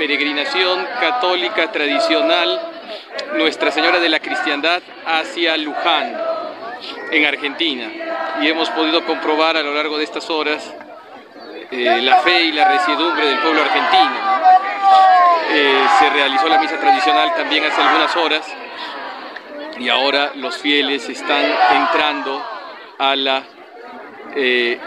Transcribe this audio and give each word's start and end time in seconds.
peregrinación 0.00 0.86
católica 0.98 1.70
tradicional 1.70 2.58
Nuestra 3.36 3.70
Señora 3.70 4.00
de 4.00 4.08
la 4.08 4.18
Cristiandad 4.18 4.80
hacia 5.04 5.58
Luján, 5.58 6.16
en 7.10 7.26
Argentina. 7.26 7.84
Y 8.40 8.48
hemos 8.48 8.70
podido 8.70 9.04
comprobar 9.04 9.58
a 9.58 9.62
lo 9.62 9.74
largo 9.74 9.98
de 9.98 10.04
estas 10.04 10.30
horas 10.30 10.72
eh, 11.70 12.00
la 12.00 12.16
fe 12.20 12.44
y 12.44 12.52
la 12.52 12.66
resiedumbre 12.68 13.26
del 13.26 13.40
pueblo 13.40 13.60
argentino. 13.60 14.16
Eh, 15.52 15.82
se 15.98 16.08
realizó 16.08 16.48
la 16.48 16.58
misa 16.58 16.78
tradicional 16.80 17.34
también 17.34 17.64
hace 17.64 17.82
algunas 17.82 18.16
horas 18.16 18.46
y 19.78 19.90
ahora 19.90 20.32
los 20.34 20.56
fieles 20.56 21.10
están 21.10 21.44
entrando 21.76 22.42
a 22.98 23.14
la 23.16 23.42
eh, 24.34 24.80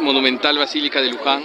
monumental 0.00 0.56
Basílica 0.56 1.02
de 1.02 1.10
Luján 1.10 1.44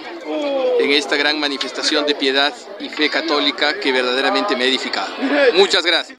en 0.81 0.91
esta 0.91 1.15
gran 1.15 1.39
manifestación 1.39 2.07
de 2.07 2.15
piedad 2.15 2.53
y 2.79 2.89
fe 2.89 3.09
católica 3.09 3.79
que 3.79 3.91
verdaderamente 3.91 4.55
me 4.55 4.63
ha 4.63 4.67
edificado. 4.67 5.13
Muchas 5.55 5.85
gracias. 5.85 6.17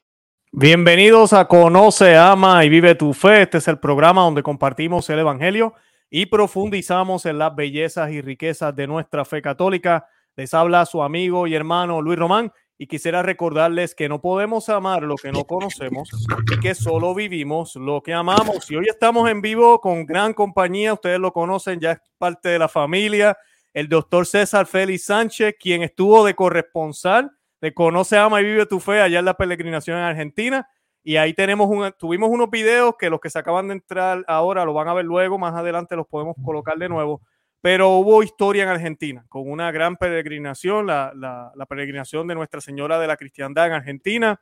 Bienvenidos 0.52 1.32
a 1.32 1.48
Conoce, 1.48 2.16
Ama 2.16 2.64
y 2.64 2.68
Vive 2.68 2.94
tu 2.94 3.12
Fe. 3.12 3.42
Este 3.42 3.58
es 3.58 3.66
el 3.66 3.80
programa 3.80 4.22
donde 4.22 4.42
compartimos 4.42 5.10
el 5.10 5.18
Evangelio 5.18 5.74
y 6.10 6.26
profundizamos 6.26 7.26
en 7.26 7.38
las 7.38 7.56
bellezas 7.56 8.12
y 8.12 8.20
riquezas 8.20 8.74
de 8.76 8.86
nuestra 8.86 9.24
fe 9.24 9.42
católica. 9.42 10.06
Les 10.36 10.54
habla 10.54 10.86
su 10.86 11.02
amigo 11.02 11.48
y 11.48 11.54
hermano 11.54 12.00
Luis 12.00 12.18
Román 12.18 12.52
y 12.78 12.86
quisiera 12.86 13.22
recordarles 13.22 13.96
que 13.96 14.08
no 14.08 14.20
podemos 14.20 14.68
amar 14.68 15.02
lo 15.02 15.16
que 15.16 15.32
no 15.32 15.44
conocemos 15.44 16.08
y 16.52 16.60
que 16.60 16.74
solo 16.74 17.14
vivimos 17.14 17.74
lo 17.74 18.00
que 18.00 18.12
amamos. 18.12 18.70
Y 18.70 18.76
hoy 18.76 18.86
estamos 18.88 19.28
en 19.28 19.40
vivo 19.40 19.80
con 19.80 20.06
gran 20.06 20.34
compañía, 20.34 20.92
ustedes 20.92 21.18
lo 21.18 21.32
conocen, 21.32 21.80
ya 21.80 21.92
es 21.92 21.98
parte 22.18 22.50
de 22.50 22.58
la 22.58 22.68
familia, 22.68 23.36
el 23.72 23.88
doctor 23.88 24.26
César 24.26 24.66
Félix 24.66 25.04
Sánchez, 25.04 25.56
quien 25.58 25.82
estuvo 25.82 26.24
de 26.24 26.34
corresponsal 26.34 27.30
de 27.60 27.72
Conoce, 27.72 28.18
Ama 28.18 28.40
y 28.40 28.44
Vive 28.44 28.66
tu 28.66 28.80
Fe 28.80 29.00
allá 29.00 29.20
en 29.20 29.24
la 29.24 29.36
peregrinación 29.36 29.96
en 29.96 30.04
Argentina. 30.04 30.68
Y 31.04 31.16
ahí 31.16 31.32
tenemos 31.32 31.68
un, 31.68 31.92
tuvimos 31.98 32.28
unos 32.28 32.50
videos 32.50 32.96
que 32.98 33.08
los 33.08 33.20
que 33.20 33.30
se 33.30 33.38
acaban 33.38 33.68
de 33.68 33.74
entrar 33.74 34.24
ahora 34.26 34.64
lo 34.64 34.72
van 34.72 34.88
a 34.88 34.94
ver 34.94 35.04
luego, 35.04 35.38
más 35.38 35.54
adelante 35.54 35.96
los 35.96 36.06
podemos 36.06 36.36
colocar 36.44 36.76
de 36.76 36.88
nuevo. 36.88 37.22
Pero 37.60 37.90
hubo 37.90 38.24
historia 38.24 38.64
en 38.64 38.68
Argentina, 38.68 39.24
con 39.28 39.48
una 39.48 39.70
gran 39.70 39.96
peregrinación, 39.96 40.86
la, 40.86 41.12
la, 41.14 41.52
la 41.54 41.66
peregrinación 41.66 42.26
de 42.26 42.34
Nuestra 42.34 42.60
Señora 42.60 42.98
de 42.98 43.06
la 43.06 43.16
Cristiandad 43.16 43.68
en 43.68 43.72
Argentina, 43.74 44.40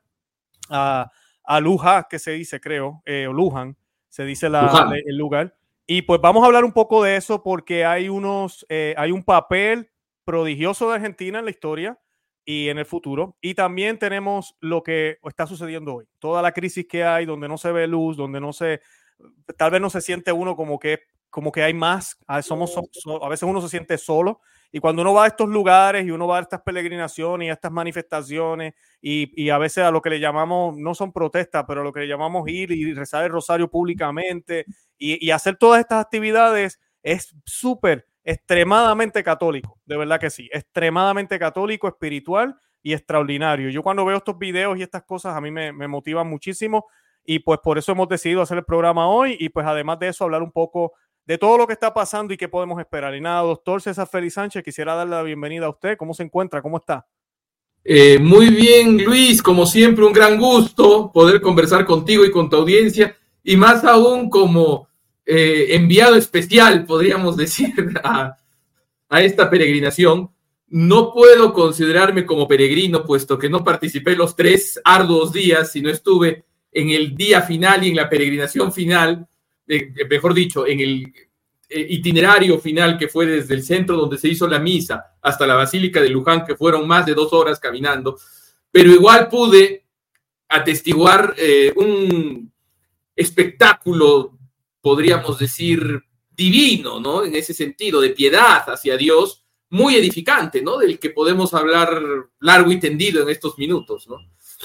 a, 0.70 1.10
a 1.44 1.60
Luján, 1.60 2.06
que 2.08 2.18
se 2.18 2.30
dice, 2.32 2.60
creo, 2.60 3.02
eh, 3.04 3.26
o 3.26 3.34
Luján, 3.34 3.76
se 4.08 4.24
dice 4.24 4.48
la, 4.48 4.90
el 5.04 5.16
lugar. 5.16 5.54
Y 5.92 6.02
pues 6.02 6.20
vamos 6.20 6.44
a 6.44 6.46
hablar 6.46 6.64
un 6.64 6.70
poco 6.70 7.02
de 7.02 7.16
eso 7.16 7.42
porque 7.42 7.84
hay 7.84 8.08
unos, 8.08 8.64
eh, 8.68 8.94
hay 8.96 9.10
un 9.10 9.24
papel 9.24 9.90
prodigioso 10.24 10.88
de 10.88 10.94
Argentina 10.94 11.40
en 11.40 11.44
la 11.44 11.50
historia 11.50 11.98
y 12.44 12.68
en 12.68 12.78
el 12.78 12.86
futuro. 12.86 13.36
Y 13.40 13.54
también 13.54 13.98
tenemos 13.98 14.56
lo 14.60 14.84
que 14.84 15.18
está 15.24 15.48
sucediendo 15.48 15.96
hoy, 15.96 16.06
toda 16.20 16.42
la 16.42 16.52
crisis 16.52 16.86
que 16.86 17.02
hay, 17.02 17.26
donde 17.26 17.48
no 17.48 17.58
se 17.58 17.72
ve 17.72 17.88
luz, 17.88 18.16
donde 18.16 18.40
no 18.40 18.52
se, 18.52 18.82
tal 19.58 19.72
vez 19.72 19.80
no 19.80 19.90
se 19.90 20.00
siente 20.00 20.30
uno 20.30 20.54
como 20.54 20.78
que, 20.78 21.00
como 21.28 21.50
que 21.50 21.64
hay 21.64 21.74
más, 21.74 22.16
somos, 22.42 22.72
a 23.20 23.28
veces 23.28 23.42
uno 23.42 23.60
se 23.60 23.68
siente 23.68 23.98
solo. 23.98 24.42
Y 24.72 24.78
cuando 24.78 25.02
uno 25.02 25.14
va 25.14 25.24
a 25.24 25.26
estos 25.28 25.48
lugares 25.48 26.06
y 26.06 26.10
uno 26.10 26.26
va 26.26 26.38
a 26.38 26.42
estas 26.42 26.62
peregrinaciones 26.62 27.46
y 27.46 27.50
a 27.50 27.54
estas 27.54 27.72
manifestaciones 27.72 28.74
y, 29.00 29.30
y 29.42 29.50
a 29.50 29.58
veces 29.58 29.84
a 29.84 29.90
lo 29.90 30.00
que 30.00 30.10
le 30.10 30.20
llamamos, 30.20 30.76
no 30.76 30.94
son 30.94 31.12
protestas, 31.12 31.64
pero 31.66 31.80
a 31.80 31.84
lo 31.84 31.92
que 31.92 32.00
le 32.00 32.08
llamamos 32.08 32.48
ir 32.48 32.70
y 32.70 32.94
rezar 32.94 33.24
el 33.24 33.30
rosario 33.30 33.68
públicamente 33.68 34.66
y, 34.96 35.24
y 35.26 35.30
hacer 35.32 35.56
todas 35.56 35.80
estas 35.80 36.04
actividades, 36.04 36.80
es 37.02 37.34
súper 37.44 38.06
extremadamente 38.24 39.24
católico, 39.24 39.78
de 39.86 39.96
verdad 39.96 40.20
que 40.20 40.30
sí, 40.30 40.48
extremadamente 40.52 41.38
católico, 41.38 41.88
espiritual 41.88 42.56
y 42.82 42.92
extraordinario. 42.92 43.70
Yo 43.70 43.82
cuando 43.82 44.04
veo 44.04 44.18
estos 44.18 44.38
videos 44.38 44.78
y 44.78 44.82
estas 44.82 45.02
cosas 45.04 45.36
a 45.36 45.40
mí 45.40 45.50
me, 45.50 45.72
me 45.72 45.88
motivan 45.88 46.28
muchísimo 46.28 46.86
y 47.24 47.40
pues 47.40 47.60
por 47.62 47.78
eso 47.78 47.92
hemos 47.92 48.08
decidido 48.08 48.42
hacer 48.42 48.58
el 48.58 48.64
programa 48.64 49.08
hoy 49.08 49.36
y 49.38 49.48
pues 49.48 49.66
además 49.66 49.98
de 49.98 50.08
eso 50.08 50.24
hablar 50.24 50.42
un 50.42 50.52
poco 50.52 50.92
de 51.30 51.38
todo 51.38 51.56
lo 51.56 51.64
que 51.68 51.74
está 51.74 51.94
pasando 51.94 52.34
y 52.34 52.36
qué 52.36 52.48
podemos 52.48 52.80
esperar. 52.80 53.14
Y 53.14 53.20
nada, 53.20 53.42
doctor 53.42 53.80
César 53.80 54.08
Félix 54.08 54.34
Sánchez, 54.34 54.64
quisiera 54.64 54.96
darle 54.96 55.14
la 55.14 55.22
bienvenida 55.22 55.66
a 55.66 55.68
usted. 55.68 55.96
¿Cómo 55.96 56.12
se 56.12 56.24
encuentra? 56.24 56.60
¿Cómo 56.60 56.78
está? 56.78 57.06
Eh, 57.84 58.18
muy 58.18 58.48
bien, 58.48 59.04
Luis, 59.04 59.40
como 59.40 59.64
siempre, 59.64 60.04
un 60.04 60.12
gran 60.12 60.40
gusto 60.40 61.12
poder 61.14 61.40
conversar 61.40 61.86
contigo 61.86 62.24
y 62.24 62.32
con 62.32 62.50
tu 62.50 62.56
audiencia 62.56 63.16
y 63.44 63.56
más 63.56 63.84
aún 63.84 64.28
como 64.28 64.88
eh, 65.24 65.68
enviado 65.70 66.16
especial, 66.16 66.84
podríamos 66.84 67.36
decir, 67.36 67.74
a, 68.02 68.36
a, 69.08 69.22
esta 69.22 69.48
peregrinación. 69.48 70.32
No 70.66 71.12
puedo 71.12 71.52
considerarme 71.52 72.26
como 72.26 72.48
peregrino, 72.48 73.04
puesto 73.04 73.38
que 73.38 73.48
no 73.48 73.62
participé 73.62 74.16
los 74.16 74.34
tres 74.34 74.80
arduos 74.82 75.32
días, 75.32 75.70
sino 75.70 75.90
estuve 75.90 76.44
en 76.72 76.90
el 76.90 77.14
día 77.14 77.42
final 77.42 77.84
y 77.84 77.90
en 77.90 77.96
la 77.96 78.08
peregrinación 78.08 78.72
final, 78.72 79.28
eh, 79.70 79.92
mejor 80.08 80.34
dicho, 80.34 80.66
en 80.66 80.80
el 80.80 81.14
eh, 81.68 81.86
itinerario 81.90 82.58
final 82.58 82.98
que 82.98 83.08
fue 83.08 83.26
desde 83.26 83.54
el 83.54 83.62
centro 83.62 83.96
donde 83.96 84.18
se 84.18 84.28
hizo 84.28 84.46
la 84.46 84.58
misa 84.58 85.16
hasta 85.22 85.46
la 85.46 85.54
Basílica 85.54 86.00
de 86.00 86.08
Luján, 86.08 86.44
que 86.44 86.56
fueron 86.56 86.86
más 86.86 87.06
de 87.06 87.14
dos 87.14 87.32
horas 87.32 87.60
caminando, 87.60 88.18
pero 88.70 88.90
igual 88.90 89.28
pude 89.28 89.86
atestiguar 90.48 91.34
eh, 91.38 91.72
un 91.76 92.52
espectáculo 93.14 94.38
podríamos 94.80 95.38
decir, 95.38 96.02
divino, 96.30 97.00
¿no? 97.00 97.24
En 97.24 97.34
ese 97.34 97.52
sentido, 97.52 98.00
de 98.00 98.10
piedad 98.10 98.64
hacia 98.66 98.96
Dios, 98.96 99.44
muy 99.68 99.94
edificante, 99.94 100.62
¿no? 100.62 100.78
Del 100.78 100.98
que 100.98 101.10
podemos 101.10 101.54
hablar 101.54 102.00
largo 102.40 102.72
y 102.72 102.80
tendido 102.80 103.22
en 103.22 103.28
estos 103.28 103.58
minutos, 103.58 104.08
¿no? 104.08 104.18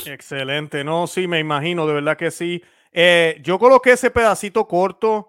Excelente, 0.05 0.83
no, 0.83 1.07
sí, 1.07 1.27
me 1.27 1.39
imagino, 1.39 1.85
de 1.87 1.93
verdad 1.93 2.17
que 2.17 2.31
sí. 2.31 2.61
Eh, 2.97 3.41
yo 3.43 3.59
coloqué 3.59 3.91
ese 3.91 4.09
pedacito 4.09 4.65
corto, 4.67 5.27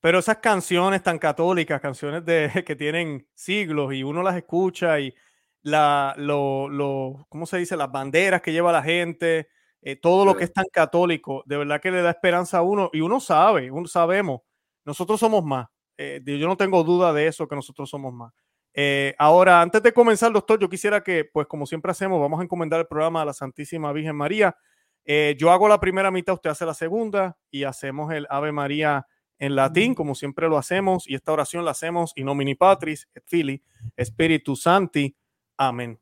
pero 0.00 0.18
esas 0.18 0.38
canciones 0.38 1.02
tan 1.02 1.18
católicas, 1.18 1.80
canciones 1.80 2.24
de, 2.24 2.50
que 2.66 2.74
tienen 2.74 3.28
siglos 3.34 3.92
y 3.92 4.02
uno 4.02 4.22
las 4.22 4.36
escucha 4.36 4.98
y 4.98 5.14
la, 5.62 6.14
lo, 6.16 6.68
lo, 6.70 7.26
¿cómo 7.28 7.44
se 7.44 7.58
dice? 7.58 7.76
Las 7.76 7.92
banderas 7.92 8.40
que 8.40 8.52
lleva 8.52 8.72
la 8.72 8.82
gente, 8.82 9.48
eh, 9.82 9.96
todo 9.96 10.24
lo 10.24 10.34
que 10.34 10.44
es 10.44 10.52
tan 10.54 10.64
católico, 10.72 11.42
de 11.44 11.58
verdad 11.58 11.82
que 11.82 11.90
le 11.90 12.00
da 12.00 12.10
esperanza 12.10 12.58
a 12.58 12.62
uno 12.62 12.88
y 12.94 13.02
uno 13.02 13.20
sabe, 13.20 13.70
uno 13.70 13.86
sabemos, 13.86 14.40
nosotros 14.86 15.20
somos 15.20 15.44
más. 15.44 15.68
Eh, 15.98 16.22
yo 16.24 16.48
no 16.48 16.56
tengo 16.56 16.82
duda 16.82 17.12
de 17.12 17.26
eso, 17.26 17.46
que 17.46 17.56
nosotros 17.56 17.90
somos 17.90 18.14
más. 18.14 18.32
Eh, 18.74 19.14
ahora, 19.18 19.60
antes 19.60 19.82
de 19.82 19.92
comenzar, 19.92 20.32
doctor, 20.32 20.58
yo 20.58 20.68
quisiera 20.70 21.02
que, 21.02 21.26
pues 21.30 21.46
como 21.46 21.66
siempre 21.66 21.90
hacemos, 21.90 22.18
vamos 22.20 22.40
a 22.40 22.44
encomendar 22.44 22.80
el 22.80 22.86
programa 22.86 23.20
a 23.20 23.26
la 23.26 23.34
Santísima 23.34 23.92
Virgen 23.92 24.16
María. 24.16 24.56
Eh, 25.04 25.36
yo 25.38 25.50
hago 25.50 25.68
la 25.68 25.80
primera 25.80 26.10
mitad, 26.10 26.34
usted 26.34 26.50
hace 26.50 26.66
la 26.66 26.74
segunda 26.74 27.36
y 27.50 27.64
hacemos 27.64 28.12
el 28.12 28.26
Ave 28.30 28.52
María 28.52 29.06
en 29.38 29.56
latín, 29.56 29.94
como 29.94 30.14
siempre 30.14 30.48
lo 30.48 30.56
hacemos, 30.56 31.08
y 31.08 31.14
esta 31.14 31.32
oración 31.32 31.64
la 31.64 31.72
hacemos 31.72 32.12
in 32.14 32.26
nomini 32.26 32.54
Patris 32.54 33.08
et 33.14 33.24
Filii 33.26 33.60
Spiritus 33.98 34.62
Santi. 34.62 35.16
Amén. 35.56 35.98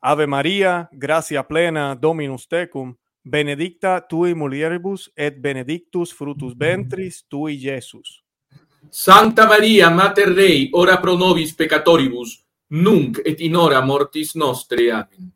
Ave 0.00 0.26
María, 0.26 0.88
gracia 0.90 1.46
plena, 1.46 1.94
Dominus 1.94 2.48
tecum, 2.48 2.96
benedicta 3.22 4.00
tui 4.00 4.34
mulieribus 4.34 5.12
et 5.16 5.40
benedictus 5.40 6.12
frutus 6.12 6.56
ventris 6.56 7.24
tui, 7.28 7.58
Jesus. 7.58 8.24
Santa 8.90 9.46
Maria, 9.46 9.88
Mater 9.90 10.34
Dei, 10.34 10.70
ora 10.72 11.00
pro 11.00 11.16
nobis 11.16 11.54
peccatoribus, 11.54 12.44
nunc 12.70 13.20
et 13.24 13.40
in 13.40 13.56
hora 13.56 13.80
mortis 13.80 14.34
nostre. 14.34 14.90
Amén. 14.90 15.32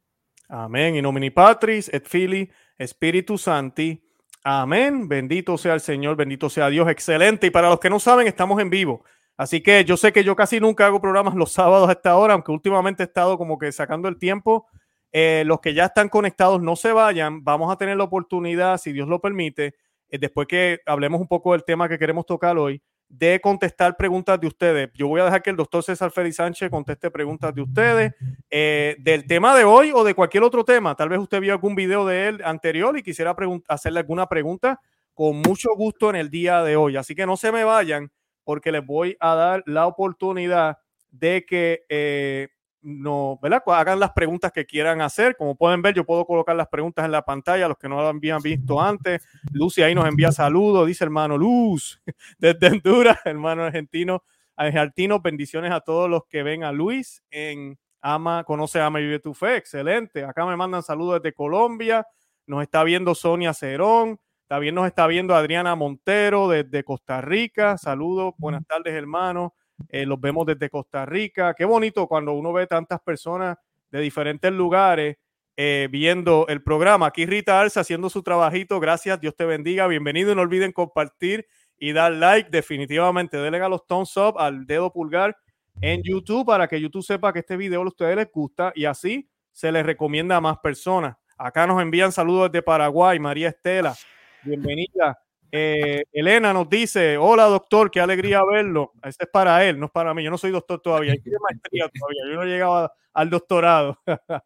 Amén. 0.48 0.96
In 0.96 1.02
nomini 1.02 1.30
Patris 1.30 1.88
et 1.92 2.08
Filii 2.08 2.50
Spiritus 2.86 3.42
Santi. 3.42 4.02
Amén. 4.42 5.08
Bendito 5.08 5.58
sea 5.58 5.74
el 5.74 5.80
Señor, 5.80 6.16
bendito 6.16 6.48
sea 6.48 6.68
Dios. 6.68 6.88
Excelente. 6.88 7.46
Y 7.48 7.50
para 7.50 7.68
los 7.68 7.80
que 7.80 7.90
no 7.90 8.00
saben, 8.00 8.26
estamos 8.26 8.60
en 8.60 8.70
vivo. 8.70 9.04
Así 9.36 9.62
que 9.62 9.84
yo 9.84 9.96
sé 9.96 10.12
que 10.12 10.24
yo 10.24 10.36
casi 10.36 10.60
nunca 10.60 10.86
hago 10.86 11.00
programas 11.00 11.34
los 11.34 11.52
sábados 11.52 11.88
a 11.88 11.92
esta 11.92 12.16
hora, 12.16 12.34
aunque 12.34 12.52
últimamente 12.52 13.02
he 13.02 13.06
estado 13.06 13.38
como 13.38 13.58
que 13.58 13.72
sacando 13.72 14.08
el 14.08 14.18
tiempo. 14.18 14.66
Eh, 15.12 15.44
los 15.46 15.60
que 15.60 15.74
ya 15.74 15.86
están 15.86 16.08
conectados 16.08 16.62
no 16.62 16.76
se 16.76 16.92
vayan. 16.92 17.42
Vamos 17.42 17.72
a 17.72 17.76
tener 17.76 17.96
la 17.96 18.04
oportunidad, 18.04 18.78
si 18.78 18.92
Dios 18.92 19.08
lo 19.08 19.20
permite, 19.20 19.74
eh, 20.08 20.18
después 20.18 20.46
que 20.46 20.80
hablemos 20.86 21.20
un 21.20 21.28
poco 21.28 21.52
del 21.52 21.64
tema 21.64 21.88
que 21.88 21.98
queremos 21.98 22.26
tocar 22.26 22.58
hoy, 22.58 22.82
de 23.10 23.40
contestar 23.40 23.96
preguntas 23.96 24.40
de 24.40 24.46
ustedes. 24.46 24.88
Yo 24.94 25.08
voy 25.08 25.20
a 25.20 25.24
dejar 25.24 25.42
que 25.42 25.50
el 25.50 25.56
doctor 25.56 25.82
César 25.82 26.12
Félix 26.12 26.36
Sánchez 26.36 26.70
conteste 26.70 27.10
preguntas 27.10 27.52
de 27.52 27.60
ustedes 27.60 28.12
eh, 28.48 28.96
del 29.00 29.26
tema 29.26 29.54
de 29.56 29.64
hoy 29.64 29.90
o 29.92 30.04
de 30.04 30.14
cualquier 30.14 30.44
otro 30.44 30.64
tema. 30.64 30.94
Tal 30.94 31.08
vez 31.08 31.18
usted 31.18 31.40
vio 31.40 31.52
algún 31.52 31.74
video 31.74 32.06
de 32.06 32.28
él 32.28 32.40
anterior 32.44 32.96
y 32.96 33.02
quisiera 33.02 33.34
hacerle 33.68 33.98
alguna 33.98 34.26
pregunta 34.26 34.80
con 35.12 35.36
mucho 35.38 35.70
gusto 35.76 36.08
en 36.08 36.16
el 36.16 36.30
día 36.30 36.62
de 36.62 36.76
hoy. 36.76 36.96
Así 36.96 37.16
que 37.16 37.26
no 37.26 37.36
se 37.36 37.50
me 37.50 37.64
vayan 37.64 38.12
porque 38.44 38.70
les 38.70 38.86
voy 38.86 39.16
a 39.18 39.34
dar 39.34 39.64
la 39.66 39.88
oportunidad 39.88 40.78
de 41.10 41.44
que 41.44 41.84
eh, 41.88 42.48
no, 42.82 43.38
¿verdad? 43.42 43.62
hagan 43.66 44.00
las 44.00 44.12
preguntas 44.12 44.52
que 44.52 44.64
quieran 44.64 45.00
hacer. 45.00 45.36
Como 45.36 45.56
pueden 45.56 45.82
ver, 45.82 45.94
yo 45.94 46.04
puedo 46.04 46.24
colocar 46.24 46.56
las 46.56 46.68
preguntas 46.68 47.04
en 47.04 47.12
la 47.12 47.22
pantalla, 47.22 47.68
los 47.68 47.78
que 47.78 47.88
no 47.88 47.96
lo 47.96 48.08
habían 48.08 48.40
visto 48.40 48.80
antes. 48.80 49.26
Lucy 49.52 49.82
ahí 49.82 49.94
nos 49.94 50.06
envía 50.06 50.32
saludos, 50.32 50.86
dice 50.86 51.04
hermano 51.04 51.36
Luz, 51.36 52.02
desde 52.38 52.68
Honduras, 52.68 53.18
hermano 53.24 53.64
argentino. 53.64 54.22
Argentino, 54.56 55.20
bendiciones 55.20 55.72
a 55.72 55.80
todos 55.80 56.10
los 56.10 56.26
que 56.26 56.42
ven 56.42 56.64
a 56.64 56.72
Luis 56.72 57.22
en 57.30 57.78
Ama, 58.02 58.44
Conoce, 58.44 58.80
Ama 58.80 59.00
y 59.00 59.04
Vive 59.04 59.18
tu 59.18 59.32
Fe. 59.32 59.56
Excelente. 59.56 60.22
Acá 60.24 60.44
me 60.44 60.54
mandan 60.54 60.82
saludos 60.82 61.22
desde 61.22 61.34
Colombia. 61.34 62.06
Nos 62.46 62.62
está 62.62 62.84
viendo 62.84 63.14
Sonia 63.14 63.54
Cerón. 63.54 64.18
También 64.46 64.74
nos 64.74 64.86
está 64.86 65.06
viendo 65.06 65.34
Adriana 65.34 65.76
Montero 65.76 66.48
desde 66.48 66.84
Costa 66.84 67.20
Rica. 67.20 67.78
Saludos, 67.78 68.34
buenas 68.36 68.66
tardes, 68.66 68.92
hermano. 68.92 69.54
Eh, 69.88 70.06
los 70.06 70.20
vemos 70.20 70.46
desde 70.46 70.68
Costa 70.68 71.06
Rica. 71.06 71.54
Qué 71.54 71.64
bonito 71.64 72.06
cuando 72.06 72.32
uno 72.32 72.52
ve 72.52 72.66
tantas 72.66 73.00
personas 73.00 73.56
de 73.90 74.00
diferentes 74.00 74.52
lugares 74.52 75.16
eh, 75.56 75.88
viendo 75.90 76.46
el 76.48 76.62
programa. 76.62 77.06
Aquí 77.06 77.26
Rita 77.26 77.60
Arza 77.60 77.80
haciendo 77.80 78.08
su 78.08 78.22
trabajito. 78.22 78.80
Gracias, 78.80 79.20
Dios 79.20 79.34
te 79.36 79.44
bendiga. 79.44 79.86
Bienvenido. 79.86 80.34
No 80.34 80.42
olviden 80.42 80.72
compartir 80.72 81.46
y 81.78 81.92
dar 81.92 82.12
like. 82.12 82.50
Definitivamente, 82.50 83.36
denle 83.36 83.60
a 83.60 83.68
los 83.68 83.86
thumbs 83.86 84.16
up, 84.16 84.38
al 84.38 84.66
dedo 84.66 84.92
pulgar 84.92 85.36
en 85.80 86.02
YouTube 86.02 86.46
para 86.46 86.68
que 86.68 86.80
YouTube 86.80 87.02
sepa 87.02 87.32
que 87.32 87.40
este 87.40 87.56
video 87.56 87.82
a 87.82 87.86
ustedes 87.86 88.16
les 88.16 88.30
gusta 88.30 88.72
y 88.74 88.84
así 88.84 89.28
se 89.52 89.72
les 89.72 89.84
recomienda 89.84 90.36
a 90.36 90.40
más 90.40 90.58
personas. 90.58 91.16
Acá 91.36 91.66
nos 91.66 91.80
envían 91.80 92.12
saludos 92.12 92.52
desde 92.52 92.62
Paraguay, 92.62 93.18
María 93.18 93.48
Estela. 93.48 93.94
Bienvenida. 94.42 95.18
Eh, 95.52 96.04
Elena 96.12 96.52
nos 96.52 96.68
dice, 96.68 97.18
hola 97.18 97.44
doctor, 97.44 97.90
qué 97.90 98.00
alegría 98.00 98.42
verlo. 98.50 98.92
Este 99.02 99.24
es 99.24 99.30
para 99.30 99.64
él, 99.64 99.78
no 99.78 99.86
es 99.86 99.92
para 99.92 100.14
mí. 100.14 100.22
Yo 100.22 100.30
no 100.30 100.38
soy 100.38 100.50
doctor 100.50 100.80
todavía, 100.80 101.14
maestría 101.14 101.88
todavía. 101.88 102.22
Yo 102.28 102.34
no 102.36 102.42
he 102.42 102.46
llegado 102.46 102.92
al 103.12 103.30
doctorado. 103.30 103.98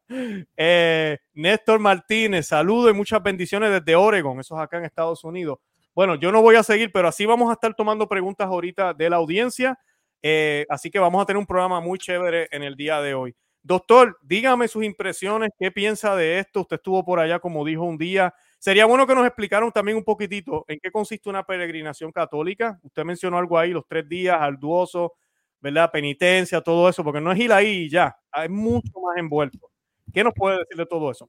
Eh, 0.57 1.19
Néstor 1.35 1.81
Martínez, 1.81 2.47
saludo 2.47 2.89
y 2.89 2.95
muchas 2.95 3.23
bendiciones 3.23 3.71
desde 3.71 3.97
Oregon, 3.97 4.39
eso 4.41 4.55
es 4.57 4.63
acá 4.63 4.79
en 4.79 4.85
Estados 4.85 5.25
Unidos. 5.25 5.59
Bueno, 5.95 6.15
yo 6.15 6.33
no 6.33 6.43
voy 6.43 6.57
a 6.57 6.63
seguir, 6.63 6.91
pero 6.93 7.09
así 7.09 7.27
vamos 7.27 7.51
a 7.51 7.55
estar 7.55 7.75
tomando 7.75 8.09
preguntas 8.09 8.47
ahorita 8.47 8.95
de 8.95 9.11
la 9.11 9.17
audiencia. 9.17 9.79
Eh, 10.23 10.67
así 10.69 10.91
que 10.91 10.99
vamos 10.99 11.23
a 11.23 11.27
tener 11.27 11.39
un 11.39 11.47
programa 11.47 11.81
muy 11.81 11.99
chévere 11.99 12.49
en 12.51 12.63
el 12.63 12.77
día 12.77 13.01
de 13.01 13.15
hoy. 13.15 13.35
Doctor, 13.63 14.19
dígame 14.23 14.69
sus 14.69 14.85
impresiones, 14.85 15.51
qué 15.59 15.71
piensa 15.71 16.17
de 16.17 16.39
esto. 16.39 16.63
Usted 16.63 16.77
estuvo 16.77 17.05
por 17.05 17.21
allá, 17.21 17.39
como 17.39 17.65
dijo 17.65 17.83
un 17.83 17.97
día, 17.97 18.35
Sería 18.65 18.87
bueno 18.87 19.07
que 19.07 19.15
nos 19.15 19.27
explicaran 19.27 19.71
también 19.73 19.99
un 19.99 20.05
poquitito 20.05 20.65
en 20.69 20.81
qué 20.83 20.91
consiste 20.91 21.29
una 21.29 21.43
peregrinación 21.43 22.11
católica. 22.11 22.81
Usted 22.83 23.05
mencionó 23.05 23.37
algo 23.37 23.59
ahí, 23.59 23.73
los 23.73 23.85
tres 23.87 24.09
días, 24.09 24.39
arduoso, 24.41 25.13
¿verdad? 25.61 25.91
Penitencia, 25.93 26.63
todo 26.63 26.89
eso, 26.89 27.05
porque 27.05 27.21
no 27.21 27.31
es 27.31 27.39
ir 27.41 27.53
ahí 27.53 27.83
y 27.83 27.91
ya, 27.91 28.17
hay 28.33 28.49
mucho 28.49 28.91
más 29.03 29.19
envuelto. 29.19 29.71
¿Qué 30.11 30.25
nos 30.25 30.33
puede 30.33 30.61
decir 30.61 30.79
de 30.79 30.87
todo 30.87 31.11
eso? 31.11 31.29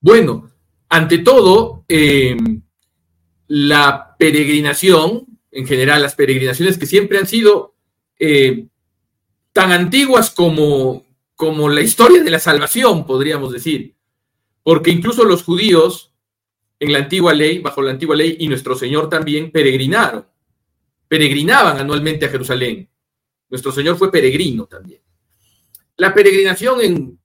Bueno, 0.00 0.50
ante 0.88 1.18
todo, 1.18 1.84
em, 1.88 2.62
la 3.48 4.16
peregrinación, 4.18 5.26
en 5.50 5.66
general, 5.66 6.00
las 6.00 6.14
peregrinaciones 6.14 6.78
que 6.78 6.86
siempre 6.86 7.18
han 7.18 7.26
sido 7.26 7.74
eh, 8.18 8.66
tan 9.52 9.72
antiguas 9.72 10.30
como, 10.30 11.04
como 11.34 11.68
la 11.68 11.82
historia 11.82 12.22
de 12.22 12.30
la 12.30 12.38
salvación, 12.38 13.04
podríamos 13.04 13.52
decir, 13.52 13.94
porque 14.62 14.90
incluso 14.90 15.22
los 15.26 15.42
judíos 15.42 16.14
en 16.78 16.92
la 16.92 16.98
antigua 16.98 17.32
ley, 17.32 17.58
bajo 17.58 17.82
la 17.82 17.92
antigua 17.92 18.16
ley, 18.16 18.36
y 18.40 18.48
nuestro 18.48 18.74
Señor 18.74 19.08
también 19.08 19.50
peregrinaron, 19.50 20.26
peregrinaban 21.08 21.78
anualmente 21.78 22.26
a 22.26 22.28
Jerusalén. 22.28 22.88
Nuestro 23.48 23.72
Señor 23.72 23.96
fue 23.96 24.10
peregrino 24.10 24.66
también. 24.66 25.00
La 25.96 26.12
peregrinación 26.12 26.80
en 26.82 27.18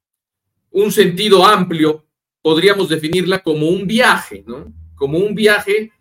un 0.71 0.91
sentido 0.91 1.45
amplio 1.45 2.05
podríamos 2.41 2.89
definirla 2.89 3.43
como 3.43 3.67
un 3.67 3.85
viaje, 3.85 4.43
¿no? 4.47 4.73
Como 4.95 5.17
un 5.17 5.35
viaje 5.35 5.91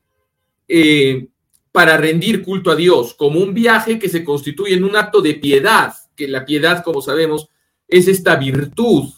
eh, 0.69 1.29
para 1.73 1.96
rendir 1.96 2.43
culto 2.43 2.70
a 2.70 2.76
Dios, 2.76 3.14
como 3.14 3.41
un 3.41 3.53
viaje 3.53 3.99
que 3.99 4.08
se 4.08 4.25
constituye 4.25 4.75
en 4.75 4.85
un 4.85 4.94
acto 4.94 5.20
de 5.20 5.35
piedad, 5.35 5.93
que 6.14 6.29
la 6.29 6.44
piedad, 6.44 6.85
como 6.85 7.03
sabemos, 7.03 7.49
es 7.88 8.06
esta 8.06 8.37
virtud 8.37 9.11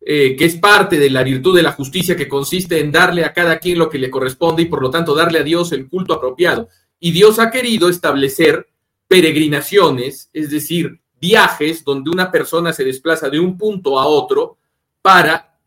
eh, 0.00 0.34
que 0.36 0.46
es 0.46 0.56
parte 0.56 0.98
de 0.98 1.10
la 1.10 1.22
virtud 1.22 1.54
de 1.54 1.62
la 1.62 1.72
justicia 1.72 2.16
que 2.16 2.28
consiste 2.28 2.80
en 2.80 2.90
darle 2.90 3.24
a 3.24 3.32
cada 3.34 3.58
quien 3.58 3.78
lo 3.78 3.90
que 3.90 3.98
le 3.98 4.10
corresponde 4.10 4.62
y 4.62 4.66
por 4.66 4.80
lo 4.80 4.90
tanto 4.90 5.14
darle 5.14 5.40
a 5.40 5.42
Dios 5.42 5.72
el 5.72 5.88
culto 5.88 6.14
apropiado. 6.14 6.68
Y 6.98 7.12
Dios 7.12 7.38
ha 7.38 7.50
querido 7.50 7.88
establecer 7.88 8.68
peregrinaciones, 9.08 10.30
es 10.32 10.50
decir, 10.50 11.00
viajes 11.20 11.84
donde 11.84 12.10
una 12.10 12.30
persona 12.30 12.72
se 12.72 12.84
desplaza 12.84 13.28
de 13.28 13.40
un 13.40 13.58
punto 13.58 13.98
a 13.98 14.06
otro 14.06 14.56
para 15.02 15.58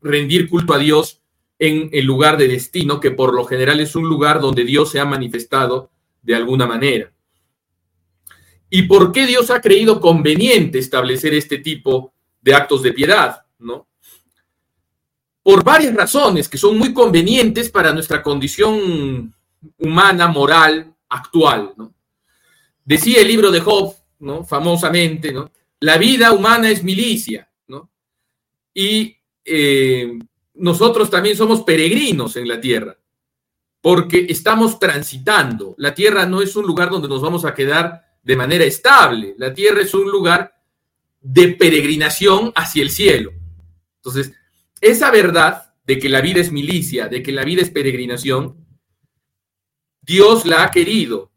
rendir 0.00 0.48
culto 0.48 0.74
a 0.74 0.78
Dios 0.78 1.20
en 1.58 1.88
el 1.92 2.04
lugar 2.04 2.36
de 2.36 2.48
destino, 2.48 3.00
que 3.00 3.10
por 3.10 3.34
lo 3.34 3.44
general 3.44 3.80
es 3.80 3.96
un 3.96 4.08
lugar 4.08 4.40
donde 4.40 4.64
Dios 4.64 4.90
se 4.90 5.00
ha 5.00 5.04
manifestado 5.04 5.90
de 6.22 6.34
alguna 6.34 6.66
manera. 6.66 7.12
¿Y 8.70 8.82
por 8.82 9.12
qué 9.12 9.26
Dios 9.26 9.50
ha 9.50 9.60
creído 9.60 10.00
conveniente 10.00 10.78
establecer 10.78 11.34
este 11.34 11.58
tipo 11.58 12.14
de 12.40 12.54
actos 12.54 12.82
de 12.82 12.92
piedad? 12.92 13.41
Por 15.42 15.64
varias 15.64 15.94
razones 15.94 16.48
que 16.48 16.58
son 16.58 16.78
muy 16.78 16.92
convenientes 16.92 17.70
para 17.70 17.92
nuestra 17.92 18.22
condición 18.22 19.34
humana, 19.78 20.28
moral, 20.28 20.94
actual. 21.08 21.74
Decía 22.84 23.20
el 23.20 23.28
libro 23.28 23.50
de 23.50 23.60
Job, 23.60 23.94
¿no? 24.20 24.44
Famosamente. 24.44 25.34
La 25.80 25.98
vida 25.98 26.32
humana 26.32 26.70
es 26.70 26.82
milicia, 26.82 27.48
¿no? 27.68 27.90
Y 28.74 29.16
eh, 29.44 30.18
nosotros 30.54 31.10
también 31.10 31.36
somos 31.36 31.62
peregrinos 31.62 32.36
en 32.36 32.48
la 32.48 32.60
tierra, 32.60 32.96
porque 33.80 34.26
estamos 34.28 34.78
transitando. 34.78 35.74
La 35.78 35.94
tierra 35.94 36.26
no 36.26 36.40
es 36.40 36.54
un 36.56 36.66
lugar 36.66 36.90
donde 36.90 37.08
nos 37.08 37.20
vamos 37.20 37.44
a 37.44 37.54
quedar 37.54 38.02
de 38.22 38.36
manera 38.36 38.64
estable. 38.64 39.34
La 39.38 39.52
tierra 39.52 39.82
es 39.82 39.94
un 39.94 40.10
lugar 40.10 40.54
de 41.20 41.48
peregrinación 41.48 42.52
hacia 42.54 42.82
el 42.82 42.90
cielo. 42.90 43.32
Entonces, 44.04 44.32
esa 44.80 45.12
verdad 45.12 45.74
de 45.84 45.98
que 45.98 46.08
la 46.08 46.20
vida 46.20 46.40
es 46.40 46.50
milicia, 46.50 47.08
de 47.08 47.22
que 47.22 47.30
la 47.30 47.44
vida 47.44 47.62
es 47.62 47.70
peregrinación, 47.70 48.66
Dios 50.00 50.44
la 50.44 50.64
ha 50.64 50.70
querido 50.72 51.30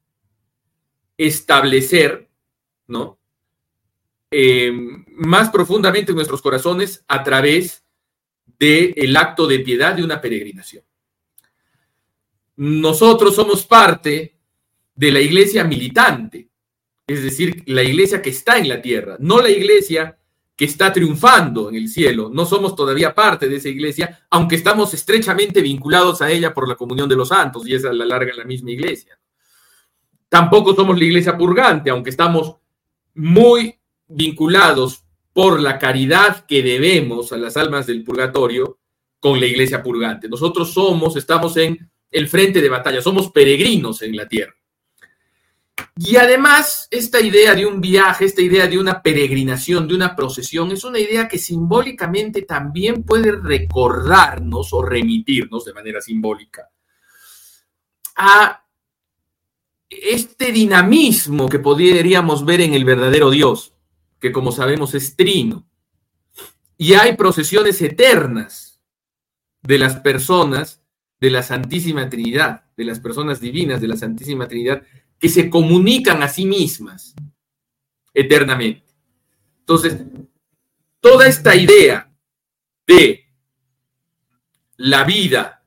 establecer, 1.16 2.28
¿no? 2.88 3.20
Eh, 4.32 4.72
más 5.10 5.52
profundamente 5.52 6.12
en 6.12 6.16
nuestros 6.16 6.42
corazones 6.42 7.06
a 7.08 7.24
través 7.24 7.86
del 8.58 9.16
acto 9.16 9.46
de 9.46 9.60
piedad 9.60 9.94
de 9.94 10.04
una 10.04 10.20
peregrinación. 10.20 10.84
Nosotros 12.56 13.36
somos 13.36 13.66
parte 13.66 14.40
de 14.96 15.12
la 15.12 15.20
iglesia 15.20 15.64
militante, 15.64 16.50
es 17.06 17.22
decir, 17.22 17.64
la 17.68 17.84
iglesia 17.84 18.22
que 18.22 18.32
está 18.32 18.58
en 18.58 18.70
la 18.70 18.82
tierra, 18.82 19.18
no 19.20 19.40
la 19.40 19.52
iglesia 19.52 20.18
que 20.56 20.66
está 20.66 20.94
triunfando 20.94 21.70
en 21.70 21.76
el 21.76 21.90
cielo. 21.90 22.30
No 22.32 22.46
somos 22.46 22.76
todavía 22.76 23.14
parte 23.14 23.50
de 23.50 23.58
esa 23.58 23.70
iglesia, 23.70 24.26
aunque 24.30 24.56
estamos 24.56 24.94
estrechamente 24.94 25.62
vinculados 25.62 26.22
a 26.22 26.32
ella 26.32 26.54
por 26.54 26.68
la 26.68 26.76
comunión 26.76 27.10
de 27.10 27.16
los 27.16 27.30
santos, 27.30 27.68
y 27.68 27.76
esa 27.76 27.92
la 27.92 28.06
larga 28.06 28.34
la 28.36 28.46
misma 28.46 28.72
iglesia. 28.72 29.20
Tampoco 30.30 30.74
somos 30.74 30.98
la 30.98 31.06
iglesia 31.06 31.38
purgante, 31.38 31.90
aunque 31.90 32.10
estamos 32.10 32.56
muy 33.14 33.80
vinculados 34.08 35.04
por 35.34 35.60
la 35.60 35.78
caridad 35.78 36.46
que 36.46 36.64
debemos 36.64 37.34
a 37.34 37.38
las 37.38 37.58
almas 37.58 37.88
del 37.88 38.04
purgatorio 38.04 38.80
con 39.20 39.40
la 39.40 39.46
iglesia 39.46 39.84
purgante. 39.84 40.30
Nosotros 40.30 40.74
somos, 40.74 41.18
estamos 41.18 41.58
en 41.58 41.90
el 42.12 42.28
frente 42.30 42.62
de 42.62 42.70
batalla, 42.70 43.02
somos 43.02 43.32
peregrinos 43.32 44.02
en 44.02 44.16
la 44.16 44.28
tierra. 44.28 44.56
Y 45.98 46.18
además, 46.18 46.90
esta 46.92 47.22
idea 47.22 47.56
de 47.56 47.66
un 47.66 47.80
viaje, 47.80 48.26
esta 48.26 48.42
idea 48.42 48.68
de 48.68 48.78
una 48.78 49.02
peregrinación, 49.02 49.88
de 49.88 49.96
una 49.96 50.14
procesión, 50.14 50.72
es 50.72 50.84
una 50.84 51.00
idea 51.00 51.28
que 51.28 51.38
simbólicamente 51.38 52.42
también 52.42 53.04
puede 53.04 53.32
recordarnos 53.32 54.74
o 54.74 54.84
remitirnos 54.84 55.64
de 55.64 55.74
manera 55.74 56.02
simbólica 56.02 56.70
a 58.18 58.66
este 59.90 60.52
dinamismo 60.52 61.48
que 61.48 61.60
podríamos 61.60 62.44
ver 62.44 62.62
en 62.62 62.74
el 62.74 62.84
verdadero 62.84 63.30
Dios, 63.30 63.74
que 64.20 64.32
como 64.32 64.52
sabemos 64.52 64.96
es 64.96 65.16
trino. 65.16 65.66
Y 66.78 66.94
hay 66.96 67.16
procesiones 67.16 67.82
eternas 67.82 68.82
de 69.62 69.80
las 69.80 69.96
personas 69.98 70.82
de 71.20 71.30
la 71.30 71.44
Santísima 71.44 72.10
Trinidad, 72.10 72.66
de 72.76 72.84
las 72.84 73.00
personas 73.00 73.40
divinas 73.40 73.80
de 73.80 73.88
la 73.88 73.96
Santísima 73.96 74.48
Trinidad, 74.48 74.84
que 75.20 75.30
se 75.30 75.50
comunican 75.50 76.22
a 76.24 76.30
sí 76.30 76.46
mismas 76.46 77.16
eternamente. 78.14 78.86
Entonces, 79.60 79.98
toda 81.00 81.28
esta 81.28 81.56
idea 81.56 82.12
de 82.88 83.26
la 84.78 85.04
vida 85.04 85.64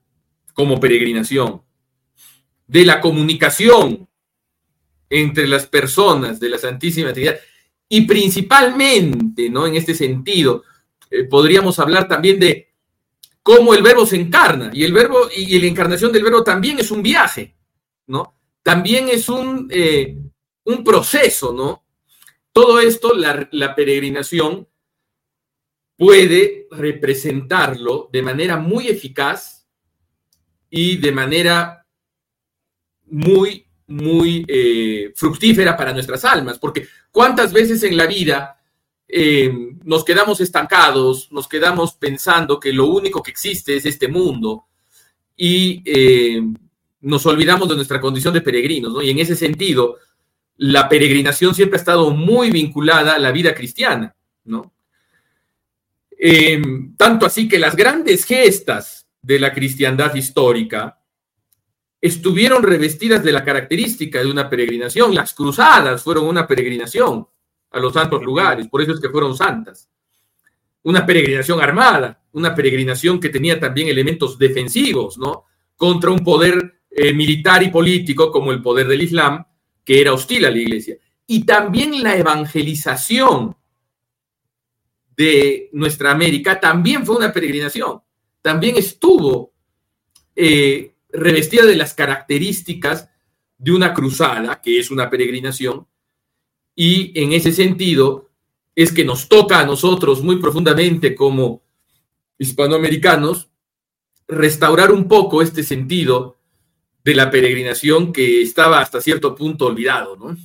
como 0.55 0.81
peregrinación, 0.81 1.62
de 2.67 2.85
la 2.85 3.00
comunicación 3.00 4.09
entre 5.11 5.47
las 5.49 5.67
personas 5.67 6.38
de 6.38 6.50
la 6.50 6.59
Santísima 6.59 7.12
Trinidad 7.12 7.38
y 7.88 8.02
principalmente, 8.02 9.49
¿no? 9.49 9.67
En 9.67 9.75
este 9.75 9.95
sentido, 9.95 10.64
eh, 11.11 11.25
podríamos 11.25 11.78
hablar 11.78 12.07
también 12.07 12.38
de 12.38 12.75
cómo 13.43 13.73
el 13.73 13.83
verbo 13.83 14.05
se 14.05 14.17
encarna 14.17 14.71
y 14.75 14.85
el 14.85 14.93
verbo 14.93 15.28
y, 15.35 15.59
la 15.59 15.67
encarnación 15.67 16.12
del 16.12 16.23
verbo 16.23 16.45
también 16.45 16.78
es 16.78 16.90
un 16.90 17.02
viaje, 17.02 17.57
¿no? 18.07 18.38
También 18.68 19.08
es 19.08 19.30
un, 19.30 19.66
eh, 19.70 20.14
un 20.64 20.84
proceso, 20.84 21.54
¿no? 21.54 21.87
Todo 22.52 22.80
esto, 22.80 23.14
la, 23.14 23.75
peregrinación 23.75 24.68
puede 25.96 26.66
representarlo 26.70 28.10
de 28.12 28.20
manera 28.20 28.58
muy 28.58 28.88
eficaz 28.88 29.66
y 30.68 30.98
de 30.98 31.12
manera 31.12 31.87
muy 33.06 33.64
muy 33.87 34.44
eh, 34.46 35.14
fructífera 35.16 35.75
para 35.75 35.94
nuestras 35.94 36.26
almas, 36.26 36.58
porque 36.58 36.87
cuántas 37.10 37.54
veces 37.54 37.82
en 37.84 37.96
la 37.96 38.04
vida 38.04 38.60
eh, 39.08 39.50
nos 39.82 40.04
quedamos 40.04 40.42
estancados, 40.42 41.32
nos 41.32 41.48
quedamos 41.48 41.94
pensando 41.94 42.60
que 42.60 42.75
lo 42.75 42.84
único 42.84 43.22
que 43.22 43.30
existe 43.30 43.76
es 43.76 43.87
este 43.87 44.08
mundo 44.08 44.66
y 45.34 45.82
nos 47.00 47.25
olvidamos 47.26 47.69
de 47.69 47.76
nuestra 47.76 48.00
condición 48.00 48.35
de 48.35 48.40
peregrinos, 48.40 48.93
¿no? 48.93 49.02
Y 49.02 49.11
en 49.11 49.19
ese 49.19 49.37
sentido, 49.37 49.97
la 50.57 50.88
peregrinación 50.88 51.55
siempre 51.55 51.76
ha 51.76 51.81
estado 51.81 52.11
muy 52.11 52.50
vinculada 52.50 53.14
a 53.14 53.19
la 53.19 53.33
vida 53.33 53.55
cristiana, 53.55 54.14
¿no? 54.45 54.73
tanto 56.97 57.26
así 57.26 57.49
que 57.49 57.61
las 57.61 57.76
grandes 57.76 58.25
gestas 58.25 59.07
de 59.23 59.38
la 59.38 59.52
cristiandad 59.52 60.14
histórica, 60.14 60.99
estuvieron 62.00 62.62
revestidas 62.62 63.23
de 63.23 63.33
la 63.33 63.45
característica 63.45 64.21
de 64.21 64.31
una 64.31 64.49
peregrinación. 64.49 65.14
Las 65.14 65.35
cruzadas 65.35 66.02
fueron 66.02 66.26
una 66.26 66.47
peregrinación 66.47 67.26
a 67.71 67.78
los 67.81 67.93
santos 67.93 68.23
lugares, 68.23 68.69
por 68.69 68.81
eso 68.81 68.93
es 68.93 69.00
que 69.00 69.11
fueron 69.11 69.37
santas. 69.37 69.88
Una 70.85 71.05
peregrinación 71.05 71.61
armada, 71.61 72.23
una 72.33 72.55
peregrinación 72.55 73.21
que 73.21 73.28
tenía 73.28 73.59
también 73.59 73.88
elementos 73.88 74.38
defensivos, 74.38 75.19
¿no? 75.19 75.45
Contra 75.76 76.11
un 76.11 76.21
poder 76.21 76.77
eh, 77.00 77.14
militar 77.14 77.62
y 77.62 77.71
político 77.71 78.33
como 78.33 78.50
el 78.50 78.61
poder 78.61 78.88
del 78.88 79.02
Islam, 79.02 79.45
que 79.85 80.00
era 80.00 80.12
hostil 80.12 80.45
a 80.45 80.50
la 80.50 80.59
iglesia. 80.59 80.97
Y 81.28 81.45
también 81.45 82.02
la 82.02 82.17
evangelización 82.17 83.57
de 85.17 85.71
nuestra 85.73 86.11
América 86.11 86.59
también 86.59 87.07
fue 87.07 87.17
una 87.17 87.33
peregrinación. 87.33 88.00
También 88.43 88.76
estuvo 88.76 89.52
eh, 90.35 90.97
revestida 91.11 91.67
de 91.67 91.76
las 91.76 91.95
características 91.95 93.09
de 93.57 93.73
una 93.73 93.95
cruzada, 93.95 94.61
que 94.61 94.81
es 94.81 94.90
una 94.90 95.09
peregrinación, 95.09 95.87
y 96.75 97.12
en 97.21 97.31
ese 97.33 97.52
sentido 97.52 98.31
es 98.75 98.90
que 98.90 99.05
nos 99.05 99.28
toca 99.28 99.61
a 99.61 99.67
nosotros 99.67 100.23
muy 100.23 100.37
profundamente 100.37 101.14
como 101.14 101.62
hispanoamericanos 102.38 103.50
restaurar 104.26 104.90
un 104.90 105.07
poco 105.07 105.43
este 105.43 105.62
sentido 105.62 106.38
de 107.08 107.14
la 107.14 107.30
peregrinación 107.30 108.12
que 108.12 108.42
estaba 108.42 108.80
hasta 108.80 109.00
cierto 109.00 109.34
punto 109.34 109.66
olvidado, 109.66 110.16
¿no? 110.16 110.36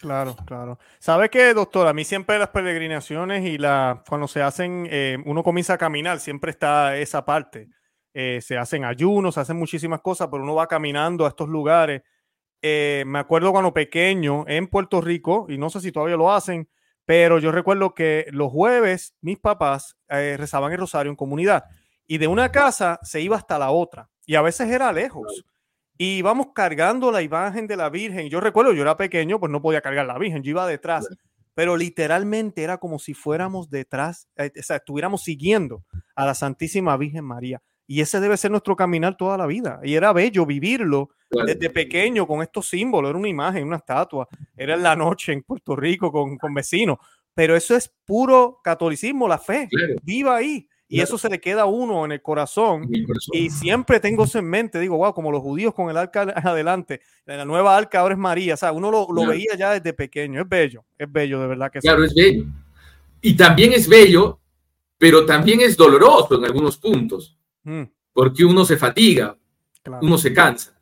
Claro, 0.00 0.36
claro. 0.46 0.78
¿Sabe 0.98 1.30
qué, 1.30 1.54
doctor? 1.54 1.86
A 1.86 1.94
mí 1.94 2.04
siempre 2.04 2.38
las 2.38 2.50
peregrinaciones 2.50 3.44
y 3.46 3.58
la, 3.58 4.02
cuando 4.08 4.28
se 4.28 4.42
hacen, 4.42 4.86
eh, 4.90 5.16
uno 5.24 5.42
comienza 5.42 5.74
a 5.74 5.78
caminar, 5.78 6.20
siempre 6.20 6.50
está 6.50 6.96
esa 6.98 7.24
parte 7.24 7.68
eh, 8.16 8.40
se 8.40 8.56
hacen 8.56 8.84
ayunos, 8.84 9.34
se 9.34 9.40
hacen 9.40 9.58
muchísimas 9.58 10.00
cosas, 10.00 10.28
pero 10.30 10.44
uno 10.44 10.54
va 10.54 10.68
caminando 10.68 11.26
a 11.26 11.28
estos 11.28 11.48
lugares. 11.48 12.02
Eh, 12.62 13.02
me 13.06 13.18
acuerdo 13.18 13.50
cuando 13.50 13.74
pequeño 13.74 14.44
en 14.46 14.68
Puerto 14.68 15.00
Rico, 15.00 15.46
y 15.48 15.58
no 15.58 15.68
sé 15.68 15.80
si 15.80 15.90
todavía 15.90 16.16
lo 16.16 16.32
hacen, 16.32 16.68
pero 17.04 17.40
yo 17.40 17.50
recuerdo 17.50 17.92
que 17.92 18.26
los 18.30 18.52
jueves 18.52 19.14
mis 19.20 19.38
papás 19.38 19.96
eh, 20.08 20.36
rezaban 20.38 20.72
el 20.72 20.78
rosario 20.78 21.10
en 21.10 21.16
comunidad 21.16 21.64
y 22.06 22.18
de 22.18 22.28
una 22.28 22.50
casa 22.52 23.00
se 23.02 23.20
iba 23.20 23.36
hasta 23.36 23.58
la 23.58 23.70
otra 23.70 24.08
y 24.24 24.36
a 24.36 24.42
veces 24.42 24.70
era 24.70 24.92
lejos. 24.92 25.44
Y 25.96 26.16
íbamos 26.18 26.48
cargando 26.54 27.12
la 27.12 27.22
imagen 27.22 27.66
de 27.66 27.76
la 27.76 27.88
Virgen. 27.88 28.28
Yo 28.28 28.40
recuerdo, 28.40 28.72
yo 28.72 28.82
era 28.82 28.96
pequeño, 28.96 29.38
pues 29.38 29.50
no 29.52 29.62
podía 29.62 29.80
cargar 29.80 30.06
la 30.06 30.18
Virgen, 30.18 30.42
yo 30.42 30.50
iba 30.50 30.66
detrás, 30.66 31.08
pero 31.54 31.76
literalmente 31.76 32.62
era 32.62 32.78
como 32.78 32.98
si 32.98 33.14
fuéramos 33.14 33.70
detrás, 33.70 34.28
o 34.36 34.62
sea, 34.62 34.76
estuviéramos 34.76 35.22
siguiendo 35.22 35.84
a 36.16 36.26
la 36.26 36.34
Santísima 36.34 36.96
Virgen 36.96 37.24
María. 37.24 37.62
Y 37.86 38.00
ese 38.00 38.18
debe 38.18 38.36
ser 38.36 38.50
nuestro 38.50 38.76
caminar 38.76 39.16
toda 39.16 39.36
la 39.36 39.46
vida. 39.46 39.78
Y 39.82 39.94
era 39.94 40.12
bello 40.12 40.46
vivirlo 40.46 41.10
desde 41.30 41.68
pequeño 41.68 42.26
con 42.26 42.42
estos 42.42 42.68
símbolos. 42.68 43.10
Era 43.10 43.18
una 43.18 43.28
imagen, 43.28 43.66
una 43.66 43.76
estatua. 43.76 44.26
Era 44.56 44.74
en 44.74 44.82
la 44.82 44.96
noche 44.96 45.32
en 45.32 45.42
Puerto 45.42 45.76
Rico 45.76 46.10
con, 46.10 46.38
con 46.38 46.54
vecinos. 46.54 46.98
Pero 47.34 47.54
eso 47.56 47.76
es 47.76 47.92
puro 48.06 48.60
catolicismo, 48.62 49.28
la 49.28 49.38
fe. 49.38 49.68
Viva 50.02 50.36
ahí. 50.36 50.66
Y 50.86 51.00
eso 51.00 51.18
se 51.18 51.28
le 51.28 51.40
queda 51.40 51.62
a 51.62 51.66
uno 51.66 52.04
en 52.04 52.12
el, 52.12 52.22
corazón. 52.22 52.88
Y 53.32 53.50
siempre 53.50 53.98
tengo 54.00 54.24
eso 54.24 54.38
en 54.38 54.44
mente. 54.44 54.78
Digo, 54.78 54.96
wow, 54.98 55.14
como 55.14 55.32
los 55.32 55.40
judíos 55.42 55.74
con 55.74 55.90
el 55.90 55.96
arca 55.96 56.22
adelante. 56.44 57.00
La 57.24 57.44
nueva 57.44 57.76
arca 57.76 58.00
ahora 58.00 58.14
es 58.14 58.20
María. 58.20 58.54
O 58.54 58.56
sea, 58.56 58.72
uno 58.72 58.90
lo, 58.90 59.06
lo 59.10 59.26
veía 59.26 59.56
ya 59.56 59.72
desde 59.72 59.92
pequeño. 59.92 60.42
Es 60.42 60.48
bello. 60.48 60.84
Es 60.98 61.10
bello, 61.10 61.40
de 61.40 61.46
verdad 61.46 61.72
que 61.72 61.80
Claro, 61.80 62.04
es 62.04 62.14
bello. 62.14 62.44
Y 63.22 63.34
también 63.36 63.72
es 63.72 63.88
bello, 63.88 64.38
pero 64.98 65.24
también 65.24 65.60
es 65.60 65.76
doloroso 65.76 66.36
en 66.36 66.44
algunos 66.44 66.76
puntos 66.76 67.38
Mm. 67.64 67.84
porque 68.12 68.44
uno 68.44 68.64
se 68.64 68.76
fatiga, 68.76 69.36
uno 70.02 70.18
se 70.18 70.32
cansa. 70.32 70.78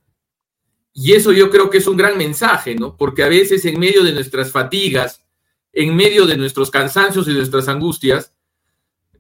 Y 0.93 1.13
eso 1.13 1.33
yo 1.33 1.49
creo 1.49 1.71
que 1.71 1.79
es 1.79 1.87
un 1.87 1.97
gran 1.97 2.19
mensaje, 2.19 2.75
¿no? 2.75 2.97
Porque 2.97 3.23
a 3.23 3.29
veces 3.29 3.65
en 3.65 3.81
medio 3.81 4.03
de 4.03 4.13
nuestras 4.13 4.53
fatigas, 4.53 5.25
en 5.73 5.97
medio 5.97 6.27
de 6.27 6.37
nuestros 6.37 6.71
cansancios 6.71 7.27
y 7.29 7.33
nuestras 7.33 7.69
angustias, 7.69 8.35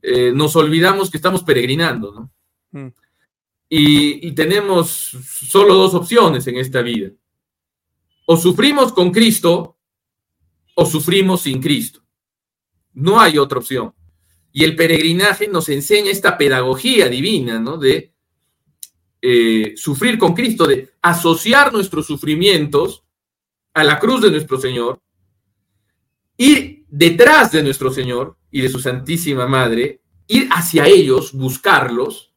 eh, 0.02 0.32
nos 0.34 0.56
olvidamos 0.56 1.10
que 1.10 1.16
estamos 1.16 1.42
peregrinando, 1.42 2.12
¿no? 2.12 2.32
Mm. 2.72 2.92
Y, 3.68 4.28
y, 4.28 4.32
tenemos 4.32 4.90
solo 4.90 5.74
dos 5.74 5.94
opciones 5.94 6.46
en 6.46 6.58
esta 6.58 6.82
vida. 6.82 7.10
O 8.26 8.36
sufrimos 8.36 8.92
con 8.92 9.10
Cristo 9.10 9.78
o 10.74 10.84
sufrimos 10.84 11.42
sin 11.42 11.60
Cristo. 11.60 12.02
No 12.92 13.18
hay 13.18 13.38
otra 13.38 13.58
opción. 13.58 13.94
Y 14.52 14.64
el 14.64 14.76
peregrinaje 14.76 15.48
nos 15.48 15.70
enseña 15.70 16.10
esta 16.10 16.36
pedagogía 16.36 17.08
divina, 17.08 17.58
¿no? 17.58 17.78
De 17.78 18.12
eh, 19.22 19.74
sufrir 19.76 20.18
con 20.18 20.34
Cristo, 20.34 20.66
de 20.66 20.90
asociar 21.00 21.72
nuestros 21.72 22.06
sufrimientos 22.06 23.04
a 23.72 23.84
la 23.84 23.98
cruz 23.98 24.20
de 24.20 24.30
nuestro 24.30 24.58
Señor, 24.60 25.00
ir 26.36 26.81
detrás 26.92 27.50
de 27.50 27.62
nuestro 27.62 27.90
Señor 27.90 28.36
y 28.50 28.60
de 28.60 28.68
su 28.68 28.78
Santísima 28.78 29.46
Madre, 29.46 30.02
ir 30.26 30.46
hacia 30.52 30.86
ellos, 30.86 31.32
buscarlos, 31.32 32.34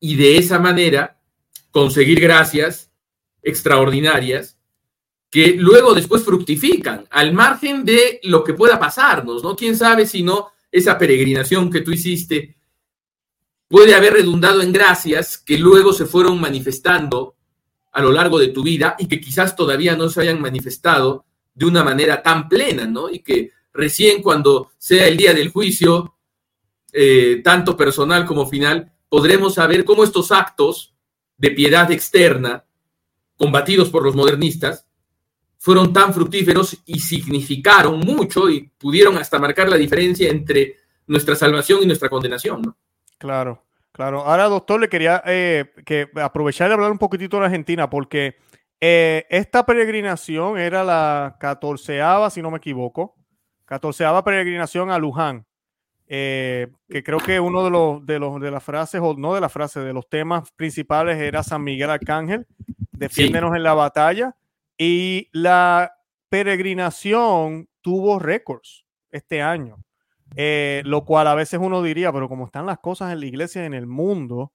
y 0.00 0.16
de 0.16 0.38
esa 0.38 0.58
manera 0.58 1.20
conseguir 1.70 2.18
gracias 2.18 2.90
extraordinarias 3.42 4.58
que 5.30 5.56
luego 5.58 5.94
después 5.94 6.24
fructifican 6.24 7.06
al 7.10 7.34
margen 7.34 7.84
de 7.84 8.18
lo 8.22 8.42
que 8.42 8.54
pueda 8.54 8.80
pasarnos, 8.80 9.42
¿no? 9.42 9.54
¿Quién 9.54 9.76
sabe 9.76 10.06
si 10.06 10.22
no 10.22 10.48
esa 10.70 10.96
peregrinación 10.96 11.70
que 11.70 11.82
tú 11.82 11.92
hiciste 11.92 12.56
puede 13.68 13.94
haber 13.94 14.14
redundado 14.14 14.62
en 14.62 14.72
gracias 14.72 15.36
que 15.36 15.58
luego 15.58 15.92
se 15.92 16.06
fueron 16.06 16.40
manifestando 16.40 17.36
a 17.92 18.00
lo 18.00 18.10
largo 18.10 18.38
de 18.38 18.48
tu 18.48 18.62
vida 18.62 18.96
y 18.98 19.06
que 19.06 19.20
quizás 19.20 19.54
todavía 19.54 19.96
no 19.96 20.08
se 20.08 20.22
hayan 20.22 20.40
manifestado 20.40 21.26
de 21.54 21.66
una 21.66 21.84
manera 21.84 22.22
tan 22.22 22.48
plena, 22.48 22.86
¿no? 22.86 23.10
Y 23.10 23.18
que 23.18 23.50
recién 23.72 24.22
cuando 24.22 24.70
sea 24.78 25.06
el 25.06 25.16
día 25.16 25.32
del 25.34 25.50
juicio, 25.50 26.14
eh, 26.92 27.40
tanto 27.42 27.76
personal 27.76 28.26
como 28.26 28.46
final, 28.46 28.92
podremos 29.08 29.54
saber 29.54 29.84
cómo 29.84 30.04
estos 30.04 30.32
actos 30.32 30.94
de 31.36 31.50
piedad 31.50 31.90
externa, 31.90 32.64
combatidos 33.36 33.90
por 33.90 34.04
los 34.04 34.14
modernistas, 34.14 34.86
fueron 35.58 35.92
tan 35.92 36.12
fructíferos 36.12 36.76
y 36.86 36.98
significaron 36.98 38.00
mucho 38.00 38.50
y 38.50 38.68
pudieron 38.78 39.16
hasta 39.16 39.38
marcar 39.38 39.68
la 39.68 39.76
diferencia 39.76 40.28
entre 40.28 40.76
nuestra 41.06 41.36
salvación 41.36 41.80
y 41.82 41.86
nuestra 41.86 42.08
condenación. 42.08 42.74
Claro, 43.16 43.62
claro. 43.92 44.22
Ahora, 44.22 44.48
doctor, 44.48 44.80
le 44.80 44.88
quería 44.88 45.22
eh, 45.24 45.72
que 45.86 46.08
aprovechar 46.20 46.68
y 46.70 46.72
hablar 46.72 46.90
un 46.90 46.98
poquitito 46.98 47.38
de 47.38 47.44
Argentina, 47.44 47.88
porque 47.88 48.36
eh, 48.80 49.24
esta 49.30 49.64
peregrinación 49.64 50.58
era 50.58 50.82
la 50.82 51.36
catorceava, 51.38 52.28
si 52.30 52.42
no 52.42 52.50
me 52.50 52.58
equivoco, 52.58 53.14
catorceava 53.64 54.24
peregrinación 54.24 54.90
a 54.90 54.98
Luján. 54.98 55.46
Eh, 56.14 56.68
que 56.90 57.02
creo 57.02 57.18
que 57.18 57.40
uno 57.40 57.64
de 57.64 57.70
los, 57.70 58.04
de 58.04 58.18
los 58.18 58.40
de 58.40 58.50
las 58.50 58.62
frases, 58.62 59.00
o 59.02 59.14
no 59.14 59.34
de 59.34 59.40
las 59.40 59.52
frases, 59.52 59.84
de 59.84 59.92
los 59.92 60.08
temas 60.08 60.50
principales 60.52 61.18
era 61.18 61.42
San 61.42 61.64
Miguel 61.64 61.88
Arcángel, 61.88 62.46
defiéndenos 62.90 63.56
en 63.56 63.62
la 63.62 63.74
batalla. 63.74 64.36
Y 64.76 65.28
la 65.32 65.92
peregrinación 66.28 67.68
tuvo 67.80 68.18
récords 68.18 68.84
este 69.10 69.42
año, 69.42 69.76
eh, 70.34 70.82
lo 70.84 71.04
cual 71.04 71.28
a 71.28 71.34
veces 71.34 71.60
uno 71.62 71.82
diría, 71.82 72.12
pero 72.12 72.28
como 72.28 72.46
están 72.46 72.66
las 72.66 72.78
cosas 72.78 73.12
en 73.12 73.20
la 73.20 73.26
iglesia 73.26 73.62
y 73.62 73.66
en 73.66 73.74
el 73.74 73.86
mundo, 73.86 74.52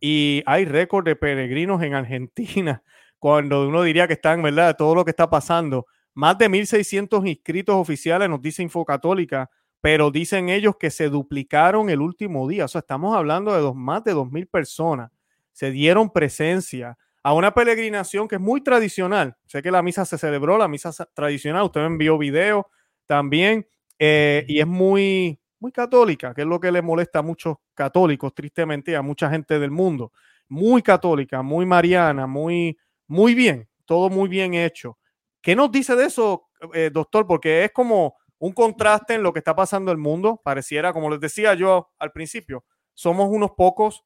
y 0.00 0.42
hay 0.46 0.66
récord 0.66 1.04
de 1.04 1.16
peregrinos 1.16 1.82
en 1.82 1.94
Argentina, 1.94 2.82
cuando 3.18 3.66
uno 3.66 3.82
diría 3.82 4.06
que 4.06 4.12
están, 4.14 4.42
¿verdad? 4.42 4.76
Todo 4.76 4.94
lo 4.94 5.04
que 5.04 5.10
está 5.10 5.30
pasando. 5.30 5.86
Más 6.14 6.38
de 6.38 6.48
1.600 6.48 7.26
inscritos 7.28 7.74
oficiales, 7.76 8.28
nos 8.28 8.40
dice 8.40 8.62
Infocatólica, 8.62 9.50
pero 9.80 10.10
dicen 10.10 10.48
ellos 10.48 10.76
que 10.78 10.90
se 10.90 11.08
duplicaron 11.08 11.90
el 11.90 12.00
último 12.00 12.48
día. 12.48 12.64
O 12.64 12.68
sea, 12.68 12.78
estamos 12.80 13.16
hablando 13.16 13.52
de 13.52 13.60
dos, 13.60 13.74
más 13.74 14.02
de 14.04 14.14
2.000 14.14 14.48
personas. 14.48 15.10
Se 15.52 15.70
dieron 15.70 16.10
presencia 16.10 16.96
a 17.22 17.32
una 17.34 17.52
peregrinación 17.52 18.28
que 18.28 18.36
es 18.36 18.40
muy 18.40 18.60
tradicional. 18.60 19.36
Sé 19.46 19.62
que 19.62 19.70
la 19.70 19.82
misa 19.82 20.04
se 20.04 20.18
celebró, 20.18 20.58
la 20.58 20.68
misa 20.68 20.92
tradicional, 21.14 21.64
usted 21.64 21.80
me 21.80 21.86
envió 21.86 22.18
video 22.18 22.68
también, 23.06 23.66
eh, 23.98 24.44
y 24.46 24.60
es 24.60 24.66
muy, 24.66 25.40
muy 25.58 25.72
católica, 25.72 26.34
que 26.34 26.42
es 26.42 26.46
lo 26.46 26.60
que 26.60 26.70
le 26.70 26.82
molesta 26.82 27.20
a 27.20 27.22
muchos 27.22 27.56
católicos, 27.74 28.34
tristemente, 28.34 28.94
a 28.96 29.02
mucha 29.02 29.30
gente 29.30 29.58
del 29.58 29.70
mundo. 29.70 30.12
Muy 30.48 30.82
católica, 30.82 31.42
muy 31.42 31.64
mariana, 31.64 32.26
muy, 32.26 32.76
muy 33.06 33.34
bien, 33.34 33.68
todo 33.86 34.10
muy 34.10 34.28
bien 34.28 34.54
hecho. 34.54 34.98
¿Qué 35.44 35.54
nos 35.54 35.70
dice 35.70 35.94
de 35.94 36.06
eso, 36.06 36.48
eh, 36.72 36.90
doctor? 36.92 37.28
Porque 37.28 37.64
es 37.64 37.70
como 37.70 38.16
un 38.38 38.52
contraste 38.52 39.14
en 39.14 39.22
lo 39.22 39.32
que 39.32 39.38
está 39.38 39.54
pasando 39.54 39.92
en 39.92 39.98
el 39.98 40.02
mundo. 40.02 40.40
Pareciera, 40.42 40.92
como 40.92 41.08
les 41.08 41.20
decía 41.20 41.54
yo 41.54 41.90
al 42.00 42.10
principio, 42.10 42.64
somos 42.94 43.28
unos 43.30 43.52
pocos 43.52 44.04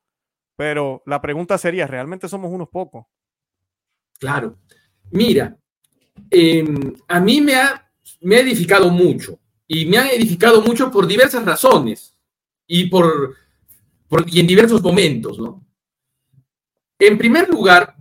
pero 0.59 1.05
la 1.07 1.23
pregunta 1.23 1.57
sería, 1.57 1.87
¿realmente 1.87 2.29
somos 2.29 2.51
unos 2.51 2.69
pocos? 2.69 3.07
Claro. 4.19 4.59
Mira, 5.13 5.57
em, 6.29 6.95
a 7.07 7.21
mí 7.21 7.41
me 7.41 7.55
ha, 7.55 7.89
me 8.23 8.35
ha 8.35 8.41
edificado 8.41 8.91
mucho 8.91 9.39
y 9.69 9.87
me 9.87 9.99
ha 9.99 10.11
edificado 10.11 10.61
mucho 10.61 10.91
por 10.91 11.07
diversas 11.07 11.45
razones 11.45 12.19
y, 12.67 12.87
por, 12.87 13.37
y 14.27 14.41
en 14.41 14.49
diversos 14.49 14.83
momentos, 14.83 15.39
¿no? 15.39 15.65
En 16.99 17.17
primer 17.17 17.49
lugar, 17.49 17.95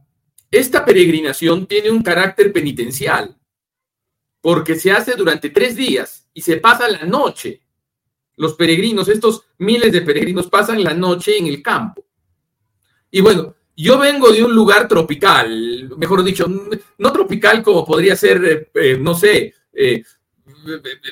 esta 0.51 0.85
peregrinación 0.85 1.65
tiene 1.65 1.91
un 1.91 2.01
carácter 2.01 2.53
penitencial 2.53 3.35
porque 4.41 4.75
se 4.75 4.91
hace 4.91 5.15
durante 5.15 5.49
tres 5.49 5.75
días 5.75 6.29
y 6.33 6.41
se 6.41 6.57
pasa 6.57 6.87
la 6.87 7.03
noche. 7.03 7.61
Los 8.37 8.53
peregrinos, 8.53 9.09
estos 9.09 9.43
miles 9.57 9.91
de 9.91 10.01
peregrinos 10.01 10.47
pasan 10.47 10.83
la 10.83 10.93
noche 10.93 11.37
en 11.37 11.47
el 11.47 11.61
campo. 11.61 12.05
Y 13.09 13.21
bueno, 13.21 13.55
yo 13.75 13.97
vengo 13.97 14.31
de 14.31 14.43
un 14.43 14.53
lugar 14.55 14.87
tropical, 14.87 15.89
mejor 15.97 16.23
dicho, 16.23 16.47
no 16.97 17.11
tropical 17.11 17.61
como 17.61 17.85
podría 17.85 18.15
ser, 18.15 18.45
eh, 18.45 18.69
eh, 18.73 18.97
no 18.99 19.13
sé, 19.13 19.53
eh, 19.73 20.03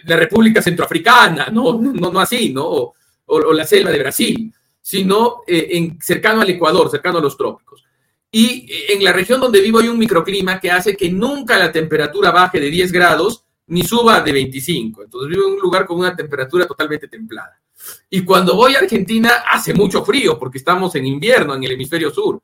la 0.05 0.15
República 0.15 0.61
Centroafricana, 0.61 1.47
no, 1.51 1.79
no, 1.79 2.11
no 2.11 2.19
así, 2.19 2.53
¿no? 2.53 2.93
O, 3.27 3.53
la 3.53 3.65
selva 3.65 3.91
de 3.91 3.99
Brasil, 3.99 4.53
sino 4.81 5.41
en, 5.47 5.99
cercano 5.99 6.41
al 6.41 6.49
Ecuador, 6.49 6.89
cercano 6.91 7.17
a 7.17 7.21
los 7.21 7.35
trópicos. 7.35 7.83
Y 8.31 8.67
en 8.89 9.03
la 9.03 9.13
región 9.13 9.39
donde 9.39 9.61
vivo 9.61 9.79
hay 9.79 9.87
un 9.87 9.97
microclima 9.97 10.59
que 10.59 10.71
hace 10.71 10.97
que 10.97 11.09
nunca 11.09 11.57
la 11.57 11.71
temperatura 11.71 12.31
baje 12.31 12.59
de 12.59 12.69
10 12.69 12.91
grados 12.91 13.45
ni 13.67 13.83
suba 13.83 14.21
de 14.21 14.31
25. 14.31 15.03
Entonces 15.03 15.29
vivo 15.29 15.47
en 15.47 15.53
un 15.53 15.59
lugar 15.59 15.85
con 15.85 15.99
una 15.99 16.15
temperatura 16.15 16.67
totalmente 16.67 17.07
templada. 17.07 17.61
Y 18.09 18.23
cuando 18.23 18.55
voy 18.55 18.75
a 18.75 18.79
Argentina 18.79 19.43
hace 19.49 19.73
mucho 19.73 20.03
frío 20.03 20.37
porque 20.37 20.57
estamos 20.57 20.95
en 20.95 21.05
invierno 21.05 21.55
en 21.55 21.63
el 21.63 21.71
hemisferio 21.71 22.11
sur. 22.11 22.41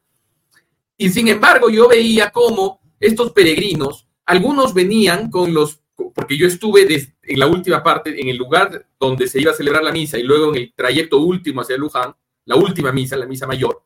Y 0.97 1.09
sin 1.09 1.27
embargo 1.27 1.69
yo 1.69 1.87
veía 1.87 2.29
cómo 2.29 2.81
estos 2.99 3.31
peregrinos, 3.31 4.07
algunos 4.25 4.73
venían 4.73 5.29
con 5.31 5.53
los, 5.53 5.81
porque 6.13 6.37
yo 6.37 6.47
estuve 6.47 6.87
en 7.23 7.39
la 7.39 7.47
última 7.47 7.83
parte, 7.83 8.21
en 8.21 8.29
el 8.29 8.37
lugar 8.37 8.87
donde 8.99 9.27
se 9.27 9.41
iba 9.41 9.51
a 9.51 9.55
celebrar 9.55 9.83
la 9.83 9.91
misa 9.91 10.19
y 10.19 10.23
luego 10.23 10.49
en 10.49 10.61
el 10.61 10.73
trayecto 10.75 11.17
último 11.19 11.61
hacia 11.61 11.77
Luján, 11.77 12.13
la 12.45 12.55
última 12.55 12.91
misa, 12.91 13.17
la 13.17 13.25
misa 13.25 13.47
mayor. 13.47 13.83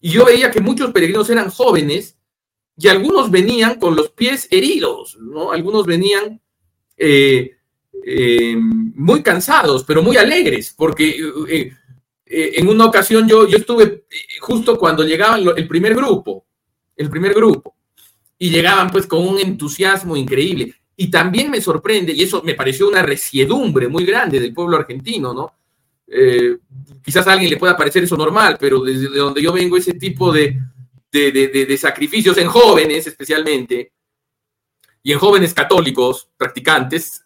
Y 0.00 0.10
yo 0.10 0.24
veía 0.24 0.50
que 0.50 0.60
muchos 0.60 0.92
peregrinos 0.92 1.28
eran 1.30 1.50
jóvenes 1.50 2.16
y 2.76 2.88
algunos 2.88 3.30
venían 3.30 3.78
con 3.78 3.96
los 3.96 4.10
pies 4.10 4.48
heridos, 4.50 5.16
¿no? 5.18 5.50
Algunos 5.52 5.86
venían 5.86 6.40
eh, 6.96 7.56
eh, 8.04 8.56
muy 8.56 9.22
cansados, 9.22 9.84
pero 9.84 10.02
muy 10.02 10.16
alegres, 10.16 10.74
porque 10.76 11.16
eh, 11.48 11.72
en 12.26 12.68
una 12.68 12.86
ocasión 12.86 13.26
yo, 13.26 13.48
yo 13.48 13.56
estuve 13.56 14.04
justo 14.40 14.78
cuando 14.78 15.04
llegaban 15.04 15.42
el 15.56 15.66
primer 15.66 15.94
grupo, 15.94 16.44
el 16.96 17.08
primer 17.08 17.32
grupo, 17.32 17.74
y 18.38 18.50
llegaban 18.50 18.90
pues 18.90 19.06
con 19.06 19.26
un 19.26 19.38
entusiasmo 19.38 20.16
increíble. 20.16 20.74
Y 20.96 21.10
también 21.10 21.50
me 21.50 21.60
sorprende, 21.60 22.12
y 22.12 22.22
eso 22.22 22.42
me 22.42 22.54
pareció 22.54 22.88
una 22.88 23.02
resiedumbre 23.02 23.88
muy 23.88 24.04
grande 24.04 24.40
del 24.40 24.54
pueblo 24.54 24.76
argentino, 24.76 25.32
¿no? 25.32 25.52
Quizás 27.02 27.26
a 27.26 27.32
alguien 27.32 27.50
le 27.50 27.56
pueda 27.56 27.76
parecer 27.76 28.04
eso 28.04 28.16
normal, 28.16 28.56
pero 28.60 28.80
desde 28.80 29.08
donde 29.08 29.42
yo 29.42 29.52
vengo, 29.52 29.76
ese 29.76 29.94
tipo 29.94 30.32
de, 30.32 30.58
de, 31.10 31.78
sacrificios 31.78 32.36
en 32.38 32.48
jóvenes 32.48 33.06
especialmente, 33.06 33.92
y 35.02 35.12
en 35.12 35.18
jóvenes 35.18 35.54
católicos 35.54 36.28
practicantes, 36.36 37.22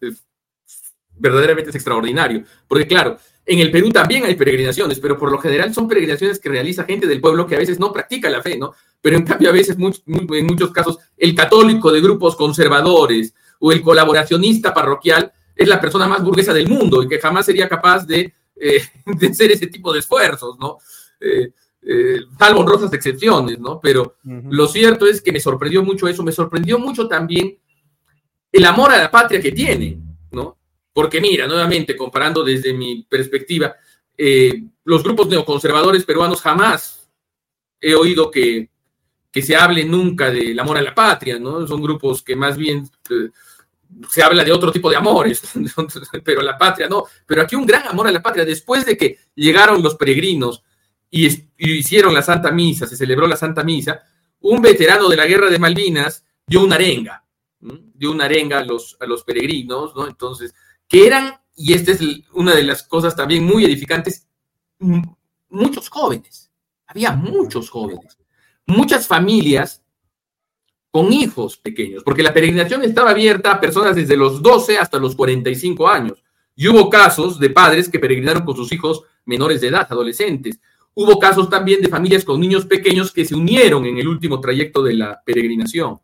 verdaderamente 1.21 1.71
es 1.71 1.77
extraordinario. 1.77 2.45
Porque 2.69 2.87
claro, 2.87 3.16
en 3.47 3.59
el 3.59 3.71
Perú 3.71 3.90
también 3.90 4.25
hay 4.25 4.35
peregrinaciones, 4.35 5.01
pero 5.01 5.19
por 5.19 5.31
lo 5.31 5.38
general 5.38 5.73
son 5.73 5.88
peregrinaciones 5.88 6.38
que 6.38 6.49
realiza 6.49 6.85
gente 6.85 7.07
del 7.07 7.21
pueblo 7.21 7.47
que 7.47 7.57
a 7.57 7.59
veces 7.59 7.79
no 7.79 7.93
practica 7.93 8.29
la 8.29 8.43
fe, 8.43 8.59
¿no? 8.59 8.75
Pero 9.01 9.16
en 9.16 9.25
cambio 9.25 9.49
a 9.49 9.53
veces, 9.53 9.77
en 9.79 10.47
muchos 10.47 10.71
casos, 10.73 10.99
el 11.16 11.35
católico 11.35 11.90
de 11.90 12.01
grupos 12.01 12.37
conservadores 12.37 13.35
o 13.61 13.73
el 13.73 13.83
colaboracionista 13.83 14.75
parroquial 14.75 15.33
es 15.57 15.69
la 15.69 15.81
persona 15.81 16.07
más 16.07 16.23
burguesa 16.23 16.53
del 16.53 16.69
mundo 16.69 17.03
y 17.03 17.09
que 17.09 17.19
jamás 17.19 17.47
sería 17.47 17.69
capaz 17.69 18.07
de, 18.07 18.33
eh, 18.61 18.83
hacer 19.31 19.53
ese 19.53 19.66
tipo 19.66 19.92
de 19.92 20.01
esfuerzos, 20.01 20.59
¿no? 20.59 20.79
Eh, 21.20 21.53
eh, 21.83 22.20
salvo 22.38 22.61
honrosas 22.61 22.92
excepciones, 22.92 23.59
¿no? 23.59 23.81
Pero 23.81 24.16
lo 24.25 24.68
cierto 24.68 25.07
es 25.07 25.23
que 25.23 25.33
me 25.33 25.40
sorprendió 25.40 25.83
mucho 25.83 26.09
eso, 26.09 26.23
me 26.23 26.33
sorprendió 26.33 26.79
mucho 26.79 27.09
también 27.09 27.59
el 28.53 28.64
amor 28.64 28.92
a 28.92 28.99
la 28.99 29.11
patria 29.11 29.40
que 29.40 29.53
tiene, 29.53 29.99
¿no? 30.33 30.59
Porque 30.92 31.20
mira, 31.20 31.46
nuevamente, 31.46 31.96
comparando 31.96 32.44
desde 32.44 32.75
mi 32.75 33.07
perspectiva, 33.09 33.75
eh, 34.16 34.62
los 34.85 35.03
grupos 35.03 35.29
neoconservadores 35.29 36.05
peruanos 36.05 36.42
jamás 36.42 37.09
he 37.81 37.94
oído 37.94 38.31
que, 38.31 38.68
que, 39.33 39.40
se 39.40 39.57
hable 39.57 39.85
nunca 39.85 40.31
del 40.31 40.59
amor 40.59 40.77
a 40.77 40.83
la 40.83 40.94
patria, 40.94 41.38
¿no? 41.38 41.66
Son 41.66 41.81
grupos 41.81 42.23
que 42.23 42.37
más 42.37 42.59
bien 42.59 42.90
eh, 43.09 43.31
se 44.09 44.22
habla 44.22 44.44
de 44.44 44.53
otro 44.53 44.70
tipo 44.72 44.90
de 44.90 44.96
amores, 44.96 45.42
pero 46.24 46.42
la 46.42 46.57
patria 46.57 46.88
no. 46.88 47.05
Pero 47.26 47.42
aquí 47.42 47.57
un 47.57 47.66
gran 47.66 47.87
amor 47.88 48.07
a 48.07 48.12
la 48.12 48.22
patria, 48.22 48.44
después 48.44 48.85
de 48.87 48.96
que 48.96 49.18
llegaron 49.35 49.83
los 49.83 49.96
peregrinos, 49.96 50.62
y, 51.11 51.26
hicieron 51.59 52.14
la 52.14 52.22
Santa 52.22 52.50
Misa, 52.53 52.87
se 52.87 52.96
celebró 52.96 53.26
la 53.26 53.37
Santa 53.37 53.64
Misa, 53.64 54.03
un 54.40 54.62
veterano 54.62 55.09
de 55.09 55.16
la 55.16 55.26
Guerra 55.26 55.50
de 55.50 55.59
Malvinas 55.59 56.24
dio 56.46 56.62
una 56.64 56.76
arenga, 56.76 57.24
dio 57.61 58.12
una 58.12 58.24
arenga 58.24 58.59
a 58.59 58.64
los, 58.64 58.96
a 59.00 59.07
los 59.07 59.24
peregrinos, 59.24 59.94
¿no? 59.94 60.07
Entonces, 60.07 60.55
que 60.88 61.07
eran, 61.07 61.35
y 61.57 61.74
esta 61.74 61.92
es 61.92 62.00
una 62.33 62.55
de 62.55 62.62
las 62.62 62.85
cosas 62.85 63.14
también 63.14 63.44
muy 63.44 63.64
edificantes, 63.64 64.26
muchos 65.48 65.88
jóvenes, 65.88 66.50
había 66.87 67.12
muchos 67.12 67.68
jóvenes, 67.68 68.18
muchas 68.66 69.07
familias 69.07 69.83
con 70.90 71.12
hijos 71.12 71.57
pequeños, 71.57 72.03
porque 72.03 72.22
la 72.22 72.35
peregrinación 72.35 72.83
estaba 72.83 73.11
abierta 73.11 73.53
a 73.53 73.61
personas 73.61 73.94
desde 73.94 74.16
los 74.16 74.42
12 74.42 74.79
hasta 74.79 74.98
los 74.98 75.14
45 75.14 75.88
años. 75.88 76.22
Y 76.57 76.68
hubo 76.68 76.90
casos 76.90 77.38
de 77.38 77.50
padres 77.50 77.88
que 77.88 77.98
peregrinaron 77.98 78.44
con 78.44 78.57
sus 78.57 78.72
hijos 78.72 79.05
menores 79.24 79.61
de 79.61 79.68
edad, 79.68 79.87
adolescentes. 79.88 80.61
Hubo 80.94 81.18
casos 81.18 81.48
también 81.48 81.81
de 81.81 81.88
familias 81.88 82.24
con 82.24 82.40
niños 82.40 82.66
pequeños 82.66 83.12
que 83.12 83.24
se 83.24 83.35
unieron 83.35 83.87
en 83.87 83.98
el 83.98 84.09
último 84.09 84.40
trayecto 84.40 84.83
de 84.83 84.94
la 84.94 85.22
peregrinación, 85.24 86.00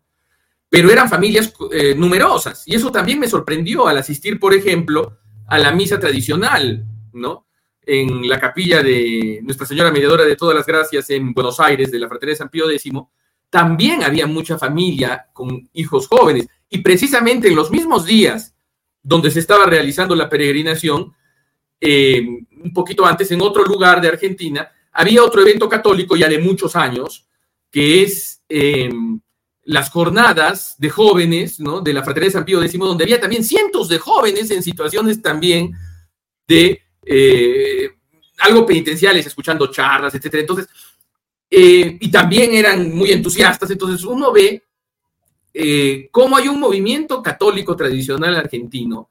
pero 0.68 0.90
eran 0.90 1.08
familias 1.08 1.52
eh, 1.72 1.94
numerosas 1.96 2.62
y 2.66 2.76
eso 2.76 2.92
también 2.92 3.18
me 3.18 3.28
sorprendió 3.28 3.88
al 3.88 3.98
asistir, 3.98 4.38
por 4.38 4.54
ejemplo, 4.54 5.18
a 5.48 5.58
la 5.58 5.72
misa 5.72 5.98
tradicional, 5.98 6.86
¿no? 7.12 7.46
En 7.82 8.28
la 8.28 8.40
capilla 8.40 8.82
de 8.82 9.40
Nuestra 9.42 9.66
Señora 9.66 9.90
Mediadora 9.90 10.24
de 10.24 10.36
Todas 10.36 10.56
las 10.56 10.66
Gracias 10.66 11.10
en 11.10 11.32
Buenos 11.34 11.60
Aires, 11.60 11.90
de 11.90 11.98
la 11.98 12.08
Fraternidad 12.08 12.34
de 12.34 12.38
San 12.38 12.48
Pío 12.48 12.70
X, 12.70 12.92
también 13.50 14.02
había 14.02 14.26
mucha 14.26 14.58
familia 14.58 15.26
con 15.32 15.68
hijos 15.72 16.08
jóvenes 16.08 16.46
y 16.68 16.78
precisamente 16.78 17.48
en 17.48 17.56
los 17.56 17.70
mismos 17.70 18.04
días 18.04 18.54
donde 19.02 19.30
se 19.30 19.38
estaba 19.38 19.66
realizando 19.66 20.16
la 20.16 20.28
peregrinación, 20.28 21.14
eh, 21.80 22.26
un 22.64 22.72
poquito 22.72 23.06
antes, 23.06 23.30
en 23.30 23.40
otro 23.40 23.64
lugar 23.64 24.00
de 24.00 24.08
Argentina, 24.08 24.68
había 24.92 25.22
otro 25.22 25.42
evento 25.42 25.68
católico 25.68 26.16
ya 26.16 26.28
de 26.28 26.40
muchos 26.40 26.74
años, 26.74 27.24
que 27.70 28.02
es 28.02 28.42
em, 28.48 29.20
las 29.62 29.90
jornadas 29.90 30.74
de 30.78 30.90
jóvenes, 30.90 31.60
¿no? 31.60 31.80
De 31.80 31.92
la 31.92 32.02
Fraternidad 32.02 32.28
de 32.28 32.38
San 32.38 32.44
Pío 32.44 32.62
X, 32.62 32.78
donde 32.78 33.04
había 33.04 33.20
también 33.20 33.44
cientos 33.44 33.88
de 33.88 33.98
jóvenes 33.98 34.50
en 34.50 34.62
situaciones 34.62 35.22
también 35.22 35.72
de 36.48 36.82
eh, 37.04 37.90
algo 38.38 38.66
penitenciales, 38.66 39.26
escuchando 39.26 39.70
charlas, 39.70 40.14
etcétera. 40.14 40.40
Entonces, 40.40 40.68
eh, 41.50 41.98
y 42.00 42.10
también 42.10 42.54
eran 42.54 42.94
muy 42.94 43.12
entusiastas. 43.12 43.70
Entonces, 43.70 44.04
uno 44.04 44.32
ve 44.32 44.64
eh, 45.54 46.08
cómo 46.10 46.36
hay 46.36 46.48
un 46.48 46.60
movimiento 46.60 47.22
católico 47.22 47.74
tradicional 47.74 48.36
argentino, 48.36 49.10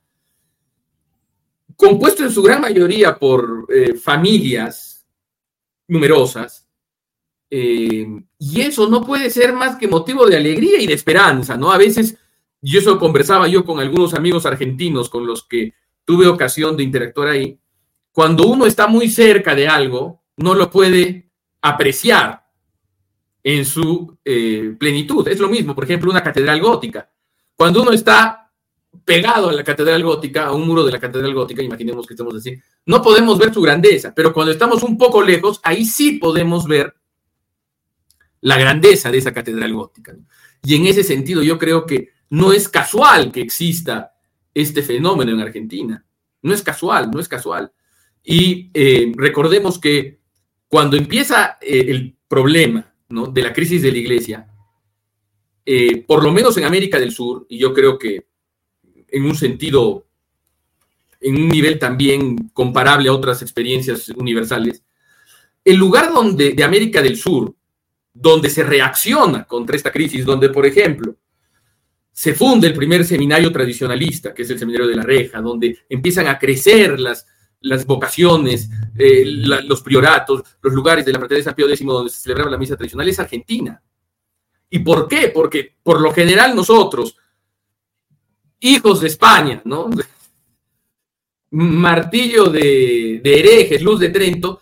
compuesto 1.75 2.23
en 2.23 2.31
su 2.31 2.41
gran 2.41 2.61
mayoría 2.61 3.17
por 3.17 3.67
familias 4.01 5.05
numerosas, 5.87 6.63
Eh, 7.47 8.07
y 8.39 8.61
eso 8.61 8.89
no 8.89 9.01
puede 9.01 9.29
ser 9.29 9.53
más 9.53 9.77
que 9.77 9.87
motivo 9.87 10.25
de 10.25 10.35
alegría 10.35 10.81
y 10.81 10.87
de 10.87 10.95
esperanza, 10.95 11.55
¿no? 11.55 11.71
A 11.71 11.77
veces, 11.77 12.17
yo 12.59 12.79
eso 12.79 12.97
conversaba 12.97 13.47
yo 13.47 13.63
con 13.63 13.79
algunos 13.79 14.13
amigos 14.13 14.45
argentinos 14.45 15.09
con 15.09 15.25
los 15.25 15.43
que 15.47 15.73
tuve 16.03 16.27
ocasión 16.27 16.75
de 16.75 16.83
interactuar 16.83 17.29
ahí, 17.29 17.59
cuando 18.11 18.47
uno 18.47 18.65
está 18.65 18.87
muy 18.87 19.09
cerca 19.09 19.53
de 19.55 19.67
algo, 19.67 20.23
no 20.37 20.55
lo 20.55 20.69
puede 20.69 21.24
apreciar 21.65 22.45
en 23.43 23.65
su 23.65 24.17
eh, 24.23 24.75
plenitud. 24.78 25.28
Es 25.28 25.39
lo 25.39 25.49
mismo, 25.49 25.73
por 25.73 25.84
ejemplo, 25.84 26.12
una 26.12 26.21
catedral 26.21 26.62
gótica. 26.62 27.10
Cuando 27.56 27.82
uno 27.82 27.91
está 27.91 28.51
pegado 29.04 29.49
a 29.49 29.54
la 29.54 29.63
catedral 29.63 30.04
gótica, 30.04 30.45
a 30.45 30.51
un 30.54 30.67
muro 30.67 30.86
de 30.86 30.91
la 30.91 30.99
catedral 30.99 31.34
gótica, 31.34 31.63
imaginemos 31.63 32.06
que 32.06 32.13
estamos 32.13 32.36
así, 32.36 32.56
no 32.86 33.01
podemos 33.01 33.39
ver 33.39 33.51
su 33.51 33.62
grandeza, 33.62 34.13
pero 34.13 34.32
cuando 34.32 34.51
estamos 34.51 34.84
un 34.84 34.95
poco 34.95 35.23
lejos, 35.23 35.60
ahí 35.63 35.86
sí 35.86 36.13
podemos 36.13 36.67
ver 36.67 36.95
la 38.41 38.60
grandeza 38.60 39.10
de 39.10 39.17
esa 39.17 39.34
catedral 39.34 39.73
gótica. 39.73 40.15
Y 40.63 40.75
en 40.75 40.86
ese 40.86 41.04
sentido 41.04 41.41
yo 41.41 41.58
creo 41.58 41.88
que 41.88 42.10
no 42.30 42.54
es 42.54 42.69
casual 42.69 43.32
que 43.32 43.41
exista 43.41 44.13
este 44.54 44.84
fenómeno 44.84 45.32
en 45.32 45.39
Argentina. 45.39 46.06
No 46.43 46.54
es 46.54 46.62
casual, 46.62 47.10
no 47.10 47.19
es 47.19 47.28
casual. 47.28 47.71
Y 48.23 48.69
eh, 48.73 49.12
recordemos 49.15 49.80
que 49.80 50.24
cuando 50.67 50.97
empieza 50.97 51.58
eh, 51.62 51.86
el 51.88 52.15
problema 52.28 52.93
de 53.10 53.41
la 53.41 53.54
crisis 53.54 53.82
de 53.82 53.91
la 53.91 53.97
iglesia, 53.97 54.47
eh, 55.65 56.04
por 56.06 56.23
lo 56.23 56.32
menos 56.32 56.58
en 56.58 56.65
América 56.65 56.99
del 56.99 57.12
Sur, 57.12 57.45
y 57.49 57.58
yo 57.58 57.73
creo 57.73 57.97
que 57.97 58.28
en 59.08 59.25
un 59.25 59.36
sentido, 59.36 60.08
en 61.21 61.36
un 61.36 61.47
nivel 61.47 61.80
también 61.80 62.49
comparable 62.49 63.10
a 63.10 63.13
otras 63.13 63.41
experiencias 63.41 64.10
universales, 64.10 64.84
el 65.63 65.78
lugar 65.78 66.13
donde, 66.13 66.51
de 66.51 66.63
América 66.63 67.01
del 67.01 67.17
Sur, 67.17 67.56
donde 68.13 68.49
se 68.49 68.63
reacciona 68.63 69.45
contra 69.45 69.75
esta 69.75 69.91
crisis, 69.91 70.25
donde, 70.25 70.49
por 70.49 70.65
ejemplo, 70.65 71.15
se 72.12 72.34
funde 72.34 72.67
el 72.67 72.73
primer 72.73 73.04
seminario 73.04 73.51
tradicionalista, 73.51 74.34
que 74.34 74.43
es 74.43 74.49
el 74.49 74.58
Seminario 74.58 74.88
de 74.88 74.95
la 74.95 75.04
Reja, 75.04 75.41
donde 75.41 75.80
empiezan 75.89 76.28
a 76.28 76.39
crecer 76.39 76.97
las, 76.99 77.28
las 77.65 77.86
vocaciones, 77.86 78.69
eh, 78.97 79.23
los 79.25 79.82
prioratos, 79.82 80.43
los 80.62 80.73
lugares 80.73 81.06
de 81.06 81.12
la 81.12 81.19
fraternidad 81.19 81.39
de 81.39 81.43
San 81.43 81.56
Pío 81.56 81.67
X 81.67 81.86
donde 81.86 82.10
se 82.10 82.21
celebraba 82.21 82.51
la 82.51 82.58
misa 82.58 82.78
tradicional, 82.78 83.10
es 83.10 83.19
Argentina. 83.19 83.82
¿Y 84.69 84.80
por 84.80 85.08
qué? 85.08 85.30
Porque 85.34 85.75
por 85.82 85.99
lo 85.99 86.12
general 86.12 86.56
nosotros, 86.56 87.17
hijos 88.60 89.01
de 89.01 89.08
España, 89.08 89.62
¿no? 89.65 89.89
Martillo 91.51 92.45
de, 92.45 93.21
de 93.23 93.39
herejes, 93.39 93.82
luz 93.82 93.99
de 93.99 94.10
Trento, 94.10 94.62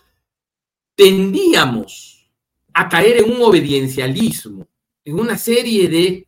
tendíamos 0.96 2.30
a 2.74 2.88
caer 2.88 3.18
en 3.18 3.32
un 3.32 3.42
obediencialismo, 3.42 4.68
en 5.04 5.20
una 5.20 5.38
serie 5.38 5.88
de 5.90 6.28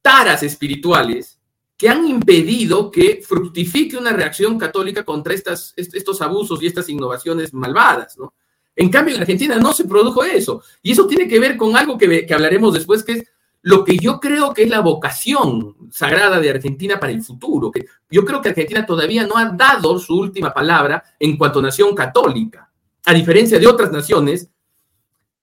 taras 0.00 0.42
espirituales 0.42 1.35
que 1.76 1.88
han 1.88 2.06
impedido 2.06 2.90
que 2.90 3.22
fructifique 3.26 3.96
una 3.96 4.12
reacción 4.12 4.58
católica 4.58 5.04
contra 5.04 5.34
estos 5.34 6.22
abusos 6.22 6.62
y 6.62 6.66
estas 6.66 6.88
innovaciones 6.88 7.52
malvadas, 7.52 8.16
¿no? 8.18 8.32
En 8.76 8.90
cambio, 8.90 9.14
en 9.14 9.22
Argentina 9.22 9.56
no 9.56 9.72
se 9.72 9.86
produjo 9.86 10.22
eso. 10.22 10.62
Y 10.82 10.92
eso 10.92 11.06
tiene 11.06 11.26
que 11.26 11.40
ver 11.40 11.56
con 11.56 11.76
algo 11.76 11.96
que, 11.96 12.26
hablaremos 12.30 12.74
después, 12.74 13.02
que 13.02 13.12
es 13.12 13.24
lo 13.62 13.82
que 13.82 13.96
yo 13.96 14.20
creo 14.20 14.52
que 14.52 14.64
es 14.64 14.68
la 14.68 14.80
vocación 14.80 15.74
sagrada 15.90 16.38
de 16.38 16.50
Argentina 16.50 17.00
para 17.00 17.12
el 17.12 17.22
futuro. 17.22 17.72
Yo 18.10 18.24
creo 18.24 18.42
que 18.42 18.50
Argentina 18.50 18.84
todavía 18.84 19.26
no 19.26 19.38
ha 19.38 19.46
dado 19.46 19.98
su 19.98 20.14
última 20.14 20.52
palabra 20.52 21.02
en 21.18 21.38
cuanto 21.38 21.58
a 21.58 21.62
nación 21.62 21.94
católica, 21.94 22.70
a 23.06 23.14
diferencia 23.14 23.58
de 23.58 23.66
otras 23.66 23.90
naciones 23.90 24.50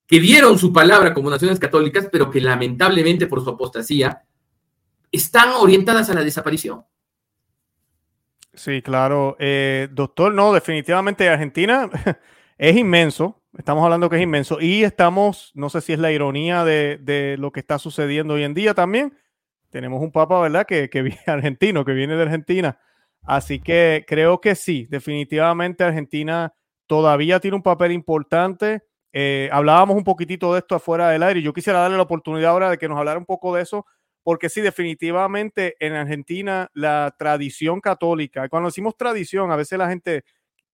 que 0.06 0.20
dieron 0.20 0.60
su 0.60 0.72
palabra 0.72 1.14
como 1.14 1.30
naciones 1.30 1.60
católicas, 1.60 2.08
pero 2.12 2.30
que 2.30 2.40
lamentablemente 2.40 3.26
por 3.26 3.44
su 3.44 3.50
apostasía 3.50 4.22
están 5.14 5.50
orientadas 5.52 6.10
a 6.10 6.14
la 6.14 6.24
desaparición. 6.24 6.84
Sí, 8.54 8.82
claro. 8.82 9.36
Eh, 9.40 9.88
doctor, 9.92 10.34
no, 10.34 10.54
definitivamente 10.54 11.30
Argentina 11.30 11.90
es 12.58 12.76
inmenso. 12.76 13.42
Estamos 13.58 13.84
hablando 13.84 14.10
que 14.10 14.18
es 14.18 14.24
inmenso. 14.24 14.60
Y 14.60 14.84
estamos, 14.84 15.52
no 15.54 15.70
sé 15.70 15.82
si 15.82 15.94
es 15.94 16.00
la 16.00 16.12
ironía 16.12 16.66
de, 16.66 17.36
lo 17.40 17.52
que 17.52 17.60
está 17.60 17.80
sucediendo 17.80 18.34
hoy 18.34 18.44
en 18.44 18.54
día 18.54 18.74
también. 18.74 19.18
Tenemos 19.70 20.02
un 20.02 20.12
papa, 20.12 20.40
¿verdad? 20.42 20.66
Que, 20.66 20.88
viene 20.94 21.22
argentino, 21.28 21.86
que 21.86 21.94
viene 21.94 22.16
de 22.16 22.24
Argentina. 22.24 22.80
Así 23.22 23.60
que 23.60 24.04
creo 24.08 24.42
que 24.42 24.56
sí, 24.56 24.88
definitivamente 24.90 25.84
Argentina 25.84 26.54
todavía 26.88 27.40
tiene 27.40 27.56
un 27.56 27.64
papel 27.64 27.92
importante. 27.92 28.84
Eh, 29.14 29.50
hablábamos 29.52 29.96
un 29.96 30.04
poquitito 30.04 30.54
de 30.54 30.60
esto 30.60 30.76
afuera 30.76 31.10
del 31.10 31.22
aire 31.22 31.40
yo 31.44 31.54
quisiera 31.54 31.80
darle 31.80 31.98
la 31.98 32.04
oportunidad 32.04 32.50
ahora 32.50 32.72
de 32.72 32.80
que 32.80 32.90
nos 32.90 32.98
hablara 32.98 33.20
un 33.20 33.28
poco 33.28 33.54
de 33.54 33.62
eso 33.62 33.86
porque 34.24 34.50
sí, 34.50 34.62
definitivamente 34.62 35.76
en 35.80 35.94
Argentina 35.94 36.70
la 36.74 37.14
tradición 37.18 37.82
católica, 37.82 38.48
cuando 38.50 38.70
decimos 38.70 38.96
tradición, 38.98 39.52
a 39.52 39.56
veces 39.56 39.78
la 39.78 39.90
gente 39.90 40.24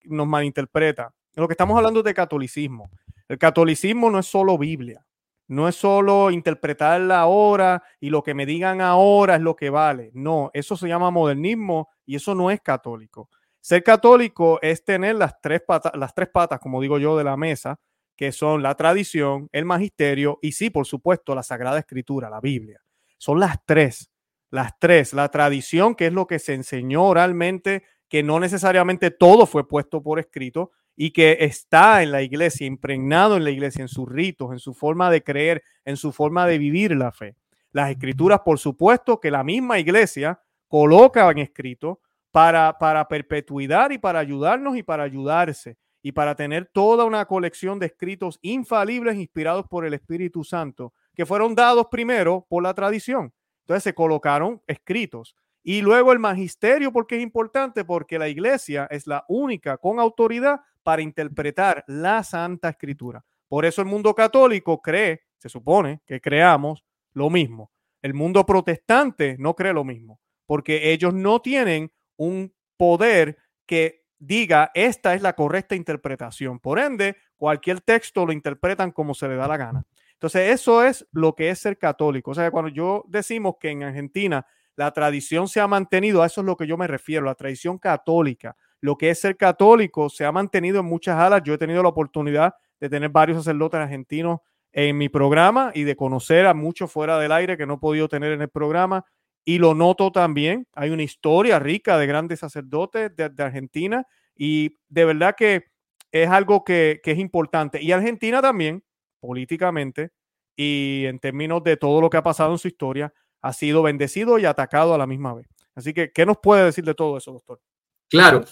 nos 0.04 0.26
malinterpreta. 0.26 1.12
Lo 1.34 1.48
que 1.48 1.54
estamos 1.54 1.76
hablando 1.76 2.00
es 2.00 2.04
de 2.04 2.14
catolicismo. 2.14 2.90
El 3.28 3.38
catolicismo 3.38 4.10
no 4.10 4.18
es 4.18 4.26
solo 4.26 4.58
Biblia, 4.58 5.04
no 5.48 5.68
es 5.68 5.76
solo 5.76 6.30
interpretarla 6.30 7.20
ahora 7.20 7.82
y 8.00 8.10
lo 8.10 8.22
que 8.22 8.34
me 8.34 8.46
digan 8.46 8.80
ahora 8.80 9.36
es 9.36 9.40
lo 9.40 9.56
que 9.56 9.70
vale. 9.70 10.10
No, 10.14 10.50
eso 10.52 10.76
se 10.76 10.88
llama 10.88 11.10
modernismo 11.10 11.88
y 12.06 12.16
eso 12.16 12.34
no 12.34 12.50
es 12.50 12.60
católico. 12.60 13.28
Ser 13.60 13.82
católico 13.82 14.58
es 14.62 14.84
tener 14.84 15.16
las 15.16 15.40
tres 15.40 15.60
patas, 15.66 15.92
las 15.94 16.14
tres 16.14 16.28
patas, 16.32 16.60
como 16.60 16.80
digo 16.80 16.98
yo, 16.98 17.16
de 17.18 17.24
la 17.24 17.36
mesa, 17.36 17.78
que 18.16 18.32
son 18.32 18.62
la 18.62 18.74
tradición, 18.74 19.48
el 19.52 19.64
magisterio 19.64 20.38
y 20.40 20.52
sí, 20.52 20.70
por 20.70 20.86
supuesto, 20.86 21.34
la 21.34 21.42
Sagrada 21.42 21.78
Escritura, 21.78 22.30
la 22.30 22.40
Biblia. 22.40 22.80
Son 23.20 23.38
las 23.38 23.58
tres, 23.66 24.10
las 24.50 24.78
tres. 24.78 25.12
La 25.12 25.28
tradición, 25.28 25.94
que 25.94 26.06
es 26.06 26.12
lo 26.12 26.26
que 26.26 26.38
se 26.38 26.54
enseñó 26.54 27.04
oralmente, 27.04 27.84
que 28.08 28.22
no 28.22 28.40
necesariamente 28.40 29.10
todo 29.10 29.44
fue 29.44 29.68
puesto 29.68 30.02
por 30.02 30.18
escrito 30.18 30.70
y 30.96 31.10
que 31.10 31.36
está 31.40 32.02
en 32.02 32.12
la 32.12 32.22
iglesia, 32.22 32.66
impregnado 32.66 33.36
en 33.36 33.44
la 33.44 33.50
iglesia, 33.50 33.82
en 33.82 33.88
sus 33.88 34.08
ritos, 34.08 34.52
en 34.52 34.58
su 34.58 34.72
forma 34.72 35.10
de 35.10 35.22
creer, 35.22 35.62
en 35.84 35.98
su 35.98 36.12
forma 36.12 36.46
de 36.46 36.56
vivir 36.56 36.96
la 36.96 37.12
fe. 37.12 37.36
Las 37.72 37.90
escrituras, 37.90 38.40
por 38.42 38.58
supuesto, 38.58 39.20
que 39.20 39.30
la 39.30 39.44
misma 39.44 39.78
iglesia 39.78 40.40
coloca 40.66 41.30
en 41.30 41.38
escrito 41.38 42.00
para, 42.30 42.78
para 42.78 43.06
perpetuidad 43.06 43.90
y 43.90 43.98
para 43.98 44.18
ayudarnos 44.18 44.78
y 44.78 44.82
para 44.82 45.02
ayudarse 45.02 45.76
y 46.02 46.12
para 46.12 46.36
tener 46.36 46.70
toda 46.72 47.04
una 47.04 47.26
colección 47.26 47.78
de 47.78 47.86
escritos 47.86 48.38
infalibles 48.40 49.16
inspirados 49.16 49.66
por 49.68 49.84
el 49.84 49.92
Espíritu 49.92 50.42
Santo 50.42 50.94
fueron 51.26 51.54
dados 51.54 51.86
primero 51.90 52.46
por 52.48 52.62
la 52.62 52.74
tradición. 52.74 53.32
Entonces 53.62 53.84
se 53.84 53.94
colocaron 53.94 54.62
escritos. 54.66 55.36
Y 55.62 55.82
luego 55.82 56.12
el 56.12 56.18
magisterio, 56.18 56.92
porque 56.92 57.16
es 57.16 57.22
importante, 57.22 57.84
porque 57.84 58.18
la 58.18 58.28
iglesia 58.28 58.88
es 58.90 59.06
la 59.06 59.24
única 59.28 59.76
con 59.76 60.00
autoridad 60.00 60.60
para 60.82 61.02
interpretar 61.02 61.84
la 61.86 62.24
Santa 62.24 62.70
Escritura. 62.70 63.24
Por 63.48 63.64
eso 63.64 63.82
el 63.82 63.88
mundo 63.88 64.14
católico 64.14 64.80
cree, 64.80 65.22
se 65.36 65.48
supone 65.48 66.00
que 66.06 66.20
creamos 66.20 66.84
lo 67.12 67.28
mismo. 67.30 67.70
El 68.00 68.14
mundo 68.14 68.46
protestante 68.46 69.36
no 69.38 69.54
cree 69.54 69.74
lo 69.74 69.84
mismo, 69.84 70.20
porque 70.46 70.92
ellos 70.92 71.12
no 71.12 71.42
tienen 71.42 71.92
un 72.16 72.54
poder 72.76 73.36
que 73.66 74.04
diga 74.18 74.70
esta 74.74 75.14
es 75.14 75.22
la 75.22 75.34
correcta 75.34 75.74
interpretación. 75.74 76.60
Por 76.60 76.78
ende, 76.78 77.16
cualquier 77.36 77.80
texto 77.80 78.24
lo 78.24 78.32
interpretan 78.32 78.92
como 78.92 79.14
se 79.14 79.28
le 79.28 79.36
da 79.36 79.48
la 79.48 79.56
gana. 79.56 79.84
Entonces, 80.20 80.50
eso 80.50 80.84
es 80.84 81.08
lo 81.12 81.34
que 81.34 81.48
es 81.48 81.60
ser 81.60 81.78
católico. 81.78 82.32
O 82.32 82.34
sea, 82.34 82.50
cuando 82.50 82.68
yo 82.68 83.06
decimos 83.08 83.54
que 83.58 83.70
en 83.70 83.84
Argentina 83.84 84.46
la 84.76 84.90
tradición 84.90 85.48
se 85.48 85.60
ha 85.60 85.66
mantenido, 85.66 86.22
a 86.22 86.26
eso 86.26 86.42
es 86.42 86.46
lo 86.46 86.58
que 86.58 86.66
yo 86.66 86.76
me 86.76 86.86
refiero, 86.86 87.24
la 87.24 87.34
tradición 87.34 87.78
católica. 87.78 88.54
Lo 88.82 88.98
que 88.98 89.08
es 89.08 89.18
ser 89.18 89.38
católico 89.38 90.10
se 90.10 90.26
ha 90.26 90.30
mantenido 90.30 90.80
en 90.80 90.84
muchas 90.84 91.16
alas. 91.18 91.40
Yo 91.42 91.54
he 91.54 91.58
tenido 91.58 91.82
la 91.82 91.88
oportunidad 91.88 92.54
de 92.78 92.90
tener 92.90 93.08
varios 93.08 93.38
sacerdotes 93.38 93.80
argentinos 93.80 94.40
en 94.72 94.98
mi 94.98 95.08
programa 95.08 95.72
y 95.74 95.84
de 95.84 95.96
conocer 95.96 96.44
a 96.44 96.52
muchos 96.52 96.92
fuera 96.92 97.18
del 97.18 97.32
aire 97.32 97.56
que 97.56 97.64
no 97.64 97.74
he 97.74 97.78
podido 97.78 98.06
tener 98.06 98.32
en 98.32 98.42
el 98.42 98.50
programa. 98.50 99.06
Y 99.42 99.56
lo 99.56 99.74
noto 99.74 100.12
también. 100.12 100.66
Hay 100.74 100.90
una 100.90 101.02
historia 101.02 101.58
rica 101.58 101.96
de 101.96 102.06
grandes 102.06 102.40
sacerdotes 102.40 103.16
de, 103.16 103.32
Argentina 103.38 104.06
y 104.36 104.76
de 104.90 105.06
verdad 105.06 105.34
que 105.34 105.70
es 106.12 106.28
algo 106.28 106.62
que, 106.62 107.00
es 107.02 107.18
importante. 107.18 107.82
Y 107.82 107.92
Argentina 107.92 108.42
también 108.42 108.84
políticamente 109.20 110.10
y 110.56 111.04
en 111.06 111.18
términos 111.18 111.62
de 111.62 111.76
todo 111.76 112.00
lo 112.00 112.10
que 112.10 112.16
ha 112.16 112.22
pasado 112.22 112.52
en 112.52 112.58
su 112.58 112.68
historia, 112.68 113.12
ha 113.42 113.52
sido 113.52 113.82
bendecido 113.82 114.38
y 114.38 114.44
atacado 114.44 114.94
a 114.94 114.98
la 114.98 115.06
misma 115.06 115.34
vez. 115.34 115.46
Así 115.74 115.94
que, 115.94 116.10
¿qué 116.12 116.26
nos 116.26 116.38
puede 116.38 116.64
decir 116.64 116.84
de 116.84 116.94
todo 116.94 117.16
eso, 117.16 117.32
doctor? 117.32 117.60
Claro, 118.08 118.44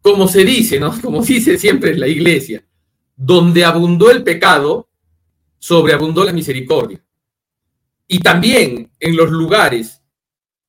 como 0.00 0.28
se 0.28 0.44
dice, 0.44 0.78
¿no? 0.78 0.94
Como 1.02 1.22
dice 1.22 1.58
siempre 1.58 1.96
la 1.96 2.06
iglesia, 2.06 2.64
donde 3.16 3.64
abundó 3.64 4.10
el 4.10 4.22
pecado, 4.22 4.88
sobreabundó 5.58 6.24
la 6.24 6.32
misericordia. 6.32 7.02
Y 8.06 8.20
también 8.20 8.90
en 9.00 9.16
los 9.16 9.30
lugares 9.30 10.02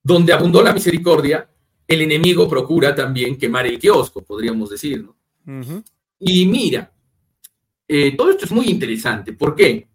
donde 0.02 0.34
abundó 0.34 0.62
la 0.64 0.74
misericordia, 0.74 1.50
el 1.88 2.02
enemigo 2.02 2.48
procura 2.50 2.96
también 2.96 3.38
quemar 3.38 3.66
el 3.68 3.80
kiosco, 3.80 4.24
podríamos 4.24 4.70
decir, 4.70 5.04
¿no? 5.04 5.16
Y 6.20 6.46
mira, 6.46 6.92
eh, 7.92 8.16
todo 8.16 8.30
esto 8.30 8.46
es 8.46 8.52
muy 8.52 8.68
interesante. 8.68 9.34
¿Por 9.34 9.56
qué? 9.56 9.90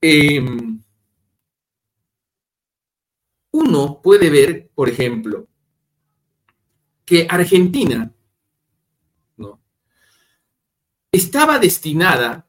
Em, 0.00 0.82
uno 3.52 4.02
puede 4.02 4.28
ver, 4.28 4.68
por 4.74 4.88
ejemplo, 4.88 5.46
que 7.04 7.26
Argentina 7.30 8.12
estaba 11.12 11.58
destinada 11.58 12.46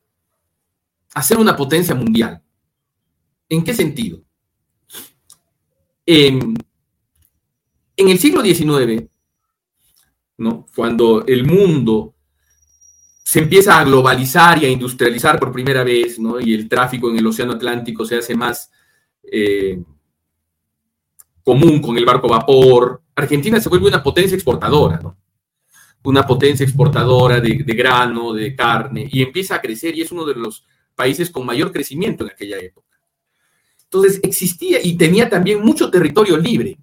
a 1.13 1.24
ser 1.24 1.38
una 1.38 1.56
potencia 1.56 1.93
mundial. 1.95 2.43
¿En 3.48 3.63
qué 3.63 3.74
sentido? 3.74 4.24
en 6.12 6.56
el 7.95 8.17
siglo 8.17 8.41
XIX, 8.41 9.08
cuando 10.74 11.24
el 11.28 11.45
mundo 11.45 12.15
se 13.30 13.38
empieza 13.38 13.80
a 13.80 13.84
globalizar 13.84 14.58
y 14.58 14.65
a 14.65 14.70
industrializar 14.70 15.39
por 15.39 15.52
primera 15.52 15.84
vez, 15.84 16.18
¿no? 16.18 16.39
y 16.39 16.52
el 16.56 16.68
tráfico 16.68 17.12
en 17.12 17.20
el 17.20 17.28
Océano 17.28 17.54
Atlántico 17.54 18.04
se 18.04 18.15
hace 18.15 18.36
más 18.36 18.72
eh, 19.22 19.80
común 21.44 21.80
con 21.80 21.96
el 21.96 22.06
barco 22.06 22.28
vapor, 22.28 23.04
Argentina 23.13 23.60
se 23.62 23.70
vuelve 23.70 23.88
una 23.88 24.02
potencia 24.02 24.34
exportadora, 24.34 25.00
¿no? 25.00 25.15
una 26.06 26.26
potencia 26.26 26.63
exportadora 26.63 27.39
de, 27.39 27.62
de, 27.63 27.74
grano, 27.76 28.34
de 28.34 28.56
carne, 28.56 29.08
y 29.12 29.22
empieza 29.22 29.54
a 29.54 29.62
crecer 29.62 29.96
y 29.96 30.02
es 30.02 30.12
uno 30.12 30.26
de 30.26 30.34
los 30.34 30.65
países 30.96 31.30
con 31.30 31.46
mayor 31.46 31.72
crecimiento 31.72 32.24
en 32.24 32.32
aquella 32.32 32.58
época. 32.58 32.98
Entonces 33.84 34.20
existía 34.24 34.80
y 34.84 34.98
tenía 34.98 35.30
también 35.30 35.63
mucho 35.63 35.92
territorio 35.92 36.36
libre. 36.36 36.80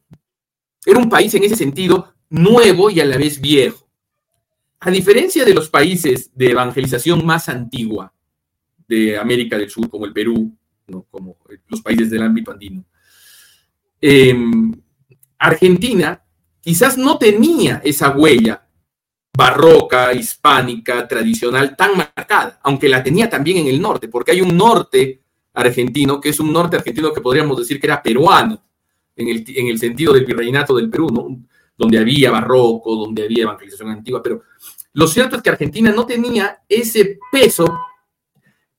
Era 0.84 1.00
un 1.00 1.08
país 1.08 1.34
en 1.34 1.42
ese 1.42 1.56
sentido 1.56 2.14
nuevo 2.30 2.88
y 2.88 3.00
a 3.00 3.04
la 3.04 3.16
vez 3.16 3.40
viejo. 3.40 3.85
A 4.80 4.90
diferencia 4.90 5.44
de 5.44 5.54
los 5.54 5.68
países 5.68 6.30
de 6.34 6.50
evangelización 6.50 7.24
más 7.24 7.48
antigua 7.48 8.12
de 8.86 9.18
América 9.18 9.56
del 9.56 9.70
Sur, 9.70 9.88
como 9.88 10.04
el 10.04 10.12
Perú, 10.12 10.56
como 11.10 11.36
los 11.68 11.80
países 11.82 12.10
del 12.10 12.22
ámbito 12.22 12.52
andino, 12.52 12.84
eh, 14.00 14.36
Argentina 15.38 16.22
quizás 16.60 16.98
no 16.98 17.18
tenía 17.18 17.80
esa 17.84 18.10
huella 18.10 18.66
barroca, 19.36 20.12
hispánica, 20.14 21.06
tradicional 21.06 21.76
tan 21.76 21.96
marcada, 21.96 22.58
aunque 22.62 22.88
la 22.88 23.02
tenía 23.02 23.28
también 23.28 23.58
en 23.58 23.66
el 23.68 23.80
norte, 23.80 24.08
porque 24.08 24.32
hay 24.32 24.40
un 24.40 24.56
norte 24.56 25.22
argentino, 25.52 26.20
que 26.20 26.30
es 26.30 26.40
un 26.40 26.52
norte 26.52 26.76
argentino 26.76 27.12
que 27.12 27.20
podríamos 27.20 27.58
decir 27.58 27.78
que 27.78 27.86
era 27.86 28.02
peruano, 28.02 28.62
en 29.14 29.28
el, 29.28 29.44
en 29.48 29.68
el 29.68 29.78
sentido 29.78 30.12
del 30.12 30.24
virreinato 30.24 30.76
del 30.76 30.90
Perú, 30.90 31.08
¿no? 31.10 31.42
Donde 31.76 31.98
había 31.98 32.30
barroco, 32.30 32.96
donde 32.96 33.24
había 33.24 33.44
evangelización 33.44 33.90
antigua, 33.90 34.22
pero 34.22 34.42
lo 34.92 35.06
cierto 35.06 35.36
es 35.36 35.42
que 35.42 35.50
Argentina 35.50 35.92
no 35.92 36.06
tenía 36.06 36.62
ese 36.68 37.18
peso 37.30 37.66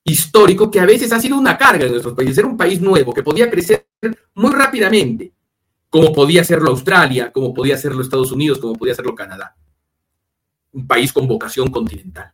histórico 0.03 0.71
que 0.71 0.79
a 0.79 0.86
veces 0.86 1.12
ha 1.12 1.19
sido 1.19 1.38
una 1.38 1.57
carga 1.57 1.86
en 1.86 1.91
nuestros 1.91 2.15
países. 2.15 2.39
Era 2.39 2.47
un 2.47 2.57
país 2.57 2.81
nuevo 2.81 3.13
que 3.13 3.21
podía 3.21 3.49
crecer 3.49 3.88
muy 4.33 4.51
rápidamente, 4.51 5.31
como 5.89 6.12
podía 6.12 6.41
hacerlo 6.41 6.71
Australia, 6.71 7.31
como 7.31 7.53
podía 7.53 7.75
hacerlo 7.75 8.01
Estados 8.01 8.31
Unidos, 8.31 8.57
como 8.57 8.73
podía 8.73 8.93
hacerlo 8.93 9.13
Canadá. 9.13 9.55
Un 10.71 10.88
país 10.88 11.13
con 11.13 11.27
vocación 11.27 11.69
continental. 11.69 12.31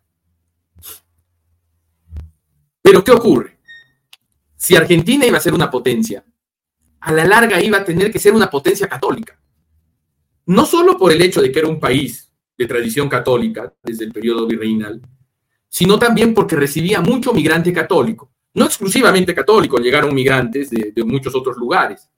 Pero 2.81 3.03
¿qué 3.03 3.11
ocurre? 3.11 3.59
Si 4.55 4.75
Argentina 4.75 5.25
iba 5.25 5.39
a 5.39 5.41
ser 5.41 5.53
una 5.53 5.69
potencia, 5.69 6.23
a 7.01 7.11
la 7.11 7.25
larga 7.25 7.61
iba 7.61 7.79
a 7.79 7.83
tener 7.83 8.11
que 8.11 8.19
ser 8.19 8.33
una 8.33 8.49
potencia 8.49 8.87
católica. 8.87 9.37
No 10.45 10.65
solo 10.65 10.97
por 10.97 11.11
el 11.11 11.21
hecho 11.21 11.41
de 11.41 11.51
que 11.51 11.59
era 11.59 11.67
un 11.67 11.79
país 11.79 12.31
de 12.57 12.65
tradición 12.65 13.09
católica 13.09 13.73
desde 13.81 14.05
el 14.05 14.11
periodo 14.11 14.45
virreinal, 14.45 15.01
sino 15.67 15.97
también 15.97 16.33
porque 16.33 16.55
recibía 16.55 17.01
mucho 17.01 17.33
migrante 17.33 17.73
católico. 17.73 18.31
No 18.53 18.65
exclusivamente 18.65 19.33
católico, 19.33 19.77
llegaron 19.77 20.13
migrantes 20.13 20.69
de, 20.69 20.93
muchos 21.03 21.33
otros 21.33 21.57
lugares, 21.57 22.09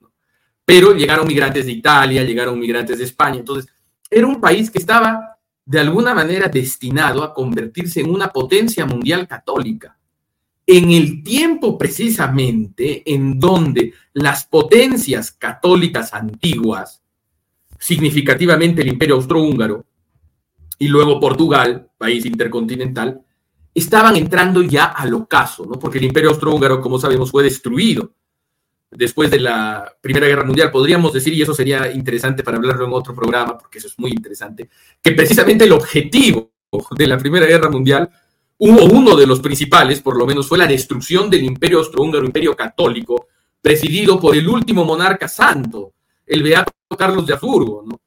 pero 0.66 0.94
llegaron 0.94 1.28
migrantes 1.28 1.66
de 1.66 1.72
Italia, 1.72 2.24
llegaron 2.24 2.60
migrantes 2.60 2.98
de 2.98 3.06
España. 3.06 3.38
Entonces, 3.38 3.72
era 4.10 4.28
un 4.28 4.42
país 4.42 4.70
que 4.70 4.80
estaba 4.80 5.38
de 5.64 5.80
alguna 5.80 6.14
manera 6.14 6.48
destinado 6.48 7.24
a 7.24 7.34
convertirse 7.34 8.02
en 8.02 8.10
una 8.10 8.28
potencia 8.28 8.86
mundial 8.86 9.28
católica 9.28 9.98
en 10.68 10.92
el 10.92 11.24
tiempo 11.24 11.78
precisamente 11.78 13.04
en 13.14 13.40
donde 13.40 13.94
las 14.14 14.46
potencias 14.46 15.32
católicas 15.32 16.14
antiguas, 16.14 17.04
significativamente 17.80 18.82
el 18.82 18.88
imperio 18.88 19.16
austrohúngaro 19.16 19.86
y 20.78 20.88
luego 20.88 21.20
Portugal, 21.20 21.90
país 21.98 22.26
intercontinental, 22.26 23.22
estaban 23.74 24.16
entrando 24.16 24.62
ya 24.62 24.86
al 24.86 25.14
ocaso, 25.14 25.66
¿no? 25.66 25.80
porque 25.80 25.98
el 25.98 26.06
imperio 26.06 26.30
austrohúngaro, 26.30 26.82
como 26.82 27.00
sabemos, 27.00 27.32
fue 27.32 27.44
destruido 27.44 28.12
después 28.90 29.30
de 29.30 29.40
la 29.40 29.94
Primera 30.02 30.28
Guerra 30.28 30.46
Mundial. 30.46 30.72
Podríamos 30.72 31.14
decir, 31.14 31.34
y 31.34 31.42
eso 31.42 31.54
sería 31.54 31.92
interesante 31.92 32.44
para 32.44 32.58
hablarlo 32.58 32.86
en 32.86 32.94
otro 32.94 33.14
programa, 33.14 33.58
porque 33.58 33.80
eso 33.80 33.88
es 33.88 34.00
muy 34.00 34.12
interesante, 34.12 34.70
que 35.02 35.12
precisamente 35.12 35.66
el 35.66 35.74
objetivo 35.74 36.52
de 36.92 37.08
la 37.08 37.18
Primera 37.18 37.46
Guerra 37.46 37.70
Mundial 37.70 38.10
hubo 38.58 38.86
uno 38.86 39.16
de 39.16 39.28
los 39.28 39.40
principales, 39.40 40.02
por 40.02 40.18
lo 40.18 40.26
menos, 40.26 40.48
fue 40.48 40.58
la 40.58 40.68
destrucción 40.68 41.30
del 41.30 41.44
imperio 41.44 41.80
austrohúngaro, 41.80 42.26
imperio 42.26 42.56
católico, 42.56 43.28
presidido 43.62 44.20
por 44.20 44.36
el 44.36 44.48
último 44.48 44.86
monarca 44.86 45.28
santo, 45.28 45.95
el 46.26 46.44
beato 46.44 46.72
Carlos 46.98 47.26
de 47.26 47.34
Habsburgo, 47.34 47.84
¿no? 47.86 48.02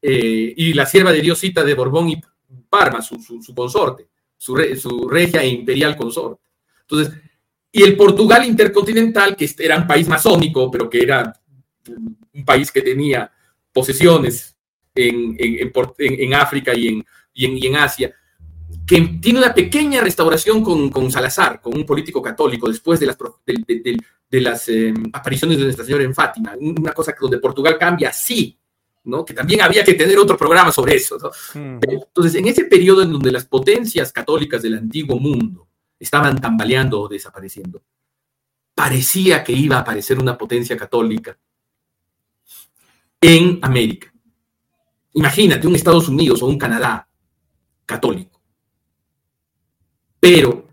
Eh, 0.00 0.54
y 0.56 0.72
la 0.72 0.86
sierva 0.86 1.12
de 1.12 1.20
Diosita 1.20 1.64
de 1.64 1.74
Borbón 1.74 2.08
y 2.10 2.20
Parma, 2.68 3.02
su, 3.02 3.20
su, 3.20 3.54
consorte, 3.54 4.08
su, 4.36 4.56
su, 4.78 5.08
regia 5.08 5.42
e 5.42 5.48
imperial 5.48 5.96
consorte. 5.96 6.42
Entonces, 6.82 7.14
y 7.72 7.82
el 7.82 7.96
Portugal 7.96 8.44
intercontinental, 8.44 9.34
que 9.36 9.50
era 9.58 9.76
un 9.78 9.86
país 9.86 10.06
masónico, 10.08 10.70
pero 10.70 10.88
que 10.88 11.02
era 11.02 11.32
un 12.32 12.44
país 12.44 12.70
que 12.70 12.82
tenía 12.82 13.30
posesiones 13.72 14.56
en, 14.94 15.36
en, 15.38 15.72
en, 15.72 15.72
en 15.98 16.34
África 16.34 16.74
y 16.74 16.88
en, 16.88 17.04
y 17.34 17.66
en 17.66 17.76
Asia, 17.76 18.14
que 18.86 19.00
tiene 19.20 19.40
una 19.40 19.52
pequeña 19.52 20.00
restauración 20.00 20.62
con, 20.62 20.90
con, 20.90 21.10
Salazar, 21.10 21.60
con 21.60 21.76
un 21.76 21.84
político 21.84 22.22
católico, 22.22 22.68
después 22.68 23.00
de 23.00 23.06
las, 23.06 23.18
de, 23.44 23.64
de, 23.66 23.96
de 24.30 24.40
las 24.40 24.68
eh, 24.68 24.94
apariciones 25.12 25.58
de 25.58 25.64
Nuestra 25.64 25.84
Señora 25.84 26.04
en 26.04 26.14
Fátima, 26.14 26.54
una 26.60 26.92
cosa 26.92 27.12
donde 27.20 27.38
Portugal 27.38 27.76
cambia 27.78 28.10
así, 28.10 28.56
¿no? 29.04 29.24
que 29.24 29.34
también 29.34 29.60
había 29.62 29.84
que 29.84 29.94
tener 29.94 30.16
otro 30.18 30.36
programa 30.36 30.70
sobre 30.70 30.94
eso. 30.94 31.18
¿no? 31.18 31.30
Mm. 31.60 31.80
Entonces, 31.82 32.36
en 32.36 32.46
ese 32.46 32.64
periodo 32.66 33.02
en 33.02 33.10
donde 33.10 33.32
las 33.32 33.44
potencias 33.44 34.12
católicas 34.12 34.62
del 34.62 34.74
antiguo 34.74 35.18
mundo 35.18 35.66
estaban 35.98 36.40
tambaleando 36.40 37.00
o 37.00 37.08
desapareciendo, 37.08 37.82
parecía 38.72 39.42
que 39.42 39.52
iba 39.52 39.76
a 39.76 39.80
aparecer 39.80 40.18
una 40.18 40.38
potencia 40.38 40.76
católica 40.76 41.36
en 43.20 43.58
América. 43.62 44.12
Imagínate 45.14 45.66
un 45.66 45.74
Estados 45.74 46.08
Unidos 46.08 46.40
o 46.42 46.46
un 46.46 46.58
Canadá 46.58 47.08
católico 47.84 48.35
pero, 50.28 50.66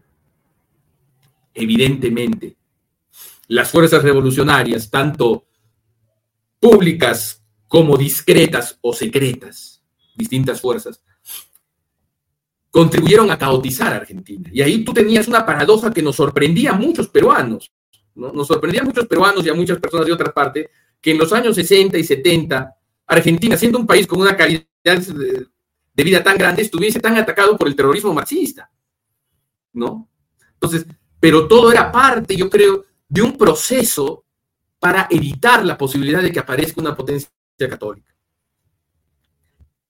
evidentemente, 1.54 2.58
las 3.50 3.70
fuerzas 3.70 4.02
revolucionarias, 4.02 4.90
tanto 4.90 5.46
públicas 6.60 7.44
como 7.68 7.96
discretas 7.96 8.80
o 8.82 8.94
secretas, 8.94 9.84
distintas 10.16 10.60
fuerzas, 10.60 11.04
contribuyeron 12.72 13.30
a 13.30 13.38
caotizar 13.38 13.94
a 13.94 13.98
Argentina. 13.98 14.50
Y 14.52 14.64
ahí 14.64 14.84
tú 14.84 14.92
tenías 14.92 15.28
una 15.28 15.46
paradoja 15.46 15.94
que 15.94 16.02
nos 16.02 16.16
sorprendía 16.16 16.72
a 16.72 16.76
muchos 16.76 17.10
peruanos, 17.10 17.72
¿no? 18.16 18.34
Nos 18.34 18.48
sorprendía 18.48 18.82
a 18.82 18.86
muchos 18.86 19.06
peruanos 19.06 19.46
y 19.46 19.50
a 19.50 19.54
muchas 19.54 19.78
personas 19.78 20.08
de 20.08 20.14
otra 20.14 20.34
parte, 20.34 20.72
que 21.00 21.12
en 21.12 21.20
los 21.20 21.32
años 21.32 21.54
60 21.54 21.96
y 21.96 22.04
70, 22.04 22.76
Argentina, 23.06 23.56
siendo 23.56 23.78
un 23.78 23.86
país 23.86 24.08
con 24.08 24.20
una 24.20 24.36
calidad 24.36 24.66
de 24.84 26.04
vida 26.04 26.24
tan 26.24 26.40
grande, 26.40 26.64
estuviese 26.64 27.00
tan 27.00 27.16
atacado 27.18 27.56
por 27.56 27.68
el 27.68 27.76
terrorismo 27.76 28.16
marxista. 28.16 28.72
¿No? 29.74 30.10
Entonces, 30.54 30.86
pero 31.20 31.48
todo 31.48 31.72
era 31.72 31.92
parte, 31.92 32.36
yo 32.36 32.50
creo, 32.50 32.86
de 33.08 33.22
un 33.22 33.38
proceso 33.38 34.26
para 34.80 35.08
evitar 35.10 35.66
la 35.66 35.78
posibilidad 35.78 36.22
de 36.22 36.32
que 36.32 36.40
aparezca 36.40 36.82
una 36.82 36.96
potencia 36.96 37.30
católica. 37.58 38.14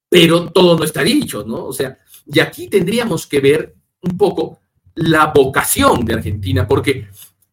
Pero 0.09 0.51
todo 0.51 0.77
no 0.77 0.83
está 0.83 1.01
dicho, 1.01 1.43
¿no? 1.43 1.65
O 1.65 1.73
sea, 1.73 1.97
y 2.25 2.39
aquí 2.39 2.67
tendríamos 2.67 3.25
que 3.25 3.39
ver 3.39 3.75
un 4.01 4.17
poco 4.17 4.59
la 4.95 5.27
vocación 5.27 6.05
de 6.05 6.13
Argentina, 6.13 6.67
porque 6.67 7.07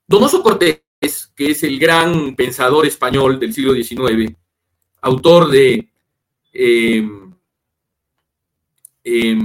Donoso 0.07 0.43
Cortés, 0.43 0.83
que 1.35 1.53
es 1.53 1.62
el 1.62 1.79
gran 1.79 2.37
pensador 2.37 2.85
español 2.85 3.40
del 3.40 3.55
siglo 3.55 3.73
XIX, 3.73 4.37
autor 5.01 5.51
de 5.51 5.88
eh, 6.53 7.09
eh, 9.03 9.37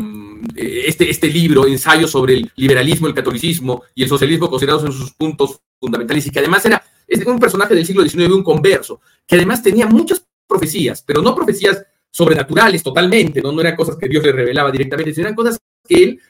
este, 0.55 1.09
este 1.09 1.27
libro, 1.27 1.67
ensayo 1.67 2.07
sobre 2.07 2.35
el 2.35 2.51
liberalismo, 2.55 3.07
el 3.07 3.13
catolicismo 3.13 3.83
y 3.93 4.03
el 4.03 4.09
socialismo 4.09 4.49
considerados 4.49 4.85
en 4.85 4.91
sus 4.91 5.11
puntos 5.13 5.61
fundamentales, 5.79 6.27
y 6.27 6.29
que 6.29 6.39
además 6.39 6.65
era 6.65 6.83
un 7.27 7.39
personaje 7.39 7.75
del 7.75 7.85
siglo 7.85 8.03
XIX, 8.03 8.31
un 8.31 8.43
converso, 8.43 9.01
que 9.25 9.35
además 9.35 9.61
tenía 9.63 9.87
muchas 9.87 10.25
profecías, 10.47 11.03
pero 11.05 11.21
no 11.21 11.35
profecías 11.35 11.83
sobrenaturales 12.09 12.81
totalmente, 12.81 13.41
no, 13.41 13.51
no 13.51 13.61
eran 13.61 13.75
cosas 13.75 13.97
que 13.97 14.07
Dios 14.07 14.23
le 14.23 14.31
revelaba 14.31 14.71
directamente, 14.71 15.13
sino 15.13 15.27
eran 15.27 15.35
cosas 15.35 15.59
que 15.87 16.03
él 16.03 16.21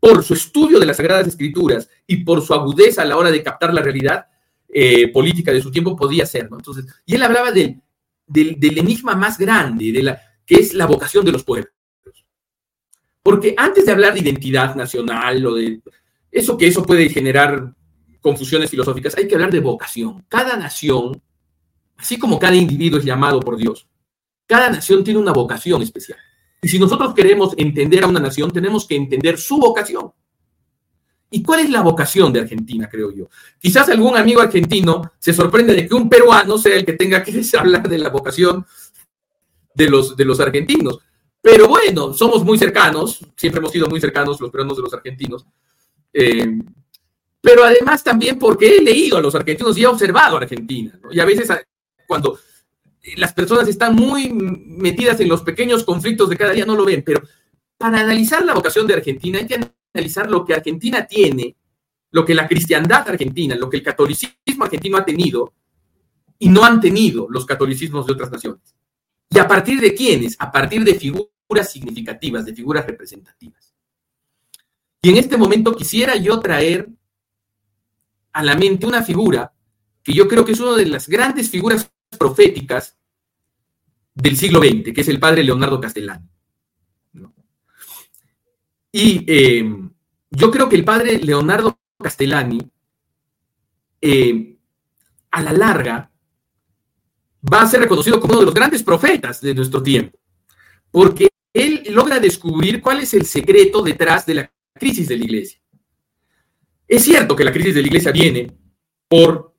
por 0.00 0.24
su 0.24 0.34
estudio 0.34 0.80
de 0.80 0.86
las 0.86 0.96
Sagradas 0.96 1.28
Escrituras 1.28 1.88
y 2.06 2.24
por 2.24 2.40
su 2.42 2.54
agudeza 2.54 3.02
a 3.02 3.04
la 3.04 3.16
hora 3.16 3.30
de 3.30 3.42
captar 3.42 3.72
la 3.74 3.82
realidad 3.82 4.26
eh, 4.68 5.08
política 5.08 5.52
de 5.52 5.60
su 5.60 5.70
tiempo, 5.70 5.94
podía. 5.94 6.24
¿no? 6.48 6.56
Entonces, 6.56 6.86
y 7.04 7.14
él 7.14 7.22
hablaba 7.22 7.52
del, 7.52 7.80
del, 8.26 8.78
enigma 8.78 9.14
más 9.14 9.36
grande, 9.36 9.92
de 9.92 10.02
la, 10.02 10.20
que 10.46 10.56
es 10.56 10.74
la 10.74 10.86
vocación 10.86 11.24
de 11.24 11.32
los 11.32 11.44
pueblos. 11.44 11.72
Porque 13.22 13.54
antes 13.56 13.84
de 13.84 13.92
hablar 13.92 14.14
de 14.14 14.20
identidad 14.20 14.74
nacional 14.74 15.44
o 15.46 15.54
de 15.54 15.80
eso 16.30 16.56
que 16.56 16.66
eso 16.66 16.82
puede 16.84 17.08
generar 17.08 17.74
confusiones 18.20 18.70
filosóficas, 18.70 19.16
hay 19.16 19.26
que 19.26 19.34
hablar 19.34 19.50
de 19.50 19.60
vocación. 19.60 20.24
Cada 20.28 20.56
nación, 20.56 21.20
así 21.96 22.18
como 22.18 22.38
cada 22.38 22.54
individuo 22.54 22.98
es 22.98 23.04
llamado 23.04 23.40
por 23.40 23.56
Dios, 23.56 23.86
cada 24.46 24.70
nación 24.70 25.04
tiene 25.04 25.20
una 25.20 25.32
vocación 25.32 25.82
especial. 25.82 26.18
Y 26.62 26.68
si 26.68 26.78
nosotros 26.78 27.14
queremos 27.14 27.54
entender 27.56 28.04
a 28.04 28.06
una 28.06 28.20
nación, 28.20 28.50
tenemos 28.50 28.86
que 28.86 28.96
entender 28.96 29.38
su 29.38 29.58
vocación. 29.58 30.12
¿Y 31.30 31.42
cuál 31.42 31.60
es 31.60 31.70
la 31.70 31.80
vocación 31.80 32.32
de 32.32 32.40
Argentina, 32.40 32.88
creo 32.90 33.12
yo? 33.12 33.30
Quizás 33.58 33.88
algún 33.88 34.16
amigo 34.16 34.40
argentino 34.40 35.12
se 35.18 35.32
sorprende 35.32 35.74
de 35.74 35.86
que 35.86 35.94
un 35.94 36.08
peruano 36.08 36.58
sea 36.58 36.74
el 36.74 36.84
que 36.84 36.94
tenga 36.94 37.22
que 37.22 37.40
hablar 37.58 37.88
de 37.88 37.98
la 37.98 38.08
vocación 38.08 38.66
de 39.74 39.88
los, 39.88 40.16
de 40.16 40.24
los 40.24 40.40
argentinos. 40.40 40.98
Pero 41.42 41.68
bueno, 41.68 42.12
somos 42.12 42.44
muy 42.44 42.58
cercanos, 42.58 43.20
siempre 43.36 43.60
hemos 43.60 43.72
sido 43.72 43.88
muy 43.88 44.00
cercanos 44.00 44.40
los 44.40 44.50
peruanos 44.50 44.76
de 44.76 44.82
los 44.82 44.92
argentinos. 44.92 45.46
Eh, 46.12 46.58
pero 47.40 47.64
además 47.64 48.04
también 48.04 48.38
porque 48.38 48.76
he 48.76 48.82
leído 48.82 49.16
a 49.16 49.22
los 49.22 49.34
argentinos 49.34 49.76
y 49.78 49.82
he 49.82 49.86
observado 49.86 50.36
a 50.36 50.40
Argentina. 50.40 50.98
Y 51.10 51.20
a 51.20 51.24
veces 51.24 51.48
cuando 52.06 52.38
las 53.16 53.32
personas 53.32 53.66
están 53.68 53.94
muy 53.94 54.28
metidas 54.30 55.18
en 55.20 55.28
los 55.28 55.42
pequeños 55.42 55.84
conflictos 55.84 56.28
de 56.28 56.36
cada 56.36 56.52
día, 56.52 56.66
no 56.66 56.76
lo 56.76 56.84
ven, 56.84 57.02
pero 57.02 57.22
para 57.78 58.00
analizar 58.00 58.44
la 58.44 58.52
vocación 58.52 58.86
de 58.86 58.94
Argentina 58.94 59.38
hay 59.38 59.46
que 59.46 59.58
analizar 59.94 60.30
lo 60.30 60.44
que 60.44 60.54
Argentina 60.54 61.06
tiene, 61.06 61.56
lo 62.10 62.24
que 62.26 62.34
la 62.34 62.46
cristiandad 62.46 63.08
argentina, 63.08 63.54
lo 63.54 63.70
que 63.70 63.78
el 63.78 63.82
catolicismo 63.82 64.64
argentino 64.64 64.98
ha 64.98 65.04
tenido 65.04 65.54
y 66.38 66.48
no 66.48 66.64
han 66.64 66.80
tenido 66.80 67.26
los 67.30 67.46
catolicismos 67.46 68.06
de 68.06 68.12
otras 68.12 68.30
naciones. 68.30 68.74
¿Y 69.30 69.38
a 69.38 69.46
partir 69.46 69.80
de 69.80 69.94
quiénes? 69.94 70.36
A 70.38 70.50
partir 70.50 70.82
de 70.84 70.94
figuras 70.94 71.70
significativas, 71.70 72.44
de 72.44 72.54
figuras 72.54 72.84
representativas. 72.84 73.74
Y 75.02 75.10
en 75.10 75.16
este 75.16 75.36
momento 75.36 75.74
quisiera 75.74 76.16
yo 76.16 76.40
traer 76.40 76.88
a 78.32 78.42
la 78.42 78.56
mente 78.56 78.86
una 78.86 79.02
figura 79.02 79.52
que 80.02 80.12
yo 80.12 80.28
creo 80.28 80.44
que 80.44 80.52
es 80.52 80.60
una 80.60 80.76
de 80.76 80.86
las 80.86 81.08
grandes 81.08 81.48
figuras 81.48 81.90
proféticas 82.18 82.96
del 84.14 84.36
siglo 84.36 84.60
XX, 84.60 84.92
que 84.92 85.00
es 85.00 85.08
el 85.08 85.20
padre 85.20 85.44
Leonardo 85.44 85.80
Castellani. 85.80 86.28
Y 88.92 89.24
eh, 89.28 89.90
yo 90.30 90.50
creo 90.50 90.68
que 90.68 90.76
el 90.76 90.84
padre 90.84 91.18
Leonardo 91.18 91.78
Castellani, 91.96 92.60
eh, 94.00 94.56
a 95.30 95.42
la 95.42 95.52
larga, 95.52 96.09
va 97.42 97.62
a 97.62 97.66
ser 97.66 97.80
reconocido 97.80 98.20
como 98.20 98.32
uno 98.32 98.40
de 98.40 98.46
los 98.46 98.54
grandes 98.54 98.82
profetas 98.82 99.40
de 99.40 99.54
nuestro 99.54 99.82
tiempo, 99.82 100.18
porque 100.90 101.28
él 101.52 101.84
logra 101.90 102.20
descubrir 102.20 102.80
cuál 102.80 103.00
es 103.00 103.14
el 103.14 103.26
secreto 103.26 103.82
detrás 103.82 104.26
de 104.26 104.34
la 104.34 104.52
crisis 104.74 105.08
de 105.08 105.16
la 105.16 105.24
iglesia. 105.24 105.60
Es 106.86 107.04
cierto 107.04 107.36
que 107.36 107.44
la 107.44 107.52
crisis 107.52 107.74
de 107.74 107.82
la 107.82 107.86
iglesia 107.86 108.12
viene 108.12 108.52
por 109.08 109.54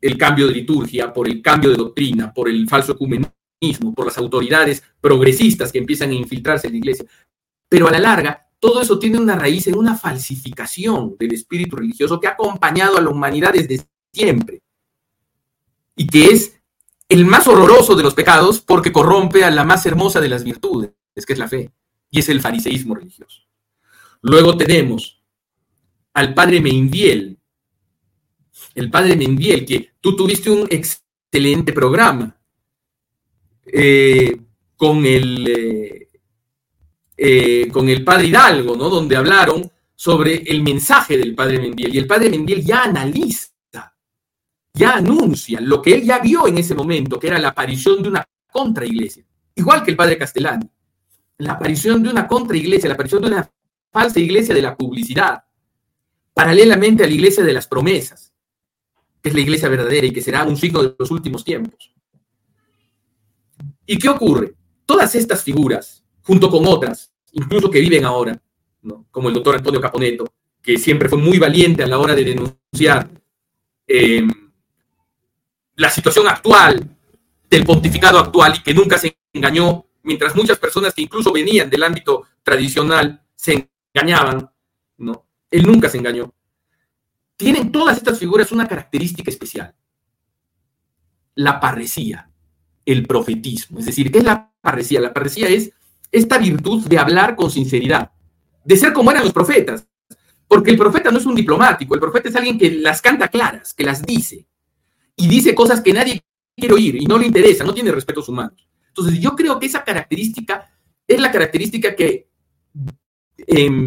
el 0.00 0.16
cambio 0.16 0.46
de 0.46 0.52
liturgia, 0.52 1.12
por 1.12 1.28
el 1.28 1.42
cambio 1.42 1.70
de 1.70 1.76
doctrina, 1.76 2.32
por 2.32 2.48
el 2.48 2.68
falso 2.68 2.92
ecumenismo, 2.92 3.94
por 3.94 4.06
las 4.06 4.18
autoridades 4.18 4.82
progresistas 5.00 5.72
que 5.72 5.78
empiezan 5.78 6.10
a 6.10 6.14
infiltrarse 6.14 6.66
en 6.66 6.74
la 6.74 6.78
iglesia. 6.78 7.06
Pero 7.68 7.88
a 7.88 7.90
la 7.90 7.98
larga, 7.98 8.46
todo 8.58 8.80
eso 8.80 8.98
tiene 8.98 9.18
una 9.18 9.36
raíz 9.36 9.66
en 9.66 9.76
una 9.76 9.96
falsificación 9.96 11.16
del 11.18 11.34
espíritu 11.34 11.76
religioso 11.76 12.20
que 12.20 12.26
ha 12.26 12.32
acompañado 12.32 12.98
a 12.98 13.00
la 13.00 13.10
humanidad 13.10 13.52
desde 13.52 13.84
siempre 14.12 14.62
y 15.94 16.06
que 16.06 16.26
es 16.26 16.60
el 17.08 17.24
más 17.24 17.46
horroroso 17.46 17.94
de 17.94 18.02
los 18.02 18.14
pecados 18.14 18.60
porque 18.60 18.92
corrompe 18.92 19.44
a 19.44 19.50
la 19.50 19.64
más 19.64 19.86
hermosa 19.86 20.20
de 20.20 20.28
las 20.28 20.44
virtudes, 20.44 20.92
es 21.14 21.24
que 21.24 21.32
es 21.32 21.38
la 21.38 21.48
fe, 21.48 21.72
y 22.10 22.20
es 22.20 22.28
el 22.28 22.40
fariseísmo 22.40 22.94
religioso. 22.94 23.42
Luego 24.22 24.56
tenemos 24.56 25.22
al 26.14 26.34
padre 26.34 26.60
Meindiel, 26.60 27.38
el 28.76 28.90
padre 28.90 29.16
Mendiel, 29.16 29.64
que 29.64 29.92
tú 30.00 30.14
tuviste 30.14 30.50
un 30.50 30.68
excelente 30.70 31.72
programa 31.72 32.38
eh, 33.64 34.36
con, 34.76 35.04
el, 35.04 35.48
eh, 35.48 36.08
eh, 37.16 37.68
con 37.72 37.88
el 37.88 38.04
padre 38.04 38.26
Hidalgo, 38.26 38.76
¿no? 38.76 38.90
Donde 38.90 39.16
hablaron 39.16 39.70
sobre 39.94 40.42
el 40.42 40.62
mensaje 40.62 41.16
del 41.16 41.34
padre 41.34 41.58
Mendiel. 41.58 41.94
Y 41.94 41.98
el 41.98 42.06
padre 42.06 42.28
Mendiel 42.28 42.62
ya 42.62 42.84
analiza, 42.84 43.48
ya 44.76 44.96
anuncia 44.96 45.60
lo 45.60 45.80
que 45.80 45.94
él 45.94 46.04
ya 46.04 46.18
vio 46.18 46.46
en 46.46 46.58
ese 46.58 46.74
momento, 46.74 47.18
que 47.18 47.28
era 47.28 47.38
la 47.38 47.48
aparición 47.48 48.02
de 48.02 48.10
una 48.10 48.24
contraiglesia. 48.52 49.24
Igual 49.54 49.82
que 49.82 49.90
el 49.90 49.96
padre 49.96 50.18
Castellani. 50.18 50.70
La 51.38 51.52
aparición 51.52 52.02
de 52.02 52.10
una 52.10 52.28
contraiglesia, 52.28 52.88
la 52.88 52.94
aparición 52.94 53.22
de 53.22 53.28
una 53.28 53.50
falsa 53.90 54.20
iglesia 54.20 54.54
de 54.54 54.62
la 54.62 54.76
publicidad, 54.76 55.42
paralelamente 56.34 57.02
a 57.02 57.06
la 57.06 57.14
iglesia 57.14 57.42
de 57.42 57.52
las 57.54 57.66
promesas 57.66 58.34
es 59.22 59.34
la 59.34 59.40
iglesia 59.40 59.68
verdadera 59.68 60.06
y 60.06 60.12
que 60.12 60.22
será 60.22 60.44
un 60.44 60.56
signo 60.56 60.82
de 60.82 60.94
los 60.98 61.10
últimos 61.10 61.42
tiempos. 61.42 61.92
¿Y 63.86 63.98
qué 63.98 64.08
ocurre? 64.08 64.54
Todas 64.84 65.14
estas 65.14 65.42
figuras, 65.42 66.04
junto 66.22 66.50
con 66.50 66.66
otras, 66.66 67.12
incluso 67.32 67.70
que 67.70 67.80
viven 67.80 68.04
ahora, 68.04 68.40
como 69.10 69.28
el 69.28 69.34
doctor 69.34 69.56
Antonio 69.56 69.80
Caponeto, 69.80 70.32
que 70.62 70.78
siempre 70.78 71.08
fue 71.08 71.18
muy 71.18 71.38
valiente 71.38 71.82
a 71.82 71.86
la 71.86 71.98
hora 71.98 72.14
de 72.14 72.24
denunciar 72.24 73.10
em, 73.86 74.45
la 75.76 75.90
situación 75.90 76.28
actual 76.28 76.96
del 77.48 77.64
pontificado 77.64 78.18
actual 78.18 78.54
y 78.56 78.62
que 78.62 78.74
nunca 78.74 78.98
se 78.98 79.16
engañó, 79.32 79.86
mientras 80.02 80.34
muchas 80.34 80.58
personas 80.58 80.94
que 80.94 81.02
incluso 81.02 81.32
venían 81.32 81.70
del 81.70 81.82
ámbito 81.82 82.24
tradicional 82.42 83.22
se 83.34 83.70
engañaban, 83.94 84.50
¿no? 84.98 85.26
Él 85.50 85.66
nunca 85.66 85.88
se 85.88 85.98
engañó 85.98 86.32
tienen 87.36 87.70
todas 87.70 87.98
estas 87.98 88.18
figuras 88.18 88.50
una 88.52 88.66
característica 88.66 89.30
especial. 89.30 89.74
La 91.34 91.60
parresía, 91.60 92.30
el 92.84 93.06
profetismo. 93.06 93.78
Es 93.78 93.86
decir, 93.86 94.10
¿qué 94.10 94.18
es 94.18 94.24
la 94.24 94.52
parresía? 94.60 95.00
La 95.00 95.12
parresía 95.12 95.48
es 95.48 95.70
esta 96.10 96.38
virtud 96.38 96.86
de 96.86 96.98
hablar 96.98 97.36
con 97.36 97.50
sinceridad, 97.50 98.10
de 98.64 98.76
ser 98.76 98.92
como 98.92 99.10
eran 99.10 99.24
los 99.24 99.32
profetas. 99.32 99.86
Porque 100.48 100.70
el 100.70 100.78
profeta 100.78 101.10
no 101.10 101.18
es 101.18 101.26
un 101.26 101.34
diplomático, 101.34 101.94
el 101.94 102.00
profeta 102.00 102.28
es 102.28 102.36
alguien 102.36 102.56
que 102.56 102.70
las 102.70 103.02
canta 103.02 103.28
claras, 103.28 103.74
que 103.74 103.84
las 103.84 104.02
dice. 104.02 104.46
Y 105.16 105.26
dice 105.28 105.54
cosas 105.54 105.80
que 105.80 105.92
nadie 105.92 106.22
quiere 106.56 106.74
oír 106.74 106.96
y 106.96 107.06
no 107.06 107.18
le 107.18 107.26
interesa, 107.26 107.64
no 107.64 107.74
tiene 107.74 107.92
respetos 107.92 108.28
humanos. 108.28 108.68
Entonces 108.88 109.18
yo 109.18 109.34
creo 109.34 109.58
que 109.58 109.66
esa 109.66 109.84
característica 109.84 110.70
es 111.06 111.20
la 111.20 111.30
característica 111.30 111.94
que 111.94 112.28
em, 113.46 113.86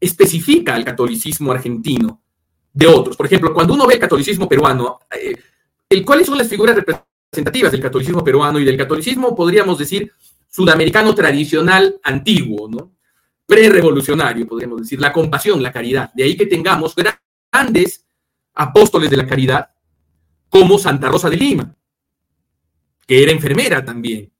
especifica 0.00 0.74
al 0.74 0.84
catolicismo 0.84 1.52
argentino 1.52 2.22
de 2.72 2.86
otros. 2.86 3.16
Por 3.16 3.26
ejemplo, 3.26 3.52
cuando 3.52 3.74
uno 3.74 3.86
ve 3.86 3.94
el 3.94 4.00
catolicismo 4.00 4.48
peruano, 4.48 5.00
eh, 5.14 5.36
el, 5.88 6.04
¿cuáles 6.04 6.26
son 6.26 6.38
las 6.38 6.48
figuras 6.48 6.76
representativas 6.76 7.72
del 7.72 7.82
catolicismo 7.82 8.24
peruano 8.24 8.58
y 8.58 8.64
del 8.64 8.76
catolicismo, 8.76 9.34
podríamos 9.34 9.78
decir, 9.78 10.12
sudamericano 10.48 11.14
tradicional 11.14 12.00
antiguo, 12.02 12.68
¿no? 12.68 12.92
Pre-revolucionario, 13.46 14.46
podríamos 14.46 14.82
decir, 14.82 15.00
la 15.00 15.12
compasión, 15.12 15.62
la 15.62 15.72
caridad. 15.72 16.12
De 16.14 16.24
ahí 16.24 16.36
que 16.36 16.46
tengamos 16.46 16.94
grandes 16.94 18.04
apóstoles 18.54 19.10
de 19.10 19.16
la 19.16 19.26
caridad, 19.26 19.70
como 20.50 20.78
Santa 20.78 21.08
Rosa 21.08 21.30
de 21.30 21.36
Lima, 21.36 21.74
que 23.06 23.22
era 23.22 23.32
enfermera 23.32 23.82
también, 23.82 24.30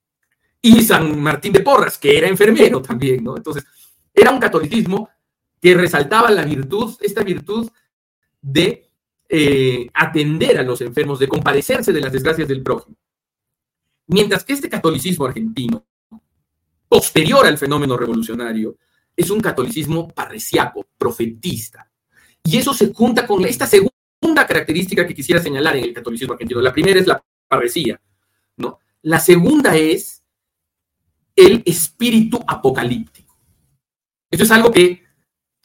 y 0.60 0.82
San 0.82 1.18
Martín 1.22 1.54
de 1.54 1.60
Porras, 1.60 1.96
que 1.96 2.18
era 2.18 2.28
enfermero 2.28 2.82
también, 2.82 3.24
¿no? 3.24 3.36
Entonces, 3.36 3.64
era 4.12 4.30
un 4.30 4.40
catolicismo 4.40 5.08
que 5.60 5.74
resaltaba 5.74 6.30
la 6.30 6.44
virtud, 6.44 6.96
esta 7.00 7.22
virtud 7.22 7.70
de 8.42 8.90
eh, 9.28 9.88
atender 9.94 10.58
a 10.58 10.62
los 10.62 10.80
enfermos, 10.80 11.18
de 11.18 11.28
compadecerse 11.28 11.92
de 11.92 12.00
las 12.00 12.12
desgracias 12.12 12.48
del 12.48 12.62
prójimo. 12.62 12.96
Mientras 14.08 14.44
que 14.44 14.54
este 14.54 14.68
catolicismo 14.68 15.26
argentino, 15.26 15.86
posterior 16.88 17.46
al 17.46 17.56
fenómeno 17.56 17.96
revolucionario, 17.96 18.76
es 19.16 19.30
un 19.30 19.40
catolicismo 19.40 20.08
parresiaco, 20.08 20.88
profetista. 20.98 21.88
Y 22.42 22.58
eso 22.58 22.74
se 22.74 22.92
junta 22.92 23.26
con 23.26 23.44
esta 23.44 23.66
segunda 23.66 23.99
característica 24.50 25.06
que 25.06 25.14
quisiera 25.14 25.40
señalar 25.40 25.76
en 25.76 25.84
el 25.84 25.94
catolicismo 25.94 26.34
argentino. 26.34 26.60
La 26.60 26.72
primera 26.72 26.98
es 26.98 27.06
la 27.06 27.22
parresía, 27.48 28.00
¿no? 28.56 28.80
La 29.02 29.20
segunda 29.20 29.76
es 29.76 30.22
el 31.36 31.62
espíritu 31.64 32.40
apocalíptico. 32.46 33.36
Esto 34.30 34.44
es 34.44 34.50
algo 34.50 34.70
que 34.70 35.04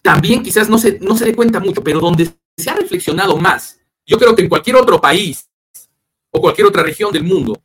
también 0.01 0.43
quizás 0.43 0.69
no 0.69 0.77
se, 0.77 0.99
no 0.99 1.17
se 1.17 1.25
dé 1.25 1.35
cuenta 1.35 1.59
mucho, 1.59 1.83
pero 1.83 1.99
donde 1.99 2.31
se 2.55 2.69
ha 2.69 2.75
reflexionado 2.75 3.37
más, 3.37 3.79
yo 4.05 4.17
creo 4.17 4.35
que 4.35 4.43
en 4.43 4.49
cualquier 4.49 4.75
otro 4.75 5.01
país 5.01 5.49
o 6.29 6.39
cualquier 6.39 6.67
otra 6.67 6.83
región 6.83 7.11
del 7.11 7.23
mundo, 7.23 7.61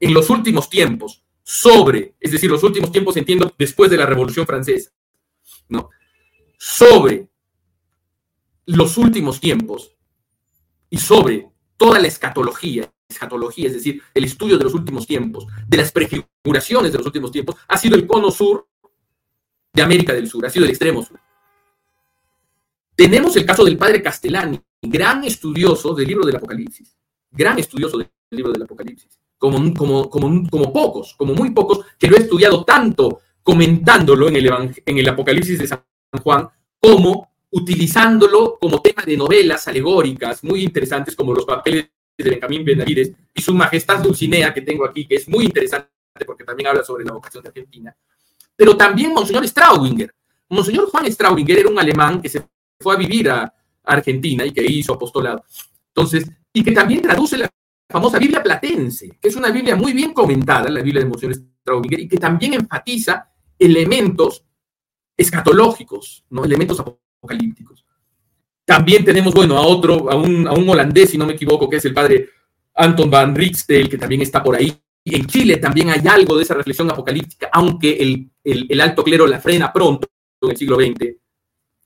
en 0.00 0.14
los 0.14 0.30
últimos 0.30 0.68
tiempos, 0.68 1.22
sobre, 1.42 2.14
es 2.18 2.32
decir, 2.32 2.50
los 2.50 2.62
últimos 2.62 2.90
tiempos, 2.90 3.16
entiendo, 3.16 3.52
después 3.58 3.90
de 3.90 3.98
la 3.98 4.06
Revolución 4.06 4.46
Francesa, 4.46 4.90
¿no? 5.68 5.90
sobre 6.58 7.28
los 8.66 8.96
últimos 8.96 9.40
tiempos 9.40 9.93
y 10.90 10.98
sobre 10.98 11.48
toda 11.76 11.98
la 11.98 12.08
escatología, 12.08 12.90
escatología, 13.08 13.66
es 13.66 13.74
decir, 13.74 14.02
el 14.12 14.24
estudio 14.24 14.58
de 14.58 14.64
los 14.64 14.74
últimos 14.74 15.06
tiempos, 15.06 15.46
de 15.66 15.76
las 15.76 15.92
prefiguraciones 15.92 16.92
de 16.92 16.98
los 16.98 17.06
últimos 17.06 17.30
tiempos, 17.30 17.56
ha 17.68 17.76
sido 17.76 17.96
el 17.96 18.06
cono 18.06 18.30
sur 18.30 18.68
de 19.72 19.82
América 19.82 20.12
del 20.12 20.28
Sur, 20.28 20.46
ha 20.46 20.50
sido 20.50 20.64
el 20.64 20.70
extremo 20.70 21.02
sur. 21.02 21.18
Tenemos 22.94 23.36
el 23.36 23.44
caso 23.44 23.64
del 23.64 23.76
padre 23.76 24.02
Castellani, 24.02 24.60
gran 24.80 25.24
estudioso 25.24 25.94
del 25.94 26.06
libro 26.06 26.24
del 26.24 26.36
Apocalipsis, 26.36 26.96
gran 27.30 27.58
estudioso 27.58 27.98
del 27.98 28.10
libro 28.30 28.52
del 28.52 28.62
Apocalipsis, 28.62 29.18
como, 29.36 29.74
como, 29.74 30.08
como, 30.08 30.48
como 30.48 30.72
pocos, 30.72 31.14
como 31.14 31.34
muy 31.34 31.50
pocos, 31.50 31.84
que 31.98 32.06
lo 32.06 32.16
he 32.16 32.20
estudiado 32.20 32.64
tanto 32.64 33.20
comentándolo 33.42 34.28
en 34.28 34.36
el, 34.36 34.46
en 34.86 34.98
el 34.98 35.08
Apocalipsis 35.08 35.58
de 35.58 35.66
San 35.66 35.82
Juan, 36.22 36.48
como 36.80 37.33
utilizándolo 37.54 38.58
como 38.60 38.82
tema 38.82 39.02
de 39.06 39.16
novelas 39.16 39.68
alegóricas 39.68 40.42
muy 40.42 40.62
interesantes, 40.62 41.14
como 41.14 41.32
los 41.32 41.44
papeles 41.44 41.88
de 42.18 42.30
Benjamín 42.30 42.64
Benavides 42.64 43.12
y 43.32 43.40
su 43.40 43.54
majestad 43.54 44.02
Dulcinea, 44.02 44.52
que 44.52 44.62
tengo 44.62 44.84
aquí, 44.84 45.06
que 45.06 45.16
es 45.16 45.28
muy 45.28 45.44
interesante 45.44 45.88
porque 46.26 46.44
también 46.44 46.68
habla 46.68 46.82
sobre 46.82 47.04
la 47.04 47.12
vocación 47.12 47.42
de 47.42 47.48
Argentina. 47.48 47.96
Pero 48.56 48.76
también 48.76 49.12
Monseñor 49.12 49.46
Straubinger. 49.46 50.12
Monseñor 50.48 50.90
Juan 50.90 51.10
Straubinger 51.10 51.58
era 51.58 51.68
un 51.68 51.78
alemán 51.78 52.20
que 52.20 52.28
se 52.28 52.44
fue 52.80 52.94
a 52.94 52.98
vivir 52.98 53.30
a 53.30 53.52
Argentina 53.84 54.44
y 54.44 54.52
que 54.52 54.64
hizo 54.64 54.94
apostolado. 54.94 55.44
Entonces, 55.88 56.28
y 56.52 56.62
que 56.62 56.72
también 56.72 57.02
traduce 57.02 57.38
la 57.38 57.48
famosa 57.88 58.18
Biblia 58.18 58.42
platense, 58.42 59.16
que 59.20 59.28
es 59.28 59.36
una 59.36 59.50
Biblia 59.50 59.76
muy 59.76 59.92
bien 59.92 60.12
comentada, 60.12 60.68
la 60.70 60.82
Biblia 60.82 61.04
de 61.04 61.08
Monseñor 61.08 61.36
Straubinger, 61.36 62.00
y 62.00 62.08
que 62.08 62.18
también 62.18 62.54
enfatiza 62.54 63.28
elementos 63.56 64.44
escatológicos, 65.16 66.24
¿no? 66.30 66.44
elementos 66.44 66.80
apocalípticos. 67.24 67.84
También 68.64 69.04
tenemos, 69.04 69.34
bueno, 69.34 69.56
a 69.56 69.62
otro, 69.62 70.10
a 70.10 70.14
un, 70.14 70.46
a 70.46 70.52
un 70.52 70.68
holandés, 70.68 71.10
si 71.10 71.18
no 71.18 71.26
me 71.26 71.34
equivoco, 71.34 71.68
que 71.68 71.76
es 71.76 71.84
el 71.84 71.94
padre 71.94 72.30
Anton 72.74 73.10
van 73.10 73.34
Rixtel, 73.34 73.88
que 73.88 73.98
también 73.98 74.22
está 74.22 74.42
por 74.42 74.56
ahí. 74.56 74.72
En 75.04 75.26
Chile 75.26 75.58
también 75.58 75.90
hay 75.90 76.06
algo 76.08 76.36
de 76.36 76.44
esa 76.44 76.54
reflexión 76.54 76.90
apocalíptica, 76.90 77.50
aunque 77.52 77.92
el, 77.92 78.30
el, 78.42 78.80
alto 78.80 79.04
clero 79.04 79.26
la 79.26 79.38
frena 79.38 79.72
pronto 79.72 80.08
en 80.40 80.50
el 80.50 80.56
siglo 80.56 80.76
XX, 80.76 81.14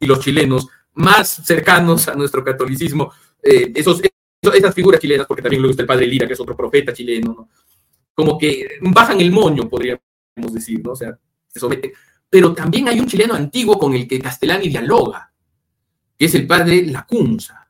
y 0.00 0.06
los 0.06 0.20
chilenos 0.20 0.68
más 0.94 1.42
cercanos 1.44 2.06
a 2.06 2.14
nuestro 2.14 2.44
catolicismo, 2.44 3.12
eh, 3.42 3.72
esos, 3.74 4.00
esas 4.40 4.74
figuras 4.74 5.00
chilenas, 5.00 5.26
porque 5.26 5.42
también 5.42 5.62
lo 5.62 5.68
gusta 5.68 5.82
el 5.82 5.88
padre 5.88 6.06
Lira, 6.06 6.26
que 6.28 6.34
es 6.34 6.40
otro 6.40 6.56
profeta 6.56 6.92
chileno, 6.92 7.34
¿no? 7.34 7.48
como 8.14 8.36
que 8.36 8.78
bajan 8.80 9.20
el 9.20 9.30
moño, 9.30 9.68
podríamos 9.68 10.02
decir, 10.52 10.80
¿no? 10.82 10.92
O 10.92 10.96
sea, 10.96 11.16
se 11.46 11.60
someten. 11.60 11.92
Pero 12.30 12.52
también 12.52 12.88
hay 12.88 13.00
un 13.00 13.06
chileno 13.06 13.34
antiguo 13.34 13.78
con 13.78 13.94
el 13.94 14.06
que 14.06 14.20
Castellani 14.20 14.68
dialoga, 14.68 15.32
que 16.16 16.26
es 16.26 16.34
el 16.34 16.46
padre 16.46 16.84
Lacunza, 16.86 17.68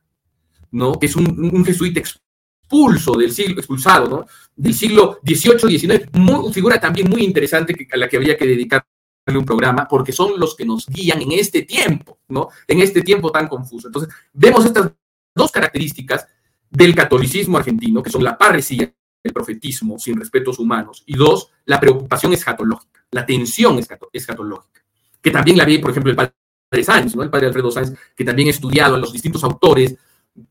¿no? 0.73 0.99
Que 0.99 1.07
es 1.07 1.17
un, 1.17 1.65
jesuita 1.65 2.01
expulso 2.01 3.17
del 3.17 3.33
siglo, 3.33 3.59
expulsado, 3.59 4.09
¿no? 4.09 4.27
Del 4.57 4.75
siglo 4.75 5.21
XVIII, 5.25 5.79
XIX, 5.79 6.09
muy, 6.13 6.53
figura 6.53 6.81
también 6.81 7.09
muy 7.09 7.23
interesante 7.23 7.89
a 7.91 7.97
la 7.97 8.09
que 8.09 8.17
habría 8.17 8.37
que 8.37 8.47
dedicarle 8.47 8.85
un 9.29 9.45
programa, 9.45 9.87
porque 9.87 10.13
son 10.13 10.39
los 10.41 10.57
que 10.57 10.65
nos 10.65 10.87
guían 10.87 11.21
en 11.21 11.33
este 11.33 11.63
tiempo, 11.63 12.19
¿no? 12.29 12.49
En 12.67 12.81
este 12.81 13.03
tiempo 13.03 13.31
tan 13.31 13.47
confuso. 13.47 13.89
Entonces, 13.89 14.13
vemos 14.33 14.65
estas 14.65 14.91
dos 15.35 15.53
características 15.53 16.27
del 16.71 16.95
catolicismo 16.95 17.59
argentino, 17.59 18.03
que 18.03 18.11
son 18.11 18.25
la 18.25 18.37
parresía, 18.37 18.93
el 19.23 19.33
profetismo 19.33 19.99
sin 19.99 20.19
respetos 20.19 20.59
humanos, 20.59 21.03
y 21.07 21.17
dos, 21.17 21.51
la 21.65 21.79
preocupación 21.79 22.33
escatológica, 22.33 22.98
la 23.11 23.25
tensión 23.25 23.79
escatológica, 24.13 24.83
que 25.21 25.31
también 25.31 25.57
la 25.57 25.65
vi, 25.65 25.79
por 25.79 25.91
ejemplo, 25.91 26.11
el 26.11 26.17
padre 26.17 26.85
Sáenz, 26.85 27.15
el 27.15 27.31
padre 27.31 27.47
Alfredo 27.47 27.71
Sáenz, 27.71 27.95
que 28.15 28.25
también 28.25 28.49
ha 28.49 28.51
estudiado 28.51 28.97
a 28.97 28.99
los 28.99 29.13
distintos 29.13 29.43
autores 29.45 29.97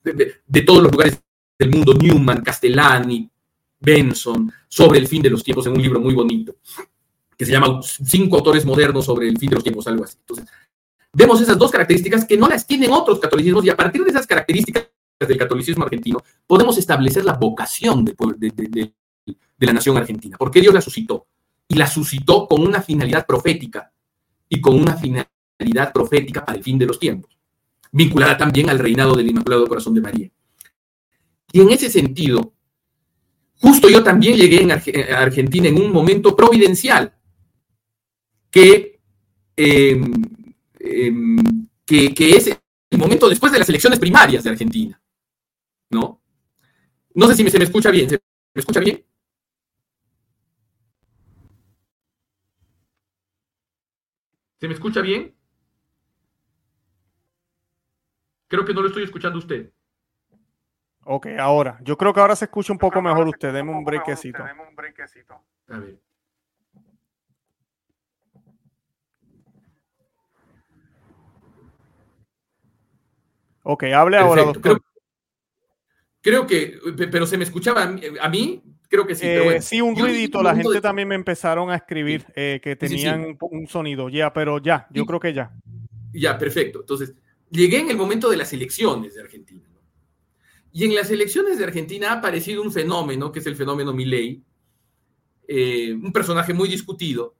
de, 0.03 0.61
todos 0.61 0.83
los 0.83 0.91
lugares 0.91 1.21
del 1.57 1.69
mundo, 1.69 1.93
Newman, 1.93 2.41
Castellani, 2.41 3.29
Benson, 3.79 4.51
sobre 4.67 4.99
el 4.99 5.07
fin 5.07 5.21
de 5.21 5.29
los 5.29 5.43
tiempos, 5.43 5.65
en 5.67 5.73
un 5.73 5.81
libro 5.81 5.99
muy 5.99 6.13
bonito, 6.13 6.55
que 7.37 7.45
se 7.45 7.51
llama 7.51 7.79
Cinco 7.83 8.37
autores 8.37 8.65
modernos 8.65 9.05
sobre 9.05 9.27
el 9.27 9.37
fin 9.37 9.49
de 9.49 9.55
los 9.55 9.63
tiempos, 9.63 9.87
algo 9.87 10.03
así. 10.03 10.17
Entonces, 10.19 10.47
vemos 11.13 11.39
esas 11.39 11.57
dos 11.57 11.71
características 11.71 12.25
que 12.25 12.37
no 12.37 12.47
las 12.47 12.65
tienen 12.65 12.91
otros 12.91 13.19
catolicismos 13.19 13.63
y 13.65 13.69
a 13.69 13.77
partir 13.77 14.03
de 14.03 14.09
esas 14.09 14.27
características 14.27 14.89
del 15.25 15.37
catolicismo 15.37 15.83
argentino, 15.83 16.23
podemos 16.45 16.77
establecer 16.77 17.25
la 17.25 17.33
vocación 17.33 18.05
de, 18.05 18.13
de, 18.15 18.93
la 19.65 19.73
nación 19.73 19.97
argentina. 19.97 20.37
porque 20.37 20.61
Dios 20.61 20.73
la 20.73 20.81
suscitó? 20.81 21.25
Y 21.67 21.75
la 21.75 21.87
suscitó 21.87 22.47
con 22.47 22.61
una 22.65 22.81
finalidad 22.81 23.25
profética 23.25 23.91
y 24.49 24.61
con 24.61 24.79
una 24.79 24.95
finalidad 24.95 25.91
profética 25.93 26.45
para 26.45 26.57
el 26.57 26.63
fin 26.63 26.77
de 26.77 26.85
los 26.85 26.99
tiempos, 26.99 27.37
vinculada 27.91 28.37
también 28.37 28.69
al 28.69 28.79
reinado 28.79 29.15
del 29.15 29.29
Inmaculado 29.29 29.67
Corazón 29.67 29.93
de 29.93 30.01
María. 30.01 30.29
Y 31.51 31.61
en 31.61 31.69
ese 31.69 31.89
sentido, 31.89 32.53
justo 33.59 33.89
yo 33.89 34.03
también 34.03 34.37
llegué 34.37 34.71
a 34.71 35.19
Argentina 35.19 35.67
en 35.67 35.81
un 35.81 35.91
momento 35.91 36.35
providencial, 36.35 37.13
que, 38.49 38.99
em, 39.55 40.11
em, 40.79 41.67
que, 41.85 42.13
que 42.13 42.31
es 42.31 42.47
el 42.47 42.97
momento 42.97 43.27
después 43.27 43.51
de 43.51 43.59
las 43.59 43.69
elecciones 43.69 43.99
primarias 43.99 44.43
de 44.43 44.49
Argentina. 44.49 45.01
¿no? 45.89 46.21
No 47.13 47.27
sé 47.27 47.35
si 47.35 47.49
se 47.49 47.57
me 47.57 47.65
escucha 47.65 47.91
bien. 47.91 48.09
¿Se 48.09 48.19
me 48.53 48.59
escucha 48.59 48.79
bien? 48.79 49.03
¿Se 54.59 54.67
me 54.67 54.73
escucha 54.73 55.01
bien? 55.01 55.35
Creo 58.47 58.65
que 58.65 58.73
no 58.73 58.81
lo 58.81 58.87
estoy 58.87 59.03
escuchando 59.03 59.37
usted. 59.39 59.71
Ok, 61.03 61.27
ahora. 61.39 61.79
Yo 61.83 61.97
creo 61.97 62.13
que 62.13 62.19
ahora 62.19 62.35
se 62.35 62.45
escucha 62.45 62.73
un 62.73 62.79
poco 62.79 63.01
mejor 63.01 63.27
usted. 63.27 63.53
Deme 63.53 63.71
un 63.71 63.85
brequecito. 63.85 64.43
A 64.43 65.79
ver. 65.79 65.99
Ok, 73.63 73.83
hable 73.83 74.17
ahora, 74.17 74.43
doctor. 74.43 74.81
Creo 76.21 76.47
que, 76.47 76.79
pero 77.11 77.25
se 77.25 77.37
me 77.37 77.43
escuchaba 77.43 77.83
a 77.83 78.29
mí, 78.29 78.63
creo 78.87 79.05
que 79.05 79.15
sí. 79.15 79.21
Pero 79.23 79.51
eh, 79.51 79.61
sí, 79.61 79.81
un 79.81 79.95
ruidito, 79.95 80.41
la 80.41 80.55
gente 80.55 80.81
también 80.81 81.07
me 81.07 81.15
empezaron 81.15 81.69
a 81.69 81.75
escribir 81.75 82.25
eh, 82.35 82.59
que 82.61 82.75
tenían 82.75 83.37
un 83.39 83.67
sonido, 83.67 84.09
ya, 84.09 84.33
pero 84.33 84.59
ya, 84.59 84.87
yo 84.91 85.05
creo 85.05 85.19
que 85.19 85.33
ya. 85.33 85.51
Ya, 86.13 86.37
perfecto. 86.37 86.79
Entonces, 86.81 87.13
llegué 87.49 87.79
en 87.79 87.89
el 87.89 87.97
momento 87.97 88.29
de 88.29 88.37
las 88.37 88.51
elecciones 88.53 89.15
de 89.15 89.21
Argentina. 89.21 89.63
Y 90.71 90.85
en 90.85 90.93
las 90.93 91.09
elecciones 91.09 91.57
de 91.57 91.63
Argentina 91.63 92.11
ha 92.11 92.17
aparecido 92.17 92.61
un 92.61 92.71
fenómeno, 92.71 93.31
que 93.31 93.39
es 93.39 93.47
el 93.47 93.55
fenómeno 93.55 93.93
Milley, 93.93 94.43
eh, 95.47 95.93
un 95.93 96.11
personaje 96.11 96.53
muy 96.53 96.67
discutido, 96.67 97.35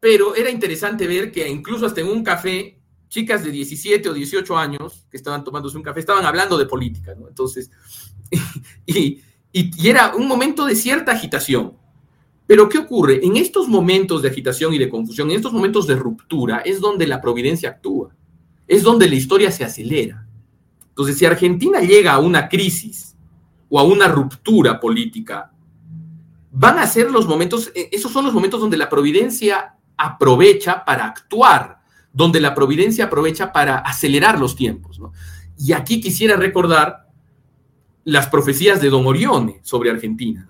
pero 0.00 0.34
era 0.34 0.50
interesante 0.50 1.06
ver 1.06 1.30
que 1.30 1.46
incluso 1.48 1.86
hasta 1.86 2.00
en 2.00 2.08
un 2.08 2.24
café 2.24 2.80
chicas 3.08 3.44
de 3.44 3.50
17 3.50 4.08
o 4.08 4.14
18 4.14 4.56
años 4.56 5.06
que 5.10 5.18
estaban 5.18 5.44
tomándose 5.44 5.76
un 5.76 5.82
café, 5.82 6.00
estaban 6.00 6.24
hablando 6.24 6.56
de 6.56 6.64
política, 6.64 7.14
¿no? 7.14 7.28
Entonces, 7.28 7.70
y, 8.86 8.98
y, 8.98 9.22
era 9.52 10.14
un 10.14 10.26
momento 10.26 10.66
de 10.66 10.74
cierta 10.74 11.12
agitación. 11.12 11.74
Pero 12.46 12.68
¿qué 12.68 12.78
ocurre? 12.78 13.20
En 13.24 13.36
estos 13.36 13.68
momentos 13.68 14.22
de 14.22 14.28
agitación 14.28 14.74
y 14.74 14.78
de 14.78 14.88
confusión, 14.88 15.30
en 15.30 15.36
estos 15.36 15.52
momentos 15.52 15.86
de 15.86 15.96
ruptura, 15.96 16.58
es 16.58 16.80
donde 16.80 17.06
la 17.06 17.20
providencia 17.20 17.70
actúa, 17.70 18.14
es 18.66 18.82
donde 18.82 19.08
la 19.08 19.14
historia 19.14 19.50
se 19.50 19.64
acelera. 19.64 20.26
Entonces, 20.88 21.16
si 21.16 21.24
Argentina 21.24 21.80
llega 21.80 22.12
a 22.12 22.18
una 22.18 22.48
crisis 22.48 23.16
o 23.68 23.78
a 23.78 23.84
una 23.84 24.08
ruptura 24.08 24.80
política, 24.80 25.52
van 26.50 26.78
a 26.78 26.86
ser 26.86 27.10
los 27.10 27.26
momentos, 27.26 27.72
e, 27.74 27.88
esos 27.92 28.12
son 28.12 28.24
los 28.24 28.34
momentos 28.34 28.60
donde 28.60 28.76
la 28.76 28.88
providencia 28.88 29.76
aprovecha 29.96 30.84
para 30.84 31.06
actuar 31.06 31.82
donde 32.12 32.40
la 32.40 32.54
providencia 32.54 33.06
aprovecha 33.06 33.52
para 33.52 33.78
acelerar 33.78 34.38
los 34.38 34.54
tiempos. 34.54 35.00
Y 35.58 35.72
aquí 35.72 36.00
quisiera 36.00 36.36
recordar 36.36 37.08
las 38.04 38.28
profecías 38.28 38.80
de 38.80 38.90
Don 38.90 39.06
Orione 39.06 39.60
sobre 39.62 39.90
Argentina. 39.90 40.48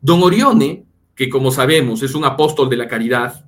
Don 0.00 0.22
Orione, 0.22 0.84
que 1.14 1.28
como 1.28 1.50
sabemos 1.50 2.02
es 2.02 2.14
un 2.14 2.24
apóstol 2.24 2.68
de 2.68 2.76
la 2.76 2.88
caridad 2.88 3.44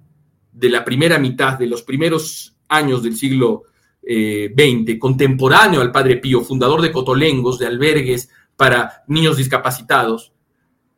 de 0.53 0.71
la 0.71 0.85
primera 0.85 1.19
mitad 1.19 1.59
de 1.59 1.67
los 1.67 1.83
primeros 1.83 2.57
años 2.69 3.03
del 3.03 3.17
siglo 3.17 3.65
XX, 4.03 4.89
eh, 4.89 4.99
contemporáneo 4.99 5.81
al 5.81 5.93
Padre 5.93 6.17
Pío, 6.17 6.43
fundador 6.43 6.81
de 6.81 6.93
Cotolengos, 6.93 7.59
de 7.59 7.67
albergues 7.67 8.31
para 8.57 9.05
niños 9.09 9.37
discapacitados, 9.37 10.33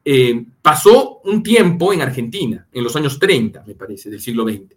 eh, 0.04 0.46
pasó 0.62 1.20
un 1.24 1.42
tiempo 1.42 1.92
en 1.92 2.02
Argentina, 2.02 2.66
en 2.72 2.84
los 2.84 2.94
años 2.96 3.18
30, 3.18 3.64
me 3.66 3.74
parece, 3.74 4.08
del 4.08 4.20
siglo 4.20 4.44
XX. 4.44 4.74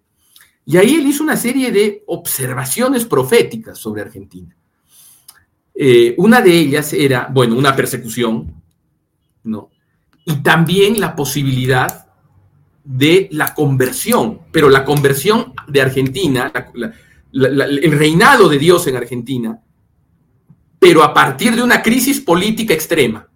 Y 0.65 0.77
ahí 0.77 0.95
él 0.95 1.07
hizo 1.07 1.23
una 1.23 1.37
serie 1.37 1.71
de 1.71 2.03
observaciones 2.07 3.05
proféticas 3.05 3.77
sobre 3.77 4.01
Argentina. 4.01 4.55
Eh, 5.73 6.15
una 6.17 6.41
de 6.41 6.51
ellas 6.51 6.93
era, 6.93 7.27
bueno, 7.31 7.55
una 7.55 7.75
persecución, 7.75 8.53
¿no? 9.43 9.69
Y 10.25 10.35
también 10.37 10.99
la 10.99 11.15
posibilidad 11.15 12.07
de 12.83 13.29
la 13.31 13.53
conversión, 13.53 14.41
pero 14.51 14.69
la 14.69 14.83
conversión 14.83 15.53
de 15.67 15.81
Argentina, 15.81 16.51
el 17.33 17.91
reinado 17.91 18.49
de 18.49 18.59
Dios 18.59 18.85
en 18.87 18.95
Argentina, 18.97 19.59
pero 20.79 21.03
a 21.03 21.13
partir 21.13 21.55
de 21.55 21.63
una 21.63 21.81
crisis 21.81 22.19
política 22.19 22.73
extrema, 22.73 23.27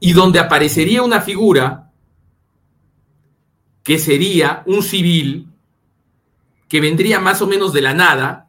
y 0.00 0.12
donde 0.12 0.40
aparecería 0.40 1.02
una 1.02 1.20
figura 1.20 1.92
que 3.82 3.98
sería 3.98 4.62
un 4.66 4.82
civil 4.82 5.48
que 6.68 6.80
vendría 6.80 7.20
más 7.20 7.42
o 7.42 7.46
menos 7.46 7.72
de 7.72 7.82
la 7.82 7.94
nada 7.94 8.48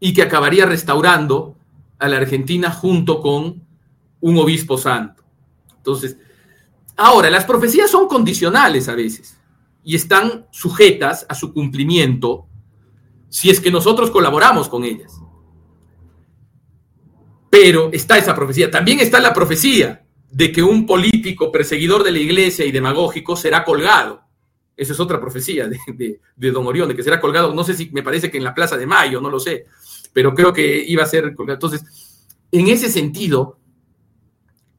y 0.00 0.12
que 0.12 0.22
acabaría 0.22 0.66
restaurando 0.66 1.56
a 1.98 2.08
la 2.08 2.18
Argentina 2.18 2.70
junto 2.70 3.20
con 3.20 3.62
un 4.20 4.38
obispo 4.38 4.78
santo. 4.78 5.22
Entonces, 5.76 6.16
ahora, 6.96 7.30
las 7.30 7.44
profecías 7.44 7.90
son 7.90 8.08
condicionales 8.08 8.88
a 8.88 8.94
veces 8.94 9.38
y 9.84 9.94
están 9.94 10.46
sujetas 10.50 11.26
a 11.28 11.34
su 11.34 11.52
cumplimiento 11.52 12.46
si 13.28 13.50
es 13.50 13.60
que 13.60 13.70
nosotros 13.70 14.10
colaboramos 14.10 14.68
con 14.68 14.84
ellas. 14.84 15.20
Pero 17.50 17.90
está 17.92 18.18
esa 18.18 18.34
profecía. 18.34 18.70
También 18.70 19.00
está 19.00 19.20
la 19.20 19.32
profecía 19.32 20.04
de 20.30 20.52
que 20.52 20.62
un 20.62 20.86
político 20.86 21.50
perseguidor 21.52 22.02
de 22.02 22.12
la 22.12 22.18
iglesia 22.18 22.64
y 22.64 22.72
demagógico 22.72 23.36
será 23.36 23.64
colgado. 23.64 24.22
Esa 24.76 24.92
es 24.92 25.00
otra 25.00 25.20
profecía 25.20 25.68
de, 25.68 26.20
Don 26.50 26.66
Orión, 26.66 26.88
de 26.88 26.94
que 26.94 27.02
será 27.02 27.20
colgado, 27.20 27.54
no 27.54 27.64
sé 27.64 27.74
si 27.74 27.90
me 27.92 28.02
parece 28.02 28.30
que 28.30 28.36
en 28.36 28.44
la 28.44 28.54
Plaza 28.54 28.76
de 28.76 28.86
Mayo, 28.86 29.20
no 29.20 29.30
lo 29.30 29.40
sé, 29.40 29.64
pero 30.16 30.34
creo 30.34 30.50
que 30.50 30.82
iba 30.88 31.02
a 31.02 31.06
ser. 31.06 31.34
Entonces, 31.46 31.84
en 32.50 32.68
ese 32.68 32.90
sentido, 32.90 33.58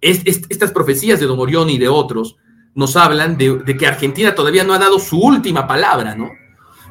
estas 0.01 0.71
profecías 0.71 1.19
de 1.19 1.27
Don 1.27 1.37
Orión 1.39 1.69
y 1.69 1.77
de 1.77 1.87
otros 1.87 2.37
nos 2.73 2.95
hablan 2.95 3.37
de, 3.37 3.59
de, 3.59 3.77
que 3.77 3.85
Argentina 3.85 4.33
todavía 4.33 4.63
no 4.63 4.73
ha 4.73 4.79
dado 4.79 4.97
su 4.97 5.19
última 5.19 5.67
palabra, 5.67 6.15
¿no? 6.15 6.31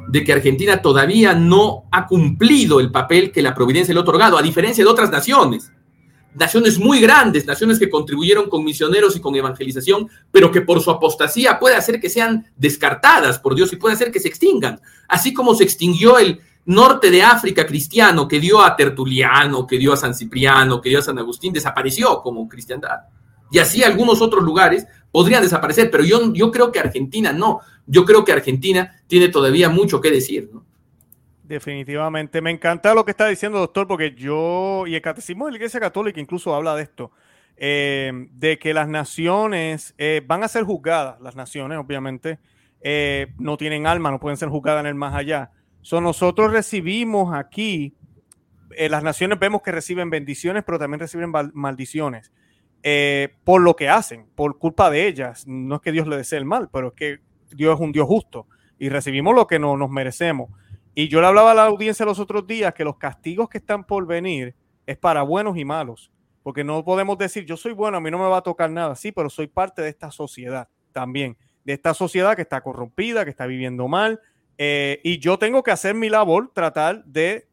De 0.07 0.23
que 0.23 0.33
Argentina 0.33 0.81
todavía 0.81 1.35
no 1.35 1.89
ha 1.91 2.07
cumplido 2.07 2.79
el 2.79 2.93
papel 2.93 3.33
que 3.33 3.43
la 3.43 3.53
providencia 3.53 3.93
le 3.93 3.99
ha 3.99 4.05
otorgado, 4.05 4.39
a 4.39 4.43
diferencia 4.43 4.85
de 4.85 4.91
otras 4.91 5.11
naciones 5.11 5.73
naciones 6.33 6.79
muy 6.79 7.01
grandes, 7.01 7.47
naciones 7.47 7.79
que 7.79 7.89
contribuyeron 7.89 8.51
con 8.51 8.63
misioneros 8.63 9.17
y 9.17 9.21
con 9.21 9.35
evangelización, 9.35 10.09
pero 10.31 10.53
que 10.53 10.61
por 10.61 10.83
su 10.83 10.91
apostasía 10.91 11.59
puede 11.59 11.77
hacer 11.77 11.99
que 11.99 12.11
sean 12.11 12.47
descartadas 12.57 13.39
por 13.39 13.55
Dios 13.55 13.73
y 13.73 13.77
puede 13.77 13.95
hacer 13.95 14.13
que 14.13 14.21
se 14.21 14.29
extingan. 14.29 14.79
Así 15.09 15.33
como 15.33 15.55
se 15.55 15.65
extinguió 15.65 16.19
el 16.19 16.41
norte 16.67 17.11
de 17.11 17.23
África 17.23 17.65
cristiano 17.67 18.29
que 18.29 18.39
dio 18.41 18.61
a 18.61 18.77
Tertuliano, 18.77 19.67
que 19.67 19.79
dio 19.79 19.93
a 19.93 19.97
San 19.97 20.15
Cipriano, 20.15 20.81
que 20.81 20.91
dio 20.91 20.99
a 20.99 21.03
San 21.03 21.19
Agustín, 21.19 21.53
desapareció 21.53 22.21
como 22.23 22.49
cristiandad. 22.49 23.01
Y 23.51 23.59
así 23.59 23.83
algunos 23.83 24.21
otros 24.21 24.43
lugares 24.43 24.87
podrían 25.11 25.43
desaparecer, 25.43 25.91
pero 25.91 26.05
yo, 26.05 26.33
yo 26.33 26.51
creo 26.51 26.73
que 26.73 26.81
Argentina 26.81 27.33
no. 27.33 27.61
Yo 27.87 28.05
creo 28.05 28.25
que 28.25 28.33
Argentina 28.33 29.01
tiene 29.07 29.29
todavía 29.29 29.69
mucho 29.69 30.01
que 30.01 30.11
decir, 30.11 30.51
¿no? 30.53 30.65
Definitivamente. 31.45 32.43
Me 32.43 32.51
encanta 32.51 32.93
lo 32.93 33.05
que 33.05 33.13
está 33.13 33.29
diciendo, 33.29 33.59
doctor, 33.59 33.87
porque 33.87 34.15
yo, 34.15 34.85
y 34.87 34.97
el 34.97 35.03
Catecismo 35.03 35.47
de 35.47 35.53
la 35.53 35.59
Iglesia 35.59 35.79
Católica 35.79 36.21
incluso 36.21 36.53
habla 36.53 36.75
de 36.75 36.83
esto, 36.83 37.13
eh, 37.57 38.13
de 38.33 38.59
que 38.59 38.75
las 38.75 38.89
naciones 38.89 39.95
eh, 39.97 40.23
van 40.27 40.43
a 40.43 40.49
ser 40.49 40.65
juzgadas, 40.65 41.21
las 41.21 41.37
naciones 41.37 41.79
obviamente 41.79 42.41
eh, 42.81 43.29
no 43.39 43.57
tienen 43.57 43.87
alma, 43.87 44.11
no 44.11 44.19
pueden 44.19 44.37
ser 44.37 44.49
juzgadas 44.49 44.81
en 44.81 44.87
el 44.87 44.97
más 44.97 45.15
allá. 45.15 45.53
So, 45.87 46.01
nosotros 46.01 46.51
recibimos 46.51 47.33
aquí, 47.33 47.95
las 48.77 49.05
naciones 49.05 49.39
vemos 49.39 49.63
que 49.63 49.71
reciben 49.71 50.11
bendiciones, 50.11 50.65
pero 50.65 50.81
también 50.81 50.99
reciben 50.99 51.31
maldiciones 51.55 52.33
por 53.45 53.61
lo 53.61 53.77
que 53.77 53.89
hacen, 53.89 54.27
por 54.35 54.59
culpa 54.59 54.91
de 54.91 55.07
ellas. 55.07 55.47
No 55.47 55.77
es 55.77 55.81
que 55.83 55.93
Dios 55.93 56.09
le 56.09 56.17
desee 56.17 56.41
el 56.41 56.45
mal, 56.45 56.71
pero 56.73 56.89
es 56.89 56.95
que 56.95 57.21
Dios 57.55 57.77
es 57.77 57.81
un 57.81 57.93
Dios 57.93 58.09
justo 58.09 58.49
y 58.81 58.89
recibimos 58.89 59.33
lo 59.33 59.47
que 59.47 59.61
no 59.61 59.77
nos 59.77 59.89
merecemos. 59.89 60.51
Y 60.93 61.07
yo 61.07 61.21
le 61.21 61.29
hablaba 61.29 61.53
a 61.53 61.55
la 61.55 61.67
audiencia 61.67 62.05
los 62.05 62.19
otros 62.19 62.49
días 62.49 62.75
que 62.75 62.83
los 62.83 62.97
castigos 62.97 63.49
que 63.49 63.59
están 63.59 63.85
por 63.85 64.09
venir 64.09 64.57
es 64.87 64.99
para 64.99 65.23
buenos 65.23 65.57
y 65.57 65.65
malos, 65.65 66.11
porque 66.43 66.65
no 66.65 66.85
podemos 66.85 67.17
decir 67.17 67.45
yo 67.45 67.57
soy 67.57 67.75
bueno, 67.75 67.99
a 67.99 68.01
mí 68.01 68.11
no 68.11 68.19
me 68.19 68.29
va 68.29 68.39
a 68.39 68.43
tocar 68.43 68.73
nada, 68.73 68.97
sí, 68.97 69.13
pero 69.13 69.31
soy 69.31 69.47
parte 69.47 69.83
de 69.83 69.91
esta 69.91 70.11
sociedad 70.11 70.69
también, 70.91 71.37
de 71.65 71.75
esta 71.75 71.95
sociedad 71.95 72.35
que 72.35 72.43
está 72.43 72.61
corrompida, 72.61 73.23
que 73.23 73.31
está 73.31 73.47
viviendo 73.47 73.87
mal, 73.87 74.21
eh, 74.59 75.01
y 75.05 75.19
yo 75.19 75.39
tengo 75.39 75.63
que 75.63 75.71
hacer 75.71 75.95
mi 75.95 76.09
labor, 76.09 76.51
tratar 76.55 77.05
de 77.05 77.49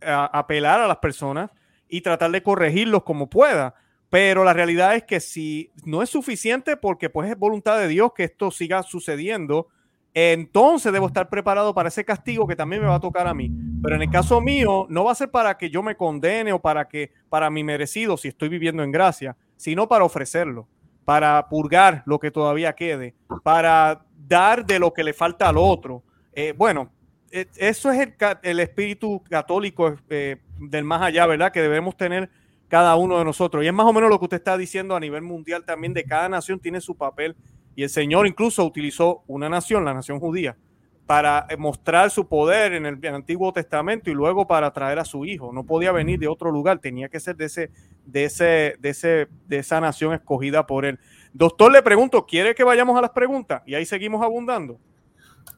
apelar 0.00 0.80
a 0.80 0.86
las 0.86 0.98
personas 0.98 1.50
y 1.88 2.00
tratar 2.02 2.30
de 2.30 2.42
corregirlos 2.42 3.02
como 3.02 3.28
pueda. 3.28 3.74
Pero 4.10 4.44
la 4.44 4.52
realidad 4.52 4.94
es 4.94 5.04
que 5.04 5.20
si 5.20 5.72
no 5.84 6.02
es 6.02 6.10
suficiente, 6.10 6.76
porque 6.76 7.10
pues 7.10 7.30
es 7.30 7.38
voluntad 7.38 7.78
de 7.78 7.88
Dios 7.88 8.12
que 8.14 8.24
esto 8.24 8.50
siga 8.50 8.82
sucediendo, 8.82 9.68
entonces 10.14 10.92
debo 10.92 11.08
estar 11.08 11.28
preparado 11.28 11.74
para 11.74 11.88
ese 11.88 12.04
castigo 12.04 12.46
que 12.46 12.56
también 12.56 12.80
me 12.80 12.88
va 12.88 12.94
a 12.94 13.00
tocar 13.00 13.26
a 13.26 13.34
mí. 13.34 13.50
Pero 13.82 13.96
en 13.96 14.02
el 14.02 14.10
caso 14.10 14.40
mío, 14.40 14.86
no 14.88 15.04
va 15.04 15.12
a 15.12 15.16
ser 15.16 15.30
para 15.30 15.58
que 15.58 15.68
yo 15.68 15.82
me 15.82 15.96
condene 15.96 16.52
o 16.52 16.60
para 16.60 16.88
que 16.88 17.12
para 17.28 17.50
mi 17.50 17.62
merecido 17.62 18.16
si 18.16 18.28
estoy 18.28 18.48
viviendo 18.48 18.82
en 18.82 18.92
gracia, 18.92 19.36
sino 19.56 19.88
para 19.88 20.04
ofrecerlo, 20.04 20.68
para 21.04 21.46
purgar 21.48 22.02
lo 22.06 22.18
que 22.18 22.30
todavía 22.30 22.74
quede, 22.74 23.14
para 23.42 24.06
dar 24.16 24.64
de 24.64 24.78
lo 24.78 24.94
que 24.94 25.04
le 25.04 25.12
falta 25.12 25.48
al 25.48 25.58
otro. 25.58 26.02
Eh, 26.36 26.52
bueno, 26.56 26.92
e, 27.30 27.48
eso 27.56 27.90
es 27.90 28.08
el, 28.42 28.60
espíritu 28.60 29.24
católico 29.28 29.96
eh, 30.10 30.36
del 30.58 30.84
más 30.84 31.00
allá, 31.00 31.26
¿verdad? 31.26 31.50
Que 31.50 31.62
debemos 31.62 31.96
tener 31.96 32.28
cada 32.68 32.94
uno 32.96 33.18
de 33.18 33.24
nosotros. 33.24 33.64
Y 33.64 33.68
es 33.68 33.72
más 33.72 33.86
o 33.86 33.92
menos 33.94 34.10
lo 34.10 34.18
que 34.18 34.26
usted 34.26 34.36
está 34.36 34.58
diciendo 34.58 34.94
a 34.94 35.00
nivel 35.00 35.22
mundial 35.22 35.64
también, 35.64 35.94
de 35.94 36.04
cada 36.04 36.28
nación 36.28 36.60
tiene 36.60 36.82
su 36.82 36.94
papel 36.94 37.34
y 37.74 37.84
el 37.84 37.88
Señor 37.88 38.26
incluso 38.26 38.64
utilizó 38.64 39.24
una 39.26 39.48
nación, 39.48 39.86
la 39.86 39.94
nación 39.94 40.20
judía, 40.20 40.58
para 41.06 41.46
eh, 41.48 41.56
mostrar 41.56 42.10
su 42.10 42.28
poder 42.28 42.74
en 42.74 42.84
el, 42.84 43.14
Antiguo 43.14 43.50
Testamento 43.50 44.10
y 44.10 44.14
luego 44.14 44.46
para 44.46 44.70
traer 44.74 44.98
a 44.98 45.06
su 45.06 45.24
hijo. 45.24 45.54
No 45.54 45.64
podía 45.64 45.90
venir 45.90 46.18
de 46.18 46.28
otro 46.28 46.50
lugar, 46.50 46.80
tenía 46.80 47.08
que 47.08 47.18
ser 47.18 47.36
de, 47.36 47.46
ese, 47.46 47.70
de, 48.04 48.24
ese, 48.24 48.76
de, 48.78 48.88
ese, 48.90 49.28
de 49.46 49.58
esa 49.58 49.80
nación 49.80 50.12
escogida 50.12 50.66
por 50.66 50.84
él. 50.84 50.98
Doctor, 51.32 51.72
le 51.72 51.82
pregunto, 51.82 52.26
¿quiere 52.26 52.54
que 52.54 52.64
vayamos 52.64 52.98
a 52.98 53.00
las 53.00 53.10
preguntas? 53.10 53.62
Y 53.64 53.74
ahí 53.74 53.86
seguimos 53.86 54.22
abundando. 54.22 54.78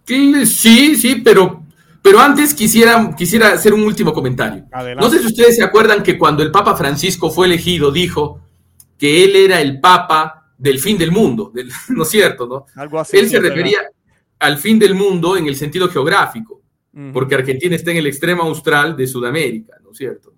Sí, 0.05 0.97
sí, 0.97 1.17
pero, 1.23 1.65
pero 2.01 2.19
antes 2.19 2.55
quisiera, 2.55 3.15
quisiera 3.17 3.53
hacer 3.53 3.75
un 3.75 3.83
último 3.83 4.13
comentario. 4.13 4.65
No 4.97 5.11
sé 5.11 5.21
si 5.21 5.27
ustedes 5.27 5.57
se 5.57 5.65
acuerdan 5.65 6.03
que 6.03 6.17
cuando 6.17 6.43
el 6.43 6.51
Papa 6.51 6.75
Francisco 6.75 7.31
fue 7.31 7.47
elegido, 7.47 7.93
dijo 7.93 8.41
que 8.97 9.25
él 9.25 9.37
era 9.37 9.61
el 9.61 9.81
Papa 9.81 10.53
del 10.57 10.81
fin 10.81 10.99
del 10.99 11.13
mundo, 11.13 11.53
¿no 11.89 12.03
es 12.03 12.09
cierto? 12.09 12.47
¿no? 12.47 12.67
Algo 12.81 12.99
así, 12.99 13.17
Él 13.17 13.29
se 13.29 13.39
refería 13.39 13.79
al 14.39 14.59
fin 14.59 14.79
del 14.79 14.95
mundo 14.95 15.37
en 15.37 15.47
el 15.47 15.57
sentido 15.57 15.89
geográfico, 15.89 16.63
porque 17.13 17.37
Argentina 17.37 17.77
está 17.77 17.93
en 17.93 17.99
el 17.99 18.07
extremo 18.09 18.43
austral 18.43 18.97
de 18.97 19.07
Sudamérica, 19.07 19.77
¿no 19.85 19.93
es 19.93 19.99
cierto? 19.99 20.35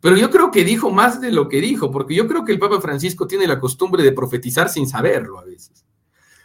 Pero 0.00 0.16
yo 0.16 0.30
creo 0.30 0.50
que 0.50 0.64
dijo 0.64 0.90
más 0.90 1.20
de 1.20 1.32
lo 1.32 1.48
que 1.48 1.60
dijo, 1.60 1.90
porque 1.90 2.14
yo 2.14 2.26
creo 2.26 2.44
que 2.44 2.52
el 2.52 2.58
Papa 2.58 2.80
Francisco 2.80 3.26
tiene 3.26 3.46
la 3.46 3.58
costumbre 3.58 4.02
de 4.02 4.12
profetizar 4.12 4.68
sin 4.68 4.86
saberlo 4.86 5.38
a 5.38 5.44
veces. 5.44 5.84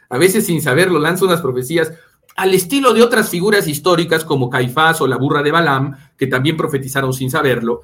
A 0.10 0.18
veces 0.18 0.46
sin 0.46 0.62
saberlo 0.62 1.00
lanza 1.00 1.26
unas 1.26 1.42
profecías 1.42 1.94
al 2.36 2.54
estilo 2.54 2.94
de 2.94 3.04
otras 3.04 3.30
figuras 3.30 3.68
históricas 3.68 4.26
como 4.26 4.50
Caifás 4.50 5.02
o 5.02 5.08
la 5.08 5.18
burra 5.18 5.44
de 5.44 5.52
Balaam, 5.52 5.96
que 6.18 6.28
también 6.28 6.58
profetizaron 6.58 7.14
sin 7.14 7.30
saberlo. 7.30 7.82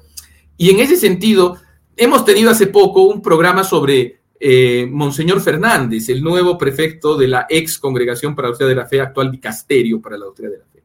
Y 0.56 0.70
en 0.70 0.80
ese 0.80 0.96
sentido, 0.96 1.56
hemos 1.96 2.24
tenido 2.24 2.50
hace 2.50 2.66
poco 2.66 3.02
un 3.02 3.22
programa 3.22 3.64
sobre 3.64 4.20
eh, 4.38 4.88
Monseñor 4.90 5.40
Fernández, 5.40 6.08
el 6.08 6.22
nuevo 6.22 6.56
prefecto 6.58 7.16
de 7.16 7.28
la 7.28 7.46
ex 7.48 7.78
Congregación 7.78 8.34
para 8.34 8.48
la 8.48 8.50
Doctrina 8.52 8.68
de 8.70 8.76
la 8.76 8.86
Fe, 8.86 9.00
actual 9.00 9.30
dicasterio 9.30 10.00
para 10.00 10.16
la 10.16 10.24
Doctrina 10.26 10.50
de 10.50 10.58
la 10.58 10.64
Fe. 10.64 10.82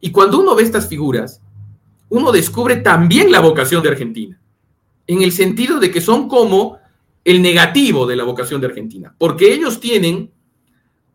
Y 0.00 0.10
cuando 0.10 0.38
uno 0.38 0.54
ve 0.54 0.62
estas 0.62 0.86
figuras, 0.86 1.40
uno 2.10 2.30
descubre 2.30 2.76
también 2.76 3.32
la 3.32 3.40
vocación 3.40 3.82
de 3.82 3.88
Argentina, 3.88 4.40
en 5.06 5.22
el 5.22 5.32
sentido 5.32 5.80
de 5.80 5.90
que 5.90 6.00
son 6.00 6.28
como 6.28 6.78
el 7.24 7.42
negativo 7.42 8.06
de 8.06 8.16
la 8.16 8.24
vocación 8.24 8.60
de 8.60 8.68
Argentina, 8.68 9.14
porque 9.18 9.52
ellos 9.52 9.80
tienen 9.80 10.30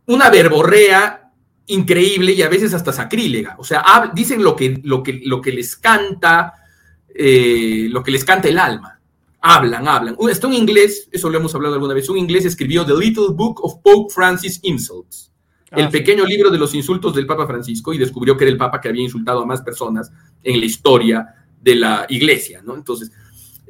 una 0.05 0.29
verborrea 0.29 1.22
increíble 1.67 2.33
y 2.33 2.41
a 2.41 2.49
veces 2.49 2.73
hasta 2.73 2.91
sacrílega, 2.91 3.55
o 3.57 3.63
sea, 3.63 3.83
dicen 4.13 4.43
lo 4.43 4.55
que, 4.55 4.81
lo 4.83 5.01
que, 5.01 5.21
lo 5.25 5.41
que 5.41 5.51
les 5.51 5.75
canta, 5.75 6.53
eh, 7.13 7.87
lo 7.89 8.03
que 8.03 8.11
les 8.11 8.25
canta 8.25 8.49
el 8.49 8.59
alma 8.59 8.99
hablan, 9.43 9.87
hablan. 9.87 10.15
Está 10.31 10.47
un 10.47 10.53
inglés, 10.53 11.09
eso 11.11 11.29
lo 11.29 11.37
hemos 11.37 11.53
hablado 11.53 11.75
alguna 11.75 11.93
vez, 11.93 12.09
un 12.09 12.17
inglés 12.17 12.45
escribió 12.45 12.85
The 12.85 12.97
Little 12.97 13.27
Book 13.33 13.59
of 13.61 13.81
Pope 13.83 14.13
Francis 14.13 14.59
Insults, 14.63 15.31
ah, 15.69 15.81
el 15.81 15.89
pequeño 15.89 16.25
libro 16.25 16.49
de 16.49 16.57
los 16.57 16.73
insultos 16.73 17.13
del 17.13 17.27
Papa 17.27 17.45
Francisco, 17.45 17.93
y 17.93 17.97
descubrió 17.97 18.37
que 18.37 18.45
era 18.45 18.51
el 18.51 18.57
Papa 18.57 18.79
que 18.79 18.87
había 18.87 19.03
insultado 19.03 19.43
a 19.43 19.45
más 19.45 19.61
personas 19.61 20.11
en 20.41 20.59
la 20.61 20.65
historia 20.65 21.45
de 21.61 21.75
la 21.75 22.05
iglesia, 22.07 22.61
¿no? 22.65 22.73
Entonces, 22.73 23.11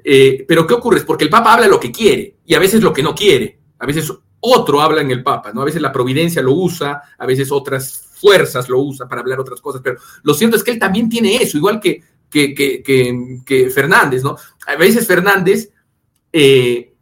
eh, 0.04 0.46
pero 0.48 0.68
¿qué 0.68 0.76
ocurre? 0.76 1.00
Es 1.00 1.06
porque 1.06 1.24
el 1.24 1.32
Papa 1.32 1.54
habla 1.54 1.68
lo 1.68 1.80
que 1.80 1.92
quiere 1.92 2.38
y 2.46 2.54
a 2.54 2.60
veces 2.60 2.84
lo 2.84 2.94
que 2.94 3.02
no 3.02 3.16
quiere, 3.16 3.60
a 3.80 3.88
veces 3.88 4.14
otro 4.46 4.82
habla 4.82 5.02
en 5.02 5.12
el 5.12 5.24
Papa, 5.24 5.52
¿no? 5.54 5.62
A 5.62 5.66
veces 5.66 5.82
la 5.82 5.92
providencia 5.92 6.42
lo 6.42 6.54
usa, 6.54 7.02
a 7.18 7.26
veces 7.26 7.52
otras 7.52 8.10
fuerzas 8.20 8.70
lo 8.70 8.80
usan 8.80 9.08
para 9.08 9.22
hablar 9.22 9.40
otras 9.40 9.60
cosas, 9.60 9.82
pero 9.84 10.00
lo 10.24 10.34
cierto 10.34 10.56
es 10.56 10.64
que 10.64 10.72
él 10.72 10.80
también 10.80 11.10
tiene 11.10 11.36
eso, 11.38 11.58
igual 11.58 11.80
que 11.80 12.02
que, 12.34 13.72
Fernández, 13.74 14.24
¿no? 14.24 14.36
A 14.66 14.76
veces 14.76 15.06
Fernández 15.06 15.72
eh, 16.32 16.94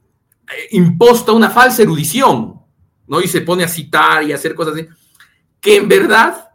imposta 0.71 1.31
una 1.31 1.49
falsa 1.49 1.81
erudición, 1.81 2.59
¿no? 3.07 3.21
Y 3.21 3.27
se 3.27 3.41
pone 3.41 3.63
a 3.63 3.67
citar 3.67 4.23
y 4.23 4.31
a 4.31 4.35
hacer 4.35 4.53
cosas 4.53 4.75
así, 4.75 4.87
que 5.59 5.77
en 5.77 5.87
verdad 5.87 6.49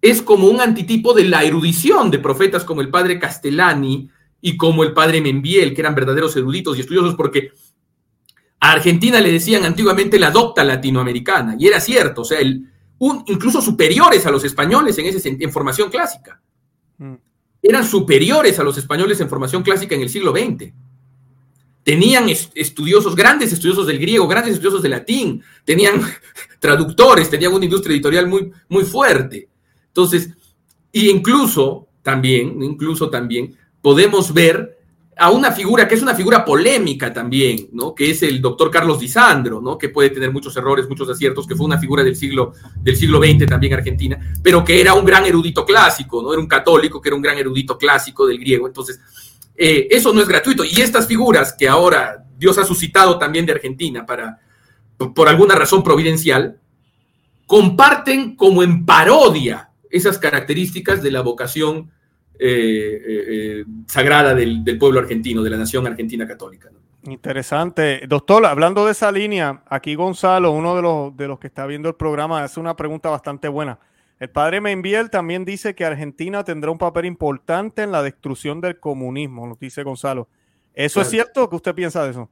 es 0.00 0.22
como 0.22 0.48
un 0.48 0.60
antitipo 0.60 1.12
de 1.12 1.24
la 1.24 1.42
erudición 1.42 2.10
de 2.10 2.18
profetas 2.18 2.64
como 2.64 2.80
el 2.80 2.90
padre 2.90 3.18
Castellani 3.18 4.10
y 4.40 4.56
como 4.56 4.84
el 4.84 4.92
padre 4.92 5.20
Membiel, 5.20 5.74
que 5.74 5.80
eran 5.80 5.94
verdaderos 5.94 6.36
eruditos 6.36 6.76
y 6.76 6.82
estudiosos, 6.82 7.14
porque 7.14 7.50
a 8.60 8.72
Argentina 8.72 9.20
le 9.20 9.32
decían 9.32 9.64
antiguamente 9.64 10.18
la 10.18 10.30
docta 10.30 10.64
latinoamericana, 10.64 11.56
y 11.58 11.66
era 11.66 11.80
cierto, 11.80 12.22
o 12.22 12.24
sea, 12.24 12.40
el, 12.40 12.64
un, 12.98 13.24
incluso 13.26 13.62
superiores 13.62 14.26
a 14.26 14.30
los 14.30 14.44
españoles 14.44 14.98
en, 14.98 15.06
ese, 15.06 15.36
en 15.38 15.52
formación 15.52 15.90
clásica. 15.90 16.40
Mm. 16.98 17.14
Eran 17.62 17.84
superiores 17.84 18.58
a 18.58 18.64
los 18.64 18.76
españoles 18.78 19.20
en 19.20 19.28
formación 19.28 19.62
clásica 19.62 19.94
en 19.94 20.02
el 20.02 20.08
siglo 20.08 20.32
XX. 20.32 20.72
Tenían 21.82 22.28
estudiosos, 22.28 23.16
grandes 23.16 23.52
estudiosos 23.52 23.86
del 23.86 23.98
griego, 23.98 24.28
grandes 24.28 24.54
estudiosos 24.54 24.82
del 24.82 24.90
latín, 24.92 25.42
tenían 25.64 26.02
traductores, 26.58 27.30
tenían 27.30 27.54
una 27.54 27.64
industria 27.64 27.94
editorial 27.94 28.26
muy, 28.26 28.52
muy 28.68 28.84
fuerte. 28.84 29.48
Entonces, 29.86 30.30
y 30.92 31.08
incluso 31.08 31.88
también, 32.02 32.62
incluso 32.62 33.08
también, 33.08 33.56
podemos 33.80 34.32
ver 34.32 34.77
a 35.20 35.30
una 35.30 35.50
figura 35.50 35.88
que 35.88 35.96
es 35.96 36.02
una 36.02 36.14
figura 36.14 36.44
polémica 36.44 37.12
también, 37.12 37.70
¿no? 37.72 37.92
Que 37.92 38.10
es 38.10 38.22
el 38.22 38.40
doctor 38.40 38.70
Carlos 38.70 39.00
Di 39.00 39.08
Sandro, 39.08 39.60
¿no? 39.60 39.76
Que 39.76 39.88
puede 39.88 40.10
tener 40.10 40.30
muchos 40.30 40.56
errores, 40.56 40.88
muchos 40.88 41.08
aciertos, 41.08 41.44
que 41.44 41.56
fue 41.56 41.66
una 41.66 41.76
figura 41.76 42.04
del 42.04 42.14
siglo, 42.14 42.52
del 42.76 42.96
siglo 42.96 43.18
XX 43.18 43.46
también 43.46 43.74
Argentina, 43.74 44.16
pero 44.40 44.64
que 44.64 44.80
era 44.80 44.94
un 44.94 45.04
gran 45.04 45.26
erudito 45.26 45.64
clásico, 45.64 46.22
¿no? 46.22 46.32
Era 46.32 46.40
un 46.40 46.46
católico 46.46 47.00
que 47.00 47.08
era 47.08 47.16
un 47.16 47.22
gran 47.22 47.36
erudito 47.36 47.76
clásico 47.76 48.28
del 48.28 48.38
griego. 48.38 48.68
Entonces, 48.68 49.00
eh, 49.56 49.88
eso 49.90 50.12
no 50.12 50.20
es 50.20 50.28
gratuito. 50.28 50.64
Y 50.64 50.80
estas 50.80 51.08
figuras 51.08 51.52
que 51.52 51.68
ahora 51.68 52.24
Dios 52.38 52.56
ha 52.58 52.64
suscitado 52.64 53.18
también 53.18 53.44
de 53.44 53.52
Argentina 53.52 54.06
para, 54.06 54.38
por 54.96 55.28
alguna 55.28 55.56
razón 55.56 55.82
providencial, 55.82 56.60
comparten 57.44 58.36
como 58.36 58.62
en 58.62 58.86
parodia 58.86 59.70
esas 59.90 60.18
características 60.18 61.02
de 61.02 61.10
la 61.10 61.22
vocación 61.22 61.90
eh, 62.38 63.02
eh, 63.60 63.64
sagrada 63.86 64.34
del, 64.34 64.62
pueblo 64.78 65.00
argentino, 65.00 65.42
de 65.42 65.50
la 65.50 65.56
nación 65.56 65.86
argentina 65.86 66.26
católica. 66.26 66.70
Interesante. 67.04 68.02
Doctor, 68.06 68.44
hablando 68.46 68.84
de 68.84 68.92
esa 68.92 69.10
línea, 69.10 69.62
aquí 69.68 69.94
Gonzalo, 69.94 70.50
uno 70.50 70.76
de 70.76 70.82
los, 70.82 71.16
de 71.16 71.28
los 71.28 71.38
que 71.38 71.46
está 71.46 71.66
viendo 71.66 71.88
el 71.88 71.94
programa, 71.94 72.42
hace 72.42 72.60
una 72.60 72.76
pregunta 72.76 73.08
bastante 73.08 73.48
buena. 73.48 73.78
El 74.20 74.30
padre 74.30 74.60
Menviel 74.60 75.10
también 75.10 75.44
dice 75.44 75.74
que 75.74 75.84
Argentina 75.84 76.42
tendrá 76.42 76.70
un 76.70 76.78
papel 76.78 77.04
importante 77.04 77.82
en 77.82 77.92
la 77.92 78.02
destrucción 78.02 78.60
del 78.60 78.80
comunismo, 78.80 79.46
nos 79.46 79.58
dice 79.60 79.84
Gonzalo. 79.84 80.28
¿Eso 80.74 81.00
es 81.00 81.08
cierto? 81.08 81.48
¿Qué 81.48 81.56
usted 81.56 81.74
piensa 81.74 82.04
de 82.04 82.10
eso? 82.10 82.28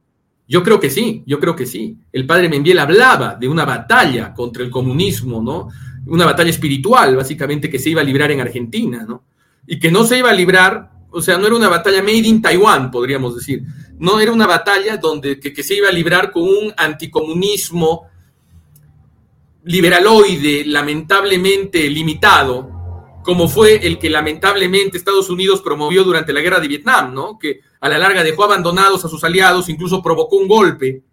Yo 0.47 0.63
creo 0.63 0.79
que 0.79 0.89
sí, 0.89 1.23
yo 1.25 1.39
creo 1.39 1.55
que 1.55 1.65
sí. 1.65 1.97
El 2.11 2.25
padre 2.25 2.47
Menviel 2.47 2.79
hablaba 2.79 3.35
de 3.35 3.47
una 3.47 3.65
batalla 3.65 4.33
contra 4.33 4.63
el 4.63 4.71
comunismo, 4.71 5.41
¿no? 5.41 5.67
Una 6.05 6.25
batalla 6.25 6.49
espiritual, 6.49 7.17
básicamente, 7.17 7.69
que 7.69 7.79
se 7.79 7.89
iba 7.89 8.01
a 8.01 8.05
librar 8.05 8.31
en 8.31 8.39
Argentina, 8.39 9.05
¿no? 9.05 9.23
Y 9.67 9.79
que 9.79 9.91
no 9.91 10.05
se 10.05 10.17
iba 10.17 10.29
a 10.29 10.33
librar, 10.33 10.91
o 11.11 11.21
sea, 11.21 11.37
no 11.37 11.45
era 11.45 11.55
una 11.55 11.67
batalla 11.67 12.01
made 12.01 12.27
in 12.27 12.41
Taiwán, 12.41 12.89
podríamos 12.89 13.35
decir, 13.35 13.63
no 13.99 14.19
era 14.19 14.31
una 14.31 14.47
batalla 14.47 14.97
donde 14.97 15.39
que, 15.39 15.63
se 15.63 15.75
iba 15.75 15.89
a 15.89 15.91
librar 15.91 16.31
con 16.31 16.43
un 16.43 16.73
anticomunismo 16.77 18.07
liberaloide, 19.65 20.63
lamentablemente 20.65 21.89
limitado, 21.89 23.19
como 23.23 23.49
fue 23.49 23.85
el 23.85 23.99
que 23.99 24.09
lamentablemente 24.09 24.97
Estados 24.97 25.29
Unidos 25.29 25.61
promovió 25.61 26.05
durante 26.05 26.31
la 26.31 26.39
guerra 26.39 26.61
de 26.61 26.69
Vietnam, 26.69 27.13
¿no? 27.13 27.37
Que 27.37 27.59
a 27.81 27.89
la 27.89 27.97
larga 27.97 28.23
dejó 28.23 28.45
abandonados 28.45 29.03
a 29.03 29.09
sus 29.09 29.23
aliados, 29.25 29.67
incluso 29.67 30.01
provocó 30.01 30.37
un 30.37 30.47
golpe 30.47 31.03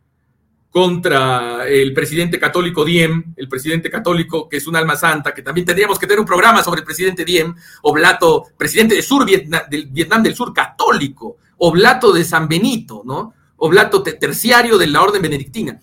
contra 0.75 1.69
el 1.69 1.95
presidente 1.95 2.37
católico 2.41 2.85
Diem, 2.85 3.33
el 3.37 3.49
presidente 3.49 3.89
católico 3.89 4.49
que 4.49 4.57
es 4.57 4.67
un 4.67 4.75
alma 4.75 4.97
santa, 4.97 5.33
que 5.33 5.41
también 5.41 5.65
tendríamos 5.65 6.01
que 6.01 6.07
tener 6.09 6.19
un 6.19 6.27
programa 6.27 6.65
sobre 6.65 6.81
el 6.81 6.85
presidente 6.85 7.25
Diem, 7.25 7.55
Oblato, 7.83 8.47
presidente 8.57 8.97
de 8.97 9.03
Sur 9.03 9.25
Vietnam, 9.25 9.63
del 9.71 9.87
Vietnam 9.87 10.25
del 10.25 10.35
Sur 10.35 10.53
católico, 10.53 11.37
Oblato 11.59 12.13
de 12.13 12.25
San 12.25 12.49
Benito, 12.49 13.03
¿no? 13.05 13.35
Oblato 13.59 14.03
terciario 14.03 14.77
de 14.77 14.89
la 14.89 15.01
orden 15.01 15.23
benedictina. 15.23 15.81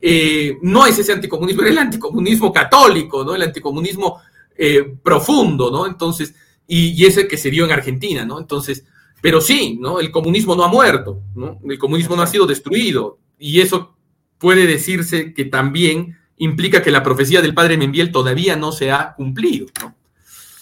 Eh, 0.00 0.56
no 0.62 0.86
es 0.86 0.98
ese 0.98 1.12
anticomunismo, 1.12 1.62
es 1.62 1.72
el 1.72 1.78
anticomunismo 1.78 2.50
católico, 2.50 3.22
¿no? 3.22 3.34
El 3.34 3.42
anticomunismo 3.42 4.22
eh, 4.56 4.96
profundo, 5.02 5.70
¿no? 5.70 5.86
Entonces, 5.86 6.34
y, 6.66 6.92
y, 6.92 7.04
ese 7.04 7.28
que 7.28 7.36
se 7.36 7.50
dio 7.50 7.66
en 7.66 7.72
Argentina, 7.72 8.24
¿no? 8.24 8.38
Entonces, 8.38 8.86
pero 9.20 9.42
sí, 9.42 9.76
¿no? 9.78 10.00
El 10.00 10.10
comunismo 10.10 10.56
no 10.56 10.64
ha 10.64 10.68
muerto, 10.68 11.20
¿no? 11.34 11.58
El 11.62 11.78
comunismo 11.78 12.16
no 12.16 12.22
ha 12.22 12.26
sido 12.26 12.46
destruido, 12.46 13.18
y 13.38 13.60
eso 13.60 13.99
puede 14.40 14.66
decirse 14.66 15.32
que 15.34 15.44
también 15.44 16.18
implica 16.38 16.82
que 16.82 16.90
la 16.90 17.02
profecía 17.02 17.42
del 17.42 17.54
padre 17.54 17.76
Membiel 17.76 18.10
todavía 18.10 18.56
no 18.56 18.72
se 18.72 18.90
ha 18.90 19.14
cumplido. 19.14 19.66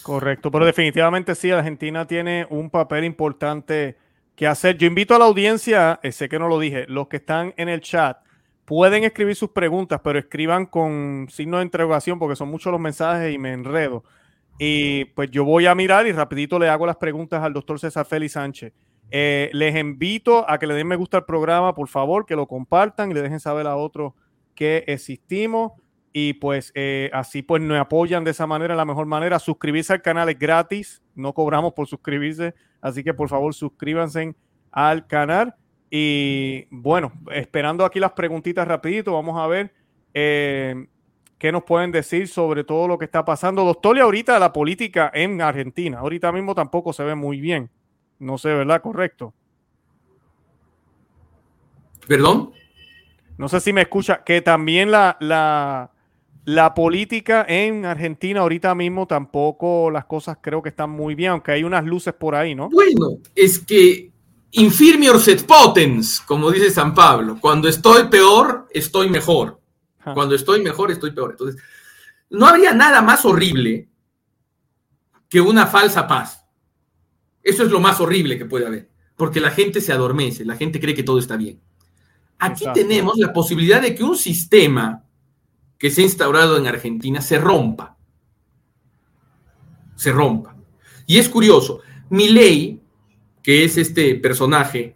Correcto, 0.02 0.50
pero 0.50 0.66
definitivamente 0.66 1.34
sí, 1.34 1.50
Argentina 1.50 2.06
tiene 2.06 2.46
un 2.50 2.68
papel 2.68 3.04
importante 3.04 3.96
que 4.34 4.46
hacer. 4.46 4.76
Yo 4.76 4.86
invito 4.86 5.14
a 5.14 5.18
la 5.18 5.26
audiencia, 5.26 6.00
eh, 6.02 6.12
sé 6.12 6.28
que 6.28 6.38
no 6.38 6.48
lo 6.48 6.58
dije, 6.58 6.86
los 6.88 7.08
que 7.08 7.18
están 7.18 7.54
en 7.56 7.68
el 7.68 7.80
chat, 7.80 8.18
pueden 8.64 9.04
escribir 9.04 9.36
sus 9.36 9.50
preguntas, 9.50 10.00
pero 10.02 10.18
escriban 10.18 10.66
con 10.66 11.28
signo 11.30 11.58
de 11.58 11.64
interrogación 11.64 12.18
porque 12.18 12.36
son 12.36 12.48
muchos 12.48 12.72
los 12.72 12.80
mensajes 12.80 13.32
y 13.32 13.38
me 13.38 13.52
enredo. 13.52 14.04
Y 14.58 15.06
pues 15.06 15.30
yo 15.30 15.44
voy 15.44 15.66
a 15.66 15.74
mirar 15.74 16.06
y 16.06 16.12
rapidito 16.12 16.58
le 16.58 16.68
hago 16.68 16.86
las 16.86 16.96
preguntas 16.96 17.42
al 17.42 17.52
doctor 17.52 17.78
César 17.78 18.04
Félix 18.04 18.32
Sánchez. 18.32 18.72
Eh, 19.10 19.50
les 19.52 19.76
invito 19.76 20.48
a 20.48 20.58
que 20.58 20.66
le 20.66 20.74
den 20.74 20.86
me 20.86 20.96
gusta 20.96 21.18
al 21.18 21.24
programa, 21.24 21.74
por 21.74 21.88
favor, 21.88 22.26
que 22.26 22.36
lo 22.36 22.46
compartan 22.46 23.10
y 23.10 23.14
le 23.14 23.22
dejen 23.22 23.40
saber 23.40 23.66
a 23.66 23.76
otros 23.76 24.12
que 24.54 24.84
existimos. 24.86 25.72
Y 26.12 26.34
pues 26.34 26.72
eh, 26.74 27.10
así 27.12 27.42
pues 27.42 27.62
nos 27.62 27.78
apoyan 27.78 28.24
de 28.24 28.32
esa 28.32 28.46
manera, 28.46 28.74
la 28.74 28.84
mejor 28.84 29.06
manera. 29.06 29.38
Suscribirse 29.38 29.92
al 29.92 30.02
canal 30.02 30.28
es 30.28 30.38
gratis, 30.38 31.02
no 31.14 31.32
cobramos 31.32 31.74
por 31.74 31.86
suscribirse, 31.86 32.54
así 32.80 33.04
que 33.04 33.14
por 33.14 33.28
favor 33.28 33.54
suscríbanse 33.54 34.34
al 34.72 35.06
canal. 35.06 35.54
Y 35.90 36.66
bueno, 36.70 37.12
esperando 37.32 37.84
aquí 37.84 38.00
las 38.00 38.12
preguntitas 38.12 38.66
rapidito, 38.66 39.12
vamos 39.12 39.38
a 39.38 39.46
ver 39.46 39.72
eh, 40.12 40.86
qué 41.38 41.52
nos 41.52 41.62
pueden 41.62 41.92
decir 41.92 42.28
sobre 42.28 42.64
todo 42.64 42.88
lo 42.88 42.98
que 42.98 43.04
está 43.04 43.24
pasando. 43.24 43.64
Doctor, 43.64 43.96
y 43.96 44.00
ahorita 44.00 44.38
la 44.38 44.52
política 44.52 45.10
en 45.14 45.40
Argentina, 45.40 46.00
ahorita 46.00 46.32
mismo 46.32 46.54
tampoco 46.54 46.92
se 46.92 47.04
ve 47.04 47.14
muy 47.14 47.40
bien. 47.40 47.70
No 48.18 48.38
sé, 48.38 48.48
¿verdad? 48.48 48.82
Correcto. 48.82 49.34
¿Perdón? 52.06 52.52
No 53.36 53.48
sé 53.48 53.60
si 53.60 53.72
me 53.72 53.82
escucha, 53.82 54.24
que 54.24 54.40
también 54.40 54.90
la, 54.90 55.16
la, 55.20 55.92
la 56.44 56.74
política 56.74 57.44
en 57.48 57.84
Argentina 57.84 58.40
ahorita 58.40 58.74
mismo 58.74 59.06
tampoco 59.06 59.90
las 59.90 60.06
cosas 60.06 60.38
creo 60.40 60.62
que 60.62 60.70
están 60.70 60.90
muy 60.90 61.14
bien, 61.14 61.32
aunque 61.32 61.52
hay 61.52 61.62
unas 61.62 61.84
luces 61.84 62.14
por 62.14 62.34
ahí, 62.34 62.54
¿no? 62.54 62.70
Bueno, 62.70 63.18
es 63.34 63.58
que 63.58 64.10
infirmior 64.52 65.20
set 65.20 65.46
potens, 65.46 66.20
como 66.22 66.50
dice 66.50 66.70
San 66.70 66.94
Pablo, 66.94 67.36
cuando 67.40 67.68
estoy 67.68 68.08
peor, 68.08 68.66
estoy 68.70 69.08
mejor. 69.08 69.60
Cuando 70.14 70.34
estoy 70.34 70.62
mejor, 70.62 70.90
estoy 70.90 71.10
peor. 71.10 71.32
Entonces, 71.32 71.62
no 72.30 72.46
habría 72.46 72.72
nada 72.72 73.02
más 73.02 73.26
horrible 73.26 73.88
que 75.28 75.40
una 75.40 75.66
falsa 75.66 76.06
paz. 76.06 76.37
Eso 77.48 77.62
es 77.62 77.70
lo 77.70 77.80
más 77.80 77.98
horrible 77.98 78.36
que 78.36 78.44
puede 78.44 78.66
haber, 78.66 78.90
porque 79.16 79.40
la 79.40 79.50
gente 79.50 79.80
se 79.80 79.90
adormece, 79.90 80.44
la 80.44 80.54
gente 80.54 80.78
cree 80.78 80.94
que 80.94 81.02
todo 81.02 81.18
está 81.18 81.38
bien. 81.38 81.58
Aquí 82.38 82.66
tenemos 82.74 83.16
la 83.16 83.32
posibilidad 83.32 83.80
de 83.80 83.94
que 83.94 84.04
un 84.04 84.18
sistema 84.18 85.02
que 85.78 85.90
se 85.90 86.02
ha 86.02 86.04
instaurado 86.04 86.58
en 86.58 86.66
Argentina 86.66 87.22
se 87.22 87.38
rompa. 87.38 87.96
Se 89.96 90.12
rompa. 90.12 90.56
Y 91.06 91.16
es 91.16 91.30
curioso, 91.30 91.80
Milei, 92.10 92.80
que 93.42 93.64
es 93.64 93.78
este 93.78 94.16
personaje 94.16 94.94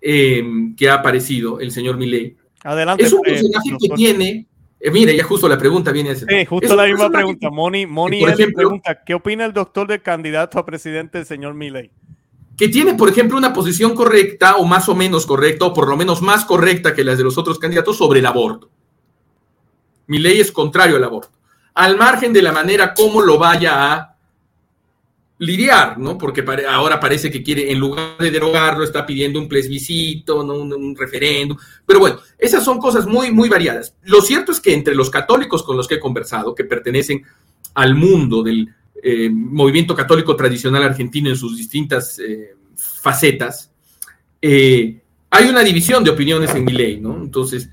em, 0.00 0.74
que 0.74 0.90
ha 0.90 0.94
aparecido, 0.94 1.60
el 1.60 1.70
señor 1.70 1.96
Milei, 1.96 2.36
Adelante, 2.64 3.04
es 3.04 3.12
un 3.12 3.20
eh, 3.20 3.30
personaje 3.30 3.76
que 3.78 3.88
tiene 3.90 4.48
eh, 4.86 4.90
mire, 4.92 5.16
ya 5.16 5.24
justo 5.24 5.48
la 5.48 5.58
pregunta 5.58 5.90
viene. 5.90 6.14
Sí, 6.14 6.44
justo 6.48 6.76
la 6.76 6.84
misma 6.84 7.10
pregunta. 7.10 7.50
Moni, 7.50 7.86
Moni 7.86 8.22
pregunta, 8.54 9.02
¿qué 9.04 9.14
opina 9.14 9.44
el 9.44 9.52
doctor 9.52 9.88
del 9.88 10.00
candidato 10.00 10.60
a 10.60 10.64
presidente, 10.64 11.18
el 11.18 11.26
señor 11.26 11.54
Milley? 11.54 11.90
Que 12.56 12.68
tiene, 12.68 12.94
por 12.94 13.08
ejemplo, 13.08 13.36
una 13.36 13.52
posición 13.52 13.96
correcta 13.96 14.56
o 14.56 14.64
más 14.64 14.88
o 14.88 14.94
menos 14.94 15.26
correcta, 15.26 15.64
o 15.64 15.74
por 15.74 15.88
lo 15.88 15.96
menos 15.96 16.22
más 16.22 16.44
correcta 16.44 16.94
que 16.94 17.02
las 17.02 17.18
de 17.18 17.24
los 17.24 17.36
otros 17.36 17.58
candidatos 17.58 17.98
sobre 17.98 18.20
el 18.20 18.26
aborto. 18.26 18.70
Milley 20.06 20.38
es 20.38 20.52
contrario 20.52 20.96
al 20.96 21.04
aborto. 21.04 21.32
Al 21.74 21.96
margen 21.96 22.32
de 22.32 22.42
la 22.42 22.52
manera 22.52 22.94
como 22.94 23.22
lo 23.22 23.38
vaya 23.38 23.92
a 23.92 24.15
lidiar, 25.38 25.98
¿no? 25.98 26.16
Porque 26.16 26.44
ahora 26.68 26.98
parece 26.98 27.30
que 27.30 27.42
quiere, 27.42 27.70
en 27.70 27.78
lugar 27.78 28.16
de 28.18 28.30
derogarlo, 28.30 28.84
está 28.84 29.04
pidiendo 29.04 29.38
un 29.38 29.48
plebiscito, 29.48 30.42
¿no? 30.42 30.54
un, 30.54 30.96
referéndum. 30.96 31.56
Pero 31.84 32.00
bueno, 32.00 32.18
esas 32.38 32.64
son 32.64 32.78
cosas 32.78 33.06
muy, 33.06 33.30
muy 33.30 33.48
variadas. 33.48 33.94
Lo 34.04 34.22
cierto 34.22 34.52
es 34.52 34.60
que 34.60 34.72
entre 34.72 34.94
los 34.94 35.10
católicos 35.10 35.62
con 35.62 35.76
los 35.76 35.86
que 35.86 35.96
he 35.96 36.00
conversado, 36.00 36.54
que 36.54 36.64
pertenecen 36.64 37.22
al 37.74 37.94
mundo 37.94 38.42
del 38.42 38.68
eh, 39.02 39.28
movimiento 39.30 39.94
católico 39.94 40.34
tradicional 40.34 40.82
argentino 40.82 41.28
en 41.28 41.36
sus 41.36 41.56
distintas 41.56 42.18
eh, 42.18 42.54
facetas, 42.74 43.70
eh, 44.40 45.00
hay 45.28 45.48
una 45.48 45.62
división 45.62 46.02
de 46.02 46.10
opiniones 46.10 46.54
en 46.54 46.64
mi 46.64 46.72
ley, 46.72 46.98
¿no? 46.98 47.14
Entonces, 47.16 47.68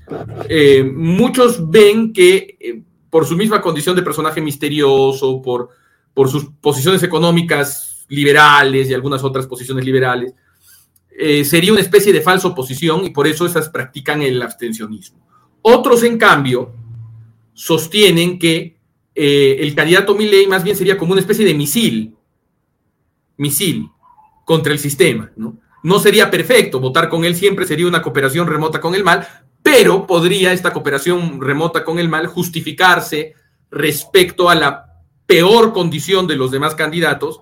muchos 0.92 1.70
ven 1.70 2.12
que 2.12 2.82
por 3.08 3.24
su 3.26 3.36
misma 3.36 3.62
condición 3.62 3.96
de 3.96 4.02
personaje 4.02 4.40
misterioso, 4.40 5.40
por, 5.40 5.70
por 6.14 6.30
sus 6.30 6.46
posiciones 6.60 7.02
económicas 7.02 8.06
liberales 8.08 8.88
y 8.88 8.94
algunas 8.94 9.24
otras 9.24 9.46
posiciones 9.46 9.84
liberales, 9.84 10.32
eh, 11.16 11.44
sería 11.44 11.72
una 11.72 11.80
especie 11.80 12.12
de 12.12 12.20
falsa 12.20 12.48
oposición 12.48 13.04
y 13.04 13.10
por 13.10 13.26
eso 13.26 13.44
esas 13.46 13.68
practican 13.68 14.22
el 14.22 14.40
abstencionismo. 14.40 15.18
Otros, 15.62 16.02
en 16.02 16.18
cambio, 16.18 16.72
sostienen 17.52 18.38
que 18.38 18.76
eh, 19.14 19.56
el 19.60 19.74
candidato 19.74 20.14
Milley 20.14 20.46
más 20.46 20.64
bien 20.64 20.76
sería 20.76 20.98
como 20.98 21.12
una 21.12 21.20
especie 21.20 21.44
de 21.44 21.54
misil, 21.54 22.16
misil 23.36 23.88
contra 24.44 24.72
el 24.72 24.78
sistema, 24.78 25.30
¿no? 25.36 25.58
No 25.84 25.98
sería 25.98 26.30
perfecto, 26.30 26.80
votar 26.80 27.08
con 27.08 27.24
él 27.24 27.36
siempre 27.36 27.66
sería 27.66 27.86
una 27.86 28.02
cooperación 28.02 28.46
remota 28.46 28.80
con 28.80 28.94
el 28.94 29.04
mal, 29.04 29.26
pero 29.62 30.06
podría 30.06 30.52
esta 30.52 30.72
cooperación 30.72 31.40
remota 31.40 31.84
con 31.84 31.98
el 31.98 32.08
mal 32.08 32.26
justificarse 32.26 33.34
respecto 33.70 34.48
a 34.48 34.54
la 34.54 34.93
peor 35.26 35.72
condición 35.72 36.26
de 36.26 36.36
los 36.36 36.50
demás 36.50 36.74
candidatos 36.74 37.40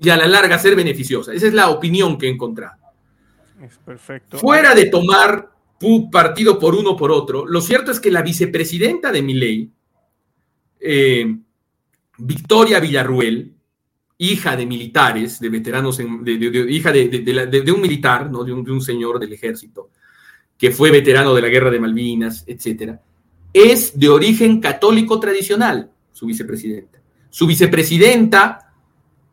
y 0.00 0.10
a 0.10 0.16
la 0.16 0.26
larga 0.26 0.58
ser 0.58 0.76
beneficiosa. 0.76 1.32
Esa 1.32 1.46
es 1.46 1.54
la 1.54 1.70
opinión 1.70 2.18
que 2.18 2.26
he 2.26 2.30
encontrado. 2.30 2.76
Es 3.62 3.78
perfecto. 3.78 4.38
Fuera 4.38 4.74
de 4.74 4.86
tomar 4.86 5.50
partido 6.10 6.58
por 6.58 6.74
uno 6.74 6.96
por 6.96 7.10
otro, 7.10 7.46
lo 7.46 7.60
cierto 7.60 7.90
es 7.90 8.00
que 8.00 8.10
la 8.10 8.22
vicepresidenta 8.22 9.12
de 9.12 9.22
mi 9.22 9.70
eh, 10.80 11.36
Victoria 12.18 12.80
Villarruel, 12.80 13.52
hija 14.18 14.56
de 14.56 14.66
militares, 14.66 15.40
de 15.40 15.48
veteranos, 15.48 15.98
de, 15.98 16.66
hija 16.70 16.92
de, 16.92 17.72
un 17.72 17.80
militar, 17.80 18.30
¿no? 18.30 18.44
de, 18.44 18.52
un, 18.52 18.80
señor 18.80 19.18
del 19.18 19.32
ejército, 19.32 19.90
que 20.56 20.70
fue 20.70 20.90
veterano 20.90 21.34
de 21.34 21.42
la 21.42 21.48
guerra 21.48 21.70
de 21.70 21.80
Malvinas, 21.80 22.44
etc., 22.46 22.94
es 23.52 23.98
de 23.98 24.08
origen 24.08 24.60
católico 24.60 25.18
tradicional, 25.18 25.90
su 26.12 26.26
vicepresidenta. 26.26 26.95
Su 27.30 27.46
vicepresidenta 27.46 28.72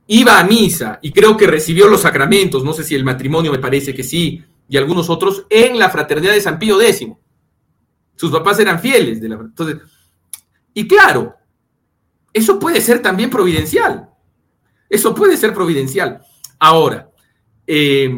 iba 0.08 0.40
a 0.40 0.44
misa 0.44 1.00
y 1.02 1.12
creo 1.12 1.38
que 1.38 1.48
recibió 1.48 1.88
los 1.88 2.02
sacramentos, 2.02 2.64
no 2.64 2.74
sé 2.74 2.84
si 2.84 2.96
el 2.96 3.06
matrimonio 3.06 3.52
me 3.52 3.60
parece 3.60 3.94
que 3.94 4.04
sí, 4.04 4.44
y 4.68 4.78
algunos 4.78 5.10
otros, 5.10 5.46
en 5.50 5.78
la 5.78 5.90
fraternidad 5.90 6.34
de 6.34 6.42
San 6.42 6.58
Pío 6.58 6.82
X. 6.82 7.10
Sus 8.16 8.32
papás 8.32 8.60
eran 8.60 8.80
fieles. 8.80 9.22
De 9.22 9.30
la, 9.30 9.36
entonces, 9.36 9.78
y 10.74 10.88
claro, 10.88 11.36
eso 12.32 12.60
puede 12.60 12.82
ser 12.82 13.02
también 13.02 13.30
providencial. 13.30 14.10
Eso 14.90 15.14
puede 15.14 15.38
ser 15.38 15.54
providencial. 15.54 16.22
Ahora, 16.60 17.10
eh, 17.68 18.14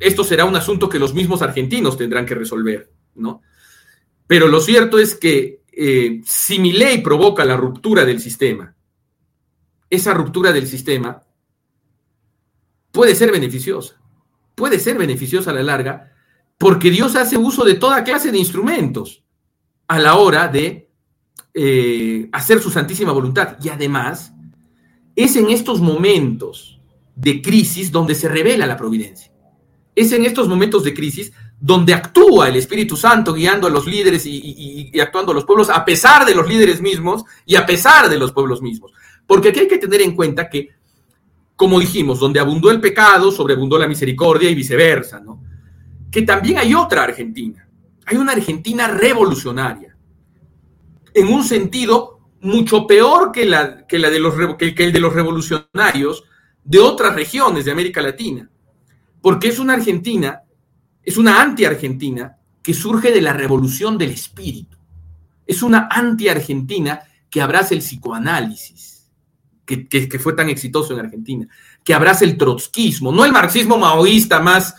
esto 0.00 0.24
será 0.24 0.44
un 0.44 0.56
asunto 0.56 0.88
que 0.88 0.98
los 0.98 1.14
mismos 1.14 1.42
argentinos 1.42 1.96
tendrán 1.96 2.26
que 2.26 2.34
resolver, 2.34 2.90
¿no? 3.14 3.42
Pero 4.26 4.48
lo 4.48 4.60
cierto 4.60 4.98
es 4.98 5.14
que 5.14 5.62
eh, 5.72 6.20
si 6.24 6.58
mi 6.58 6.72
ley 6.72 6.98
provoca 7.02 7.44
la 7.44 7.56
ruptura 7.56 8.04
del 8.04 8.20
sistema, 8.20 8.74
esa 9.92 10.14
ruptura 10.14 10.52
del 10.52 10.66
sistema 10.66 11.22
puede 12.90 13.14
ser 13.14 13.30
beneficiosa, 13.30 14.00
puede 14.54 14.78
ser 14.78 14.96
beneficiosa 14.96 15.50
a 15.50 15.54
la 15.54 15.62
larga, 15.62 16.14
porque 16.56 16.90
Dios 16.90 17.14
hace 17.14 17.36
uso 17.36 17.62
de 17.62 17.74
toda 17.74 18.02
clase 18.02 18.32
de 18.32 18.38
instrumentos 18.38 19.22
a 19.88 19.98
la 19.98 20.16
hora 20.16 20.48
de 20.48 20.88
eh, 21.52 22.26
hacer 22.32 22.60
su 22.60 22.70
santísima 22.70 23.12
voluntad. 23.12 23.58
Y 23.62 23.68
además, 23.68 24.32
es 25.14 25.36
en 25.36 25.50
estos 25.50 25.82
momentos 25.82 26.80
de 27.14 27.42
crisis 27.42 27.92
donde 27.92 28.14
se 28.14 28.30
revela 28.30 28.66
la 28.66 28.78
providencia. 28.78 29.30
Es 29.94 30.10
en 30.12 30.24
estos 30.24 30.48
momentos 30.48 30.84
de 30.84 30.94
crisis 30.94 31.32
donde 31.60 31.92
actúa 31.92 32.48
el 32.48 32.56
Espíritu 32.56 32.96
Santo 32.96 33.34
guiando 33.34 33.66
a 33.66 33.70
los 33.70 33.86
líderes 33.86 34.24
y, 34.24 34.98
actuando 35.00 35.32
a 35.32 35.34
los 35.34 35.44
pueblos 35.44 35.68
a 35.68 35.84
pesar 35.84 36.24
de 36.24 36.34
los 36.34 36.48
líderes 36.48 36.80
mismos 36.80 37.24
y 37.44 37.56
a 37.56 37.66
pesar 37.66 38.08
de 38.08 38.18
los 38.18 38.32
pueblos 38.32 38.62
mismos. 38.62 38.92
Porque 39.26 39.48
aquí 39.48 39.60
hay 39.60 39.68
que 39.68 39.78
tener 39.78 40.02
en 40.02 40.14
cuenta 40.14 40.48
que, 40.48 40.70
como 41.56 41.80
dijimos, 41.80 42.18
donde 42.20 42.40
abundó 42.40 42.70
el 42.70 42.80
pecado, 42.80 43.30
sobreabundó 43.30 43.78
la 43.78 43.88
misericordia 43.88 44.50
y 44.50 44.54
viceversa, 44.54 45.20
¿no? 45.20 45.42
Que 46.10 46.22
también 46.22 46.58
hay 46.58 46.74
otra 46.74 47.04
Argentina. 47.04 47.66
Hay 48.06 48.16
una 48.16 48.32
Argentina 48.32 48.88
revolucionaria. 48.88 49.96
En 51.14 51.28
un 51.28 51.44
sentido 51.44 52.12
mucho 52.42 52.86
peor 52.86 53.30
que, 53.32 53.46
la, 53.46 53.86
que, 53.86 53.98
la 53.98 54.10
de 54.10 54.18
los, 54.18 54.34
que 54.56 54.74
el 54.76 54.92
de 54.92 55.00
los 55.00 55.12
revolucionarios 55.12 56.24
de 56.64 56.78
otras 56.78 57.14
regiones 57.14 57.64
de 57.64 57.72
América 57.72 58.02
Latina, 58.02 58.50
porque 59.20 59.48
es 59.48 59.58
una 59.58 59.74
Argentina, 59.74 60.42
es 61.02 61.16
una 61.16 61.40
anti-Argentina 61.40 62.36
que 62.62 62.74
surge 62.74 63.12
de 63.12 63.20
la 63.20 63.32
revolución 63.32 63.96
del 63.96 64.10
espíritu, 64.10 64.76
es 65.46 65.62
una 65.62 65.88
anti-Argentina 65.90 67.00
que 67.30 67.40
abraza 67.40 67.74
el 67.74 67.80
psicoanálisis, 67.80 68.91
que, 69.64 70.18
fue 70.18 70.34
tan 70.34 70.48
exitoso 70.48 70.92
en 70.92 71.00
Argentina, 71.00 71.46
que 71.84 71.94
abraza 71.94 72.24
el 72.24 72.36
trotskismo, 72.36 73.12
no 73.12 73.24
el 73.24 73.32
marxismo 73.32 73.78
maoísta 73.78 74.40
más 74.40 74.74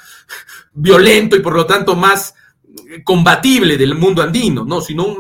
violento 0.74 1.36
y 1.36 1.40
por 1.40 1.56
lo 1.56 1.66
tanto 1.66 1.96
más 1.96 2.34
combatible 3.04 3.78
del 3.78 3.96
mundo 3.96 4.22
andino, 4.22 4.66
no, 4.66 4.82
sino 4.82 5.16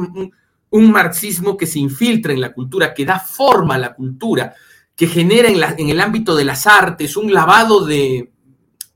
un 0.74 0.92
marxismo 0.92 1.56
que 1.56 1.68
se 1.68 1.80
infiltra 1.80 2.34
en 2.34 2.42
la 2.42 2.52
cultura, 2.52 2.94
que 2.94 3.06
da 3.06 3.20
forma 3.20 3.76
a 3.76 3.80
la 3.80 3.94
cultura, 3.94 4.56
que 4.96 5.08
genera 5.08 5.48
en, 5.50 5.90
el 5.90 6.00
ámbito 6.02 6.36
de 6.36 6.46
las 6.46 6.68
artes 6.68 7.16
un 7.16 7.34
lavado 7.34 7.86
de 7.86 8.32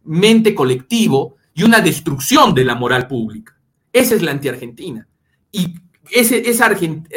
mente 0.04 0.56
colectivo 0.56 1.36
y 1.54 1.64
una 1.64 1.82
destrucción 1.82 2.54
de 2.54 2.66
la 2.66 2.76
moral 2.76 3.08
pública. 3.08 3.56
Esa 3.94 4.16
es 4.16 4.22
la 4.22 4.32
anti-argentina. 4.32 5.08
Y 5.52 5.76
esa 6.12 6.68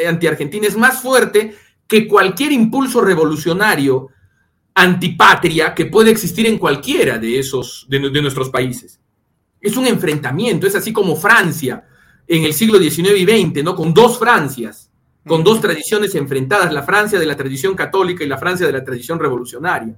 anti-argentina 0.07 0.67
es 0.67 0.77
más 0.77 1.01
fuerte 1.01 1.55
que 1.91 2.07
cualquier 2.07 2.53
impulso 2.53 3.01
revolucionario 3.01 4.07
antipatria 4.73 5.75
que 5.75 5.87
puede 5.87 6.09
existir 6.09 6.47
en 6.47 6.57
cualquiera 6.57 7.17
de 7.17 7.37
esos, 7.37 7.85
de 7.89 8.21
nuestros 8.21 8.49
países. 8.49 9.01
Es 9.59 9.75
un 9.75 9.85
enfrentamiento, 9.85 10.65
es 10.65 10.73
así 10.73 10.93
como 10.93 11.17
Francia 11.17 11.85
en 12.25 12.45
el 12.45 12.53
siglo 12.53 12.79
XIX 12.79 13.11
y 13.17 13.25
XX, 13.25 13.65
¿no? 13.65 13.75
Con 13.75 13.93
dos 13.93 14.17
Francias, 14.17 14.89
con 15.27 15.43
dos 15.43 15.59
tradiciones 15.59 16.15
enfrentadas, 16.15 16.71
la 16.71 16.83
Francia 16.83 17.19
de 17.19 17.25
la 17.25 17.35
tradición 17.35 17.75
católica 17.75 18.23
y 18.23 18.27
la 18.27 18.37
Francia 18.37 18.65
de 18.65 18.71
la 18.71 18.85
tradición 18.85 19.19
revolucionaria. 19.19 19.93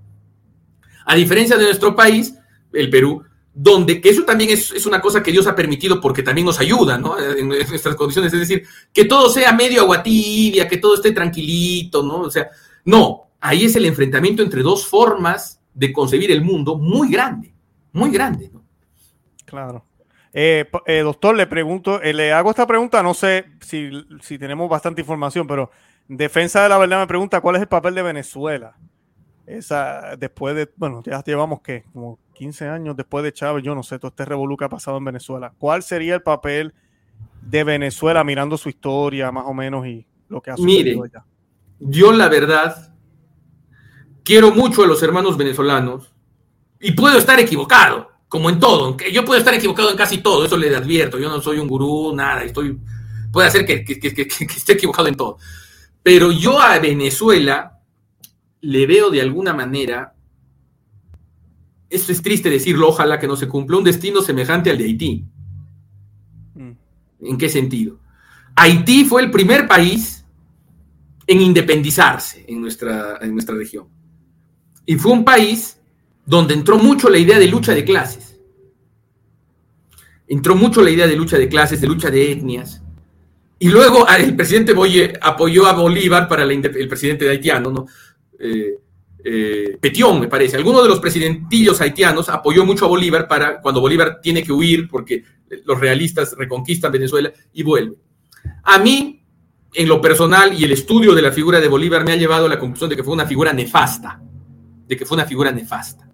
A 1.06 1.14
diferencia 1.14 1.58
de 1.58 1.66
nuestro 1.66 1.96
país, 1.96 2.34
el 2.72 2.90
Perú, 2.90 3.24
donde, 3.54 4.02
que 4.02 4.10
eso 4.10 4.24
también 4.24 4.50
es, 4.50 4.86
una 4.86 5.00
cosa 5.00 5.22
que 5.22 5.32
Dios 5.32 5.46
ha 5.46 5.56
permitido 5.56 6.02
porque 6.02 6.24
también 6.24 6.46
nos 6.46 6.60
ayuda, 6.60 6.98
¿no? 6.98 7.20
En 7.20 7.48
nuestras 7.48 7.96
condiciones, 7.96 8.34
es 8.34 8.40
decir, 8.40 8.64
que 8.92 9.06
todo 9.06 9.30
sea 9.30 9.54
medio 9.54 9.82
agua 9.82 10.02
tibia, 10.02 10.68
que 10.68 10.78
todo 10.78 10.96
esté 10.96 11.12
tranquilito, 11.12 12.02
¿no? 12.02 12.22
O 12.22 12.32
sea, 12.32 12.50
no, 12.86 13.28
ahí 13.40 13.66
es 13.66 13.76
el 13.76 13.86
enfrentamiento 13.86 14.42
entre 14.42 14.64
dos 14.64 14.88
formas 14.88 15.60
de 15.74 15.94
concebir 15.94 16.32
el 16.32 16.44
mundo 16.44 16.78
muy 16.78 17.12
grande, 17.12 17.54
muy 17.92 18.12
grande, 18.12 18.50
¿no? 18.52 18.64
Claro. 19.46 19.86
Eh, 20.34 20.66
eh, 20.88 21.02
doctor, 21.02 21.36
le 21.36 21.46
pregunto, 21.46 22.02
eh, 22.02 22.12
le 22.12 22.34
hago 22.34 22.50
esta 22.50 22.66
pregunta, 22.66 23.04
no 23.04 23.14
sé 23.14 23.46
si, 23.62 23.92
si, 24.22 24.40
tenemos 24.40 24.68
bastante 24.68 25.02
información, 25.02 25.46
pero 25.46 25.70
Defensa 26.08 26.64
de 26.64 26.70
la 26.70 26.80
Verdad 26.80 27.02
me 27.02 27.08
pregunta 27.08 27.40
cuál 27.40 27.56
es 27.56 27.62
el 27.62 27.68
papel 27.68 27.94
de 27.94 28.02
Venezuela. 28.02 28.76
Esa, 29.46 30.16
después 30.18 30.56
de, 30.56 30.70
bueno, 30.76 31.04
ya 31.06 31.24
llevamos 31.24 31.62
que 31.62 31.84
como 31.94 32.18
15 32.44 32.68
años 32.68 32.98
después 32.98 33.24
de 33.24 33.32
Chávez, 33.32 33.64
yo 33.64 33.74
no 33.74 33.84
sé, 33.84 33.98
todo 34.00 34.10
este 34.10 34.26
revolú 34.26 34.58
que 34.58 34.66
ha 34.66 34.70
pasado 34.70 34.98
en 34.98 35.06
Venezuela. 35.06 35.54
¿Cuál 35.58 35.82
sería 35.82 36.14
el 36.14 36.22
papel 36.22 36.74
de 37.42 37.64
Venezuela 37.64 38.22
mirando 38.26 38.58
su 38.58 38.68
historia 38.68 39.32
más 39.32 39.46
o 39.48 39.54
menos 39.54 39.88
y 39.88 40.06
lo 40.28 40.42
que 40.42 40.52
ha 40.52 40.58
sucedido 40.58 41.06
allá? 41.06 41.24
Yo 41.80 42.12
la 42.12 42.28
verdad 42.28 42.94
quiero 44.26 44.52
mucho 44.52 44.84
a 44.84 44.88
los 44.88 45.02
hermanos 45.02 45.38
venezolanos 45.38 46.14
y 46.82 46.92
puedo 46.92 47.18
estar 47.18 47.40
equivocado 47.40 48.12
como 48.28 48.50
en 48.50 48.60
todo, 48.60 48.98
yo 48.98 49.24
puedo 49.24 49.40
estar 49.40 49.54
equivocado 49.54 49.92
en 49.92 49.96
casi 49.96 50.18
todo, 50.18 50.44
eso 50.44 50.58
le 50.58 50.76
advierto, 50.76 51.18
yo 51.18 51.30
no 51.30 51.40
soy 51.40 51.60
un 51.60 51.68
gurú, 51.70 52.14
nada, 52.14 52.44
estoy, 52.44 52.78
puede 53.32 53.50
ser 53.52 53.66
que, 53.66 53.86
esté 53.88 54.74
equivocado 54.74 55.08
en 55.08 55.16
todo. 55.16 55.38
Pero 56.02 56.30
yo 56.34 56.60
a 56.60 56.78
Venezuela 56.80 57.80
le 58.60 58.86
veo 58.86 59.10
de 59.12 59.22
alguna 59.22 59.54
manera, 59.54 60.14
esto 61.94 62.12
es 62.12 62.22
triste 62.22 62.50
decirlo, 62.50 62.90
ojalá 62.90 63.20
que 63.20 63.28
no 63.28 63.36
se 63.36 63.48
cumpla, 63.48 63.78
un 63.78 63.84
destino 63.84 64.22
semejante 64.22 64.72
al 64.72 64.78
de 64.80 64.86
Haití. 64.86 65.26
Mm. 66.56 66.72
¿En 67.22 67.38
qué 67.38 67.50
sentido? 67.50 68.00
Haití 68.56 69.06
fue 69.06 69.22
el 69.22 69.30
primer 69.30 69.68
país 69.68 70.26
en 71.28 71.42
independizarse 71.42 72.46
en 72.48 72.62
nuestra, 72.62 73.20
en 73.22 73.34
nuestra 73.34 73.56
región. 73.56 73.88
Y 74.86 74.96
fue 74.96 75.12
un 75.12 75.24
país 75.24 75.80
donde 76.26 76.56
entró 76.56 76.78
mucho 76.78 77.10
la 77.10 77.20
idea 77.20 77.38
de 77.38 77.48
lucha 77.48 77.74
de 77.74 77.86
clases. 77.86 78.40
Entró 80.28 80.56
mucho 80.56 80.82
la 80.82 80.90
idea 80.90 81.06
de 81.06 81.16
lucha 81.16 81.38
de 81.38 81.48
clases, 81.48 81.80
de 81.80 81.88
lucha 81.88 82.10
de 82.10 82.32
etnias. 82.32 82.82
Y 83.60 83.70
luego 83.70 84.06
ah, 84.08 84.18
el 84.18 84.36
presidente 84.36 84.74
Boye 84.74 85.14
apoyó 85.22 85.68
a 85.68 85.74
Bolívar 85.74 86.28
para 86.28 86.44
el 86.44 86.88
presidente 86.88 87.30
haitiano, 87.30 87.72
¿no? 87.72 87.86
Eh, 88.40 88.80
eh, 89.24 89.78
Petión, 89.80 90.20
me 90.20 90.28
parece. 90.28 90.58
Alguno 90.58 90.82
de 90.82 90.90
los 90.90 91.00
presidentillos 91.00 91.80
haitianos 91.80 92.30
apoyó 92.30 92.66
mucho 92.66 92.86
a 92.86 92.90
Bolívar 92.90 93.28
para 93.28 93.62
cuando 93.62 93.80
Bolívar 93.80 94.20
tiene 94.22 94.44
que 94.44 94.52
huir 94.52 94.88
porque 94.90 95.24
los 95.66 95.80
realistas 95.80 96.36
reconquistan 96.38 96.92
Venezuela 96.92 97.32
y 97.54 97.64
vuelve. 97.64 97.96
A 98.64 98.80
mí, 98.80 99.24
en 99.74 99.88
lo 99.88 100.02
personal 100.02 100.60
y 100.60 100.64
el 100.64 100.72
estudio 100.72 101.16
de 101.16 101.22
la 101.22 101.32
figura 101.32 101.60
de 101.60 101.68
Bolívar 101.68 102.04
me 102.04 102.12
ha 102.12 102.16
llevado 102.16 102.46
a 102.46 102.50
la 102.50 102.60
conclusión 102.60 102.90
de 102.90 102.96
que 102.96 103.04
fue 103.04 103.14
una 103.14 103.26
figura 103.26 103.54
nefasta, 103.54 104.22
de 104.88 104.98
que 104.98 105.06
fue 105.06 105.16
una 105.16 105.26
figura 105.26 105.52
nefasta. 105.52 106.10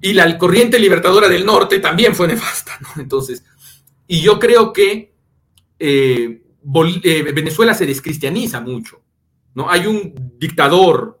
Y 0.00 0.12
la 0.12 0.36
corriente 0.36 0.78
libertadora 0.78 1.28
del 1.28 1.46
norte 1.46 1.78
también 1.78 2.14
fue 2.14 2.28
nefasta. 2.28 2.78
Entonces, 2.96 3.44
y 4.06 4.20
yo 4.20 4.38
creo 4.38 4.72
que 4.72 5.14
eh, 5.78 6.42
eh, 7.02 7.32
Venezuela 7.32 7.74
se 7.74 7.86
descristianiza 7.86 8.60
mucho, 8.60 9.02
¿no? 9.54 9.70
Hay 9.70 9.86
un 9.86 10.32
dictador 10.38 11.15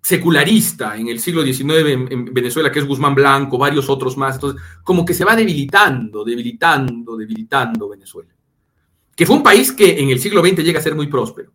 secularista 0.00 0.96
en 0.96 1.08
el 1.08 1.20
siglo 1.20 1.42
XIX 1.42 2.10
en, 2.10 2.32
Venezuela, 2.32 2.72
que 2.72 2.78
es 2.78 2.86
Guzmán 2.86 3.14
Blanco, 3.14 3.58
varios 3.58 3.88
otros 3.88 4.16
más. 4.16 4.36
Entonces, 4.36 4.62
como 4.82 5.04
que 5.04 5.14
se 5.14 5.24
va 5.24 5.36
debilitando, 5.36 6.24
debilitando, 6.24 7.16
debilitando 7.16 7.88
Venezuela. 7.88 8.30
Que 9.14 9.26
fue 9.26 9.36
un 9.36 9.42
país 9.42 9.72
que 9.72 10.00
en 10.00 10.10
el 10.10 10.20
siglo 10.20 10.42
XX 10.44 10.62
llega 10.62 10.78
a 10.78 10.82
ser 10.82 10.94
muy 10.94 11.08
próspero. 11.08 11.52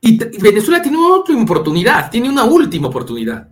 y, 0.00 0.18
Venezuela 0.40 0.82
tiene 0.82 0.98
otra 0.98 1.36
oportunidad, 1.36 2.10
tiene 2.10 2.28
una 2.28 2.44
última 2.44 2.88
oportunidad. 2.88 3.48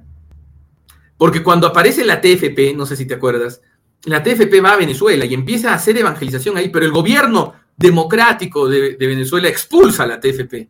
Porque 1.17 1.43
cuando 1.43 1.67
aparece 1.67 2.05
la 2.05 2.21
TFP, 2.21 2.75
no 2.75 2.87
sé 2.87 2.97
si 2.97 3.07
te 3.07 3.15
acuerdas, 3.15 3.61
la 4.05 4.23
TFP 4.23 4.65
va 4.65 4.73
a 4.73 4.77
Venezuela 4.77 5.27
y 5.27 5.35
empieza 5.35 5.71
a 5.71 5.75
hacer 5.75 5.97
evangelización 5.97 6.57
ahí, 6.57 6.71
pero 6.71 6.87
el 6.87 6.93
gobierno 6.93 7.55
democrático 7.77 8.69
de, 8.69 8.97
de 8.97 9.07
Venezuela 9.07 9.49
expulsa 9.49 10.05
a 10.05 10.07
la 10.07 10.21
TFP. 10.21 10.69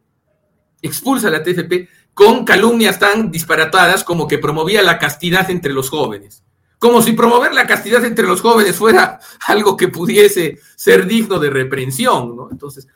Expulsa 0.82 1.28
a 1.28 1.30
la 1.30 1.42
TFP 1.42 1.88
con 2.20 2.44
calumnias 2.44 2.98
tan 2.98 3.30
disparatadas 3.30 4.04
como 4.04 4.28
que 4.28 4.36
promovía 4.36 4.82
la 4.82 4.98
castidad 4.98 5.50
entre 5.50 5.72
los 5.72 5.88
jóvenes. 5.88 6.44
Como 6.78 7.00
si 7.00 7.12
promover 7.12 7.54
la 7.54 7.66
castidad 7.66 8.04
entre 8.04 8.26
los 8.26 8.42
jóvenes 8.42 8.76
fuera 8.76 9.18
algo 9.46 9.74
que 9.74 9.88
pudiese 9.88 10.58
ser 10.76 11.06
digno 11.06 11.38
de 11.38 11.48
reprensión. 11.48 12.36
Entonces, 12.50 12.86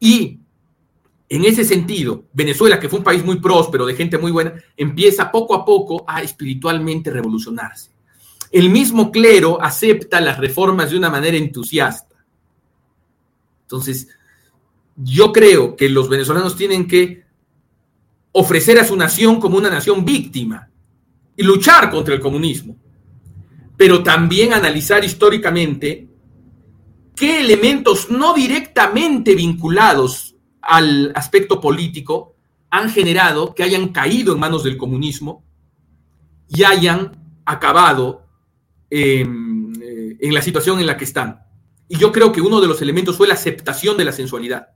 y 0.00 0.40
en 1.28 1.44
ese 1.44 1.64
sentido, 1.64 2.24
Venezuela, 2.32 2.80
que 2.80 2.88
fue 2.88 2.98
un 2.98 3.04
país 3.04 3.24
muy 3.24 3.38
próspero, 3.38 3.86
de 3.86 3.94
gente 3.94 4.18
muy 4.18 4.32
buena, 4.32 4.54
empieza 4.76 5.30
poco 5.30 5.54
a 5.54 5.64
poco 5.64 6.04
a 6.04 6.20
espiritualmente 6.20 7.08
revolucionarse. 7.08 7.92
El 8.50 8.68
mismo 8.68 9.12
clero 9.12 9.62
acepta 9.62 10.20
las 10.20 10.38
reformas 10.38 10.90
de 10.90 10.98
una 10.98 11.08
manera 11.08 11.36
entusiasta. 11.36 12.16
Entonces, 13.62 14.08
yo 14.96 15.30
creo 15.30 15.76
que 15.76 15.88
los 15.88 16.08
venezolanos 16.08 16.56
tienen 16.56 16.88
que 16.88 17.29
ofrecer 18.32 18.78
a 18.78 18.84
su 18.84 18.96
nación 18.96 19.40
como 19.40 19.56
una 19.56 19.70
nación 19.70 20.04
víctima 20.04 20.70
y 21.36 21.42
luchar 21.42 21.90
contra 21.90 22.14
el 22.14 22.20
comunismo, 22.20 22.76
pero 23.76 24.02
también 24.02 24.52
analizar 24.52 25.04
históricamente 25.04 26.08
qué 27.16 27.40
elementos 27.40 28.10
no 28.10 28.34
directamente 28.34 29.34
vinculados 29.34 30.36
al 30.62 31.12
aspecto 31.14 31.60
político 31.60 32.36
han 32.70 32.90
generado 32.90 33.54
que 33.54 33.62
hayan 33.62 33.88
caído 33.88 34.32
en 34.34 34.40
manos 34.40 34.62
del 34.62 34.76
comunismo 34.76 35.44
y 36.48 36.62
hayan 36.62 37.40
acabado 37.44 38.26
em, 38.90 39.72
eh, 39.82 40.16
en 40.20 40.34
la 40.34 40.42
situación 40.42 40.78
en 40.78 40.86
la 40.86 40.96
que 40.96 41.04
están. 41.04 41.40
Y 41.88 41.96
yo 41.96 42.12
creo 42.12 42.30
que 42.30 42.40
uno 42.40 42.60
de 42.60 42.68
los 42.68 42.80
elementos 42.82 43.16
fue 43.16 43.26
la 43.26 43.34
aceptación 43.34 43.96
de 43.96 44.04
la 44.04 44.12
sensualidad 44.12 44.68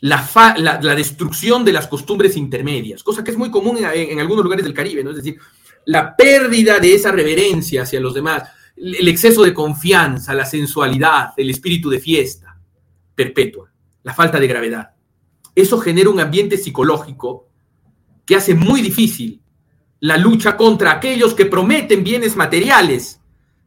la, 0.00 0.94
destrucción 0.94 1.64
de 1.64 1.72
las 1.72 1.86
costumbres 1.86 2.36
intermedias, 2.36 3.02
cosa 3.02 3.24
que 3.24 3.30
es 3.30 3.36
muy 3.36 3.50
común 3.50 3.78
en, 3.78 4.20
algunos 4.20 4.44
lugares 4.44 4.64
del 4.64 4.74
Caribe, 4.74 5.02
¿no? 5.02 5.10
Es 5.10 5.16
decir, 5.16 5.38
la 5.86 6.16
pérdida 6.16 6.78
de 6.78 6.94
esa 6.94 7.12
reverencia 7.12 7.82
hacia 7.82 8.00
los 8.00 8.14
demás, 8.14 8.42
el 8.76 9.08
exceso 9.08 9.42
de 9.42 9.54
confianza, 9.54 10.34
la 10.34 10.44
sensualidad, 10.44 11.30
el 11.36 11.50
espíritu 11.50 11.88
de 11.88 12.00
fiesta 12.00 12.58
perpetua, 13.14 13.72
la 14.02 14.12
falta 14.12 14.38
de 14.38 14.46
gravedad. 14.46 14.90
Eso 15.54 15.78
genera 15.78 16.10
un 16.10 16.20
ambiente 16.20 16.58
psicológico 16.58 17.48
que 18.26 18.36
hace 18.36 18.54
muy 18.54 18.82
difícil 18.82 19.40
la 20.00 20.18
lucha 20.18 20.56
contra 20.56 20.92
aquellos 20.92 21.32
que 21.32 21.46
prometen 21.46 22.04
bienes 22.04 22.36
materiales 22.36 23.20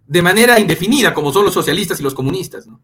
de 0.05 0.21
manera 0.21 0.59
indefinida, 0.59 1.13
como 1.13 1.34
son 1.34 1.45
los 1.45 1.53
socialistas 1.53 1.99
y 1.99 2.03
los 2.03 2.13
comunistas. 2.13 2.67
¿no? 2.67 2.80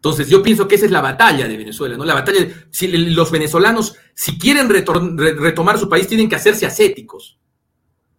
Entonces, 0.00 0.28
yo 0.30 0.42
pienso 0.42 0.66
que 0.66 0.76
esa 0.76 0.86
es 0.86 0.90
la 0.90 1.02
batalla 1.02 1.46
de 1.46 1.58
Venezuela, 1.58 1.94
¿no? 1.94 2.06
La 2.06 2.14
batalla, 2.14 2.40
de, 2.40 2.54
si 2.70 2.88
los 2.88 3.30
venezolanos, 3.30 3.96
si 4.14 4.38
quieren 4.38 4.70
retomar 4.70 5.78
su 5.78 5.90
país, 5.90 6.08
tienen 6.08 6.26
que 6.26 6.36
hacerse 6.36 6.64
ascéticos. 6.64 7.38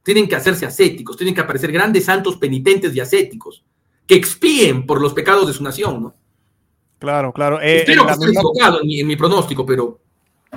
Tienen 0.03 0.29
que 0.29 0.35
hacerse 0.35 0.67
ascéticos, 0.67 1.17
tienen 1.17 1.33
que 1.33 1.41
aparecer 1.41 1.71
grandes 1.71 2.05
santos 2.05 2.37
penitentes 2.37 2.95
y 2.95 2.99
ascéticos, 2.99 3.63
que 4.05 4.13
expíen 4.13 4.85
por 4.85 5.01
los 5.01 5.13
pecados 5.13 5.47
de 5.47 5.53
su 5.53 5.63
nación, 5.63 6.03
¿no? 6.03 6.15
Claro, 6.99 7.33
claro. 7.33 7.59
Eh, 7.59 7.79
Espero 7.79 8.05
que 8.05 8.11
esté 8.11 8.27
equivocado 8.27 8.81
en 8.83 9.07
mi 9.07 9.15
pronóstico, 9.15 9.65
pero 9.65 10.00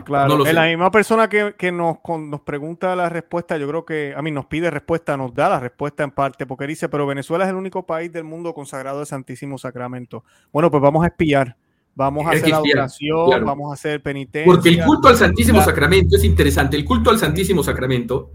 Claro, 0.02 0.38
la 0.38 0.66
misma 0.66 0.90
persona 0.90 1.28
que, 1.28 1.72
nos, 1.72 1.98
nos, 2.18 2.40
pregunta 2.40 2.96
la 2.96 3.08
respuesta, 3.08 3.56
yo 3.58 3.68
creo 3.68 3.84
que 3.84 4.12
a 4.16 4.22
mí 4.22 4.32
nos 4.32 4.46
pide 4.46 4.68
respuesta, 4.68 5.16
nos 5.16 5.32
da 5.32 5.48
la 5.48 5.60
respuesta 5.60 6.02
en 6.02 6.10
parte, 6.10 6.46
porque 6.46 6.66
dice, 6.66 6.88
pero 6.88 7.06
Venezuela 7.06 7.44
es 7.44 7.50
el 7.50 7.56
único 7.56 7.86
país 7.86 8.12
del 8.12 8.24
mundo 8.24 8.52
consagrado 8.54 9.00
al 9.00 9.06
Santísimo 9.06 9.56
Sacramento. 9.56 10.24
Bueno, 10.52 10.68
pues 10.68 10.82
vamos 10.82 11.04
a 11.04 11.06
espiar, 11.06 11.56
vamos 11.94 12.26
a 12.26 12.30
hacer 12.30 12.48
la 12.48 12.56
adoración, 12.56 13.44
vamos 13.44 13.70
a 13.70 13.74
hacer 13.74 14.02
penitencia. 14.02 14.52
Porque 14.52 14.70
el 14.70 14.84
culto 14.84 15.08
al 15.08 15.16
Santísimo 15.16 15.62
Sacramento 15.62 16.16
es 16.16 16.24
interesante, 16.24 16.76
el 16.76 16.84
culto 16.84 17.10
al 17.10 17.18
Santísimo 17.18 17.62
Sacramento 17.62 18.32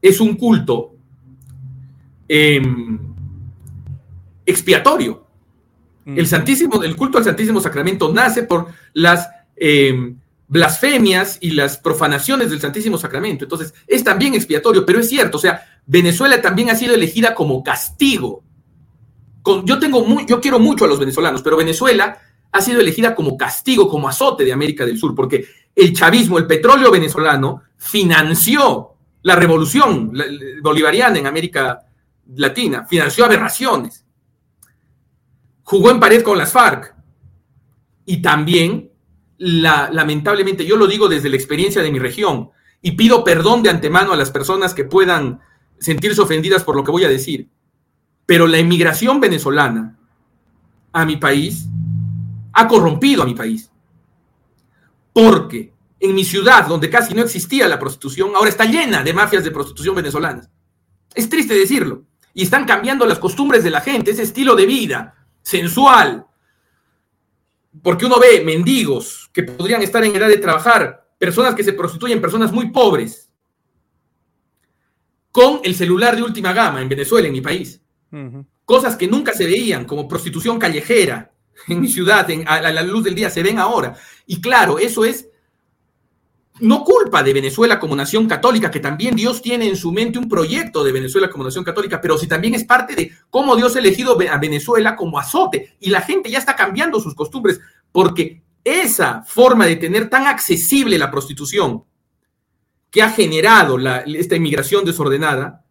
es 0.00 0.20
un 0.20 0.36
culto 0.36 0.94
em, 2.26 2.98
expiatorio. 4.46 5.26
El 6.06 6.26
Santísimo, 6.26 6.82
el 6.82 6.96
culto 6.96 7.18
al 7.18 7.24
Santísimo 7.24 7.60
Sacramento 7.60 8.12
nace 8.12 8.42
por 8.42 8.68
las 8.94 9.28
em, 9.54 10.16
blasfemias 10.50 11.38
y 11.40 11.52
las 11.52 11.78
profanaciones 11.78 12.50
del 12.50 12.60
Santísimo 12.60 12.98
Sacramento. 12.98 13.44
Entonces, 13.44 13.72
es 13.86 14.02
también 14.02 14.34
expiatorio, 14.34 14.84
pero 14.84 14.98
es 14.98 15.08
cierto, 15.08 15.38
o 15.38 15.40
sea, 15.40 15.62
Venezuela 15.86 16.42
también 16.42 16.70
ha 16.70 16.74
sido 16.74 16.92
elegida 16.92 17.36
como 17.36 17.62
castigo. 17.62 18.42
yo 19.64 19.78
tengo 19.78 20.04
yo 20.26 20.40
quiero 20.40 20.58
mucho 20.58 20.84
a 20.84 20.88
los 20.88 20.98
venezolanos, 20.98 21.42
pero 21.42 21.56
Venezuela 21.56 22.18
ha 22.50 22.60
sido 22.60 22.80
elegida 22.80 23.14
como 23.14 23.36
castigo, 23.36 23.88
como 23.88 24.08
azote 24.08 24.44
de 24.44 24.52
América 24.52 24.84
del 24.84 24.98
Sur, 24.98 25.14
porque 25.14 25.46
el 25.76 25.92
chavismo, 25.92 26.36
el 26.36 26.48
petróleo 26.48 26.90
venezolano, 26.90 27.62
financió 27.76 28.96
la 29.22 29.36
revolución 29.36 30.12
bolivariana 30.60 31.16
en 31.16 31.28
América 31.28 31.86
Latina, 32.34 32.86
financió 32.86 33.24
aberraciones, 33.24 34.04
jugó 35.62 35.92
en 35.92 36.00
pared 36.00 36.24
con 36.24 36.36
las 36.36 36.50
FARC 36.50 36.92
y 38.04 38.20
también 38.20 38.89
lamentablemente, 39.40 40.66
yo 40.66 40.76
lo 40.76 40.86
digo 40.86 41.08
desde 41.08 41.30
la 41.30 41.36
experiencia 41.36 41.82
de 41.82 41.90
mi 41.90 41.98
región 41.98 42.50
y 42.82 42.92
pido 42.92 43.24
perdón 43.24 43.62
de 43.62 43.70
antemano 43.70 44.12
a 44.12 44.16
las 44.16 44.30
personas 44.30 44.74
que 44.74 44.84
puedan 44.84 45.40
sentirse 45.78 46.20
ofendidas 46.20 46.62
por 46.62 46.76
lo 46.76 46.84
que 46.84 46.90
voy 46.90 47.04
a 47.04 47.08
decir, 47.08 47.48
pero 48.26 48.46
la 48.46 48.58
inmigración 48.58 49.18
venezolana 49.18 49.98
a 50.92 51.06
mi 51.06 51.16
país 51.16 51.66
ha 52.52 52.68
corrompido 52.68 53.22
a 53.22 53.26
mi 53.26 53.34
país. 53.34 53.70
Porque 55.12 55.72
en 55.98 56.14
mi 56.14 56.24
ciudad, 56.24 56.66
donde 56.66 56.90
casi 56.90 57.14
no 57.14 57.22
existía 57.22 57.66
la 57.66 57.78
prostitución, 57.78 58.32
ahora 58.34 58.50
está 58.50 58.66
llena 58.66 59.02
de 59.02 59.14
mafias 59.14 59.42
de 59.42 59.50
prostitución 59.50 59.94
venezolanas. 59.94 60.50
Es 61.14 61.28
triste 61.28 61.54
decirlo. 61.54 62.04
Y 62.34 62.42
están 62.42 62.66
cambiando 62.66 63.06
las 63.06 63.18
costumbres 63.18 63.64
de 63.64 63.70
la 63.70 63.80
gente, 63.80 64.10
ese 64.10 64.22
estilo 64.22 64.54
de 64.54 64.66
vida 64.66 65.14
sensual, 65.42 66.26
porque 67.82 68.06
uno 68.06 68.18
ve 68.18 68.42
mendigos 68.44 69.30
que 69.32 69.42
podrían 69.42 69.82
estar 69.82 70.04
en 70.04 70.14
edad 70.14 70.28
de 70.28 70.38
trabajar, 70.38 71.08
personas 71.18 71.54
que 71.54 71.64
se 71.64 71.72
prostituyen, 71.72 72.20
personas 72.20 72.52
muy 72.52 72.70
pobres, 72.70 73.30
con 75.30 75.60
el 75.62 75.74
celular 75.74 76.16
de 76.16 76.22
última 76.22 76.52
gama 76.52 76.82
en 76.82 76.88
Venezuela, 76.88 77.28
en 77.28 77.32
mi 77.32 77.40
país. 77.40 77.80
Cosas 78.64 78.96
que 78.96 79.06
nunca 79.06 79.32
se 79.32 79.46
veían, 79.46 79.84
como 79.84 80.08
prostitución 80.08 80.58
callejera 80.58 81.32
en 81.68 81.80
mi 81.80 81.88
ciudad, 81.88 82.26
a 82.46 82.72
la 82.72 82.82
luz 82.82 83.04
del 83.04 83.14
día, 83.14 83.30
se 83.30 83.42
ven 83.42 83.58
ahora. 83.58 83.96
Y 84.26 84.40
claro, 84.40 84.78
eso 84.78 85.04
es 85.04 85.29
no 86.60 86.84
culpa 86.84 87.22
de 87.22 87.32
Venezuela 87.32 87.78
como 87.78 87.96
nación 87.96 88.26
católica, 88.26 88.70
que 88.70 88.80
también 88.80 89.16
Dios 89.16 89.42
tiene 89.42 89.68
en 89.68 89.76
su 89.76 89.92
mente 89.92 90.18
un 90.18 90.28
proyecto 90.28 90.84
de 90.84 90.92
Venezuela 90.92 91.30
como 91.30 91.44
nación 91.44 91.64
católica, 91.64 92.00
pero 92.00 92.18
si 92.18 92.26
también 92.26 92.54
es 92.54 92.64
parte 92.64 92.94
de 92.94 93.12
cómo 93.30 93.56
Dios 93.56 93.76
ha 93.76 93.78
elegido 93.78 94.18
a 94.30 94.38
Venezuela 94.38 94.96
como 94.96 95.18
azote 95.18 95.76
y 95.80 95.90
la 95.90 96.00
gente 96.00 96.30
ya 96.30 96.38
está 96.38 96.56
cambiando 96.56 97.00
sus 97.00 97.14
costumbres, 97.14 97.60
porque 97.92 98.42
esa 98.64 99.22
forma 99.22 99.66
de 99.66 99.76
tener 99.76 100.10
tan 100.10 100.26
accesible 100.26 100.98
la 100.98 101.10
prostitución 101.10 101.84
que 102.90 103.02
ha 103.02 103.10
generado 103.10 103.78
esta 104.06 104.36
inmigración 104.36 104.84
desordenada, 104.84 105.64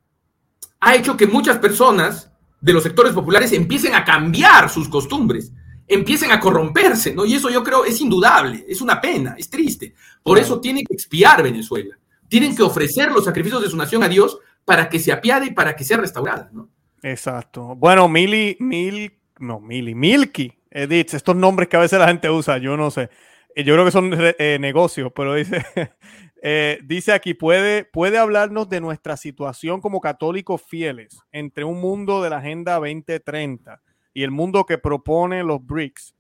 ha 0.79 0.95
hecho 0.95 1.17
que 1.17 1.27
muchas 1.27 1.59
personas 1.59 2.31
de 2.61 2.73
los 2.73 2.83
sectores 2.83 3.13
populares 3.13 3.51
empiecen 3.51 3.93
a 3.93 4.03
cambiar 4.03 4.69
sus 4.69 4.89
costumbres 4.89 5.51
empiecen 5.89 6.31
a 6.31 6.39
corromperse, 6.39 7.13
¿no? 7.13 7.25
Y 7.25 7.33
eso 7.33 7.49
yo 7.49 7.63
creo 7.63 7.83
es 7.83 7.99
indudable, 7.99 8.63
es 8.67 8.79
una 8.79 9.01
pena, 9.01 9.35
es 9.37 9.49
triste. 9.49 9.93
Por 10.23 10.37
eso 10.37 10.61
tiene 10.61 10.83
que 10.83 10.93
expiar 10.93 11.41
Venezuela. 11.43 11.97
Tienen 12.27 12.55
que 12.55 12.61
ofrecer 12.61 13.11
los 13.11 13.25
sacrificios 13.25 13.63
de 13.63 13.69
su 13.69 13.75
nación 13.75 14.03
a 14.03 14.07
Dios 14.07 14.37
para 14.63 14.87
que 14.87 14.99
se 14.99 15.11
apiade 15.11 15.47
y 15.47 15.51
para 15.51 15.75
que 15.75 15.83
sea 15.83 15.97
restaurada, 15.97 16.49
¿no? 16.53 16.69
Exacto. 17.01 17.75
Bueno, 17.75 18.07
mil, 18.07 18.55
mil 18.59 19.19
no, 19.39 19.59
Mili, 19.59 19.95
Milky, 19.95 20.53
Edith, 20.69 21.13
estos 21.13 21.35
nombres 21.35 21.69
que 21.69 21.77
a 21.77 21.81
veces 21.81 21.97
la 21.97 22.07
gente 22.07 22.29
usa, 22.29 22.57
yo 22.57 22.77
no 22.77 22.91
sé. 22.91 23.09
Eh, 23.55 23.63
yo 23.63 23.73
creo 23.73 23.85
que 23.85 23.91
son 23.91 24.11
eh, 24.13 24.57
negocios, 24.59 25.11
pero 25.15 25.33
dice, 25.33 25.65
eh, 26.43 26.79
dice 26.83 27.13
aquí, 27.13 27.33
¿puede, 27.33 27.85
puede 27.85 28.17
hablarnos 28.17 28.69
de 28.69 28.81
nuestra 28.81 29.17
situación 29.17 29.81
como 29.81 30.01
católicos 30.01 30.61
fieles 30.61 31.17
entre 31.31 31.63
un 31.63 31.79
mundo 31.79 32.21
de 32.21 32.29
la 32.29 32.37
Agenda 32.37 32.75
2030 32.75 33.81
y 34.13 34.23
el 34.23 34.31
mundo 34.31 34.65
que 34.65 34.77
propone 34.77 35.43
los 35.43 35.65
BRICS. 35.65 36.15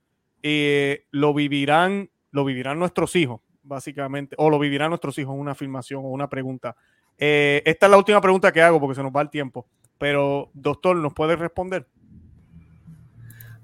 lo 1.11 1.33
vivirán, 1.33 2.09
lo 2.31 2.45
vivirán 2.45 2.79
nuestros 2.79 3.15
hijos, 3.15 3.41
básicamente, 3.63 4.35
o 4.37 4.49
lo 4.49 4.59
vivirán 4.59 4.89
nuestros 4.89 5.17
hijos, 5.17 5.35
una 5.37 5.51
afirmación 5.51 6.05
o 6.05 6.09
una 6.09 6.29
pregunta. 6.29 6.75
esta 7.17 7.85
es 7.85 7.89
la 7.89 7.97
última 7.97 8.21
pregunta 8.21 8.51
que 8.51 8.61
hago 8.61 8.79
porque 8.79 8.95
se 8.95 9.03
nos 9.03 9.11
va 9.11 9.21
el 9.21 9.29
tiempo, 9.29 9.67
pero 9.97 10.49
doctor, 10.53 10.95
¿nos 10.95 11.13
puede 11.13 11.35
responder? 11.35 11.87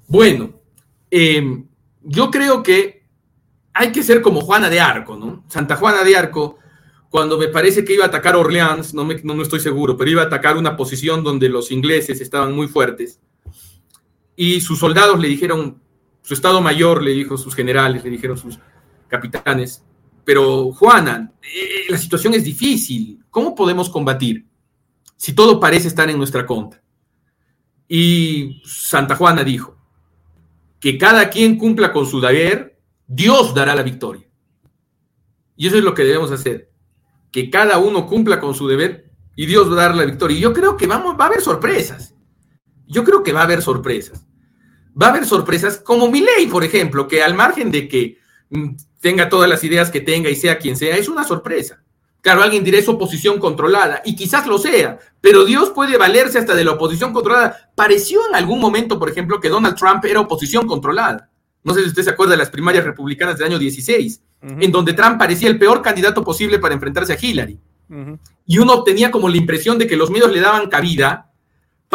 Bueno, 0.08 0.54
yo 2.02 2.32
creo 2.32 2.62
que 2.62 3.06
hay 3.74 3.92
que 3.92 4.04
ser 4.04 4.22
como 4.22 4.42
Juana 4.42 4.70
de 4.70 4.80
Arco, 4.80 5.18
¿no? 5.18 5.44
Santa 5.50 5.76
Juana 5.76 6.04
de 6.04 6.16
Arco, 6.16 6.58
cuando 7.10 7.38
me 7.38 7.48
parece 7.48 7.84
que 7.84 7.94
iba 7.94 8.06
a 8.06 8.08
atacar 8.08 8.36
Orleans, 8.36 8.94
no, 8.94 9.06
me, 9.06 9.16
no, 9.24 9.42
estoy 9.42 9.60
seguro, 9.60 9.98
pero 9.98 10.12
iba 10.12 10.22
a 10.22 10.26
atacar 10.26 10.58
una 10.58 10.78
posición 10.78 11.24
donde 11.24 11.50
los 11.50 11.72
ingleses 11.72 12.22
estaban 12.22 12.54
muy 12.54 12.68
fuertes. 12.68 13.20
Y 14.36 14.62
sus 14.62 14.80
soldados 14.80 15.20
le 15.20 15.28
dijeron, 15.28 15.82
su 16.22 16.34
Estado 16.34 16.62
Mayor 16.62 17.02
le 17.02 17.12
dijo, 17.12 17.38
sus 17.38 17.56
generales, 17.56 18.04
le 18.04 18.10
dijeron 18.10 18.38
sus 18.38 18.60
capitanes, 19.08 19.84
pero 20.24 20.72
Juana, 20.74 21.32
eh, 21.42 21.86
la 21.90 21.98
situación 21.98 22.34
es 22.34 22.44
difícil, 22.44 23.24
¿cómo 23.30 23.54
podemos 23.54 23.90
combatir 23.90 24.46
si 25.16 25.34
todo 25.34 25.60
parece 25.60 25.88
estar 25.88 26.10
en 26.10 26.18
nuestra 26.18 26.46
contra? 26.46 26.82
Y 27.88 28.62
Santa 28.66 29.16
Juana 29.16 29.44
dijo, 29.44 29.78
que 30.80 30.98
cada 30.98 31.30
quien 31.30 31.58
cumpla 31.58 31.94
con 31.94 32.06
su 32.06 32.20
deber 32.20 32.76
Dios 33.08 33.54
dará 33.54 33.76
la 33.76 33.84
victoria. 33.84 34.28
Y 35.56 35.68
eso 35.68 35.78
es 35.78 35.84
lo 35.84 35.94
que 35.94 36.04
debemos 36.04 36.32
hacer. 36.32 36.72
Que 37.32 37.50
cada 37.50 37.78
uno 37.78 38.08
cumpla 38.08 38.40
con 38.40 38.54
su 38.54 38.68
deber 38.68 39.12
y 39.36 39.46
Dios 39.46 39.70
va 39.70 39.74
a 39.74 39.88
dar 39.88 39.96
la 39.96 40.06
victoria. 40.06 40.38
Y 40.38 40.42
yo 40.42 40.54
creo 40.54 40.76
que 40.76 40.88
vamos, 40.88 41.16
va 41.20 41.26
a 41.26 41.28
haber 41.28 41.42
sorpresas. 41.42 42.14
Yo 42.88 43.04
creo 43.04 43.24
que 43.24 43.34
va 43.34 43.42
a 43.42 43.44
haber 43.44 43.62
sorpresas. 43.62 44.25
Va 45.00 45.08
a 45.08 45.10
haber 45.10 45.26
sorpresas 45.26 45.78
como 45.78 46.10
mi 46.10 46.22
ley, 46.22 46.48
por 46.48 46.64
ejemplo, 46.64 47.08
que 47.08 47.22
al 47.22 47.34
margen 47.34 47.72
de 47.72 47.88
que 47.88 48.18
mm, 48.50 48.76
tenga 49.02 49.30
todas 49.30 49.50
las 49.50 49.64
ideas 49.64 49.92
que 49.92 50.02
tenga 50.02 50.30
y 50.30 50.36
sea 50.36 50.58
quien 50.58 50.78
sea, 50.78 50.96
es 50.96 51.10
una 51.10 51.24
sorpresa. 51.24 51.82
Claro, 52.22 52.42
alguien 52.42 52.64
dirá 52.64 52.80
es 52.80 52.90
oposición 52.90 53.38
controlada, 53.38 54.02
y 54.04 54.16
quizás 54.16 54.48
lo 54.48 54.58
sea, 54.58 54.98
pero 55.22 55.46
Dios 55.46 55.70
puede 55.70 55.96
valerse 55.96 56.40
hasta 56.40 56.56
de 56.56 56.64
la 56.64 56.72
oposición 56.72 57.14
controlada. 57.14 57.70
Pareció 57.76 58.20
en 58.28 58.34
algún 58.34 58.60
momento, 58.60 58.98
por 58.98 59.10
ejemplo, 59.10 59.40
que 59.40 59.50
Donald 59.50 59.76
Trump 59.76 60.04
era 60.06 60.22
oposición 60.22 60.66
controlada. 60.66 61.30
No 61.64 61.74
sé 61.76 61.82
si 61.82 61.90
usted 61.90 62.04
se 62.04 62.10
acuerda 62.10 62.32
de 62.32 62.38
las 62.38 62.50
primarias 62.50 62.84
republicanas 62.84 63.38
del 63.38 63.48
año 63.48 63.60
16, 63.60 64.22
en 64.42 64.72
donde 64.72 64.94
Trump 64.94 65.20
parecía 65.20 65.50
el 65.50 65.60
peor 65.60 65.84
candidato 65.84 66.24
posible 66.24 66.58
para 66.58 66.74
enfrentarse 66.74 67.14
a 67.14 67.18
Hillary. 67.20 67.60
Y 68.48 68.58
uno 68.58 68.74
obtenía 68.74 69.12
como 69.12 69.30
la 69.30 69.38
impresión 69.38 69.78
de 69.78 69.86
que 69.86 69.96
los 69.96 70.10
medios 70.10 70.32
le 70.32 70.42
daban 70.42 70.68
cabida 70.68 71.32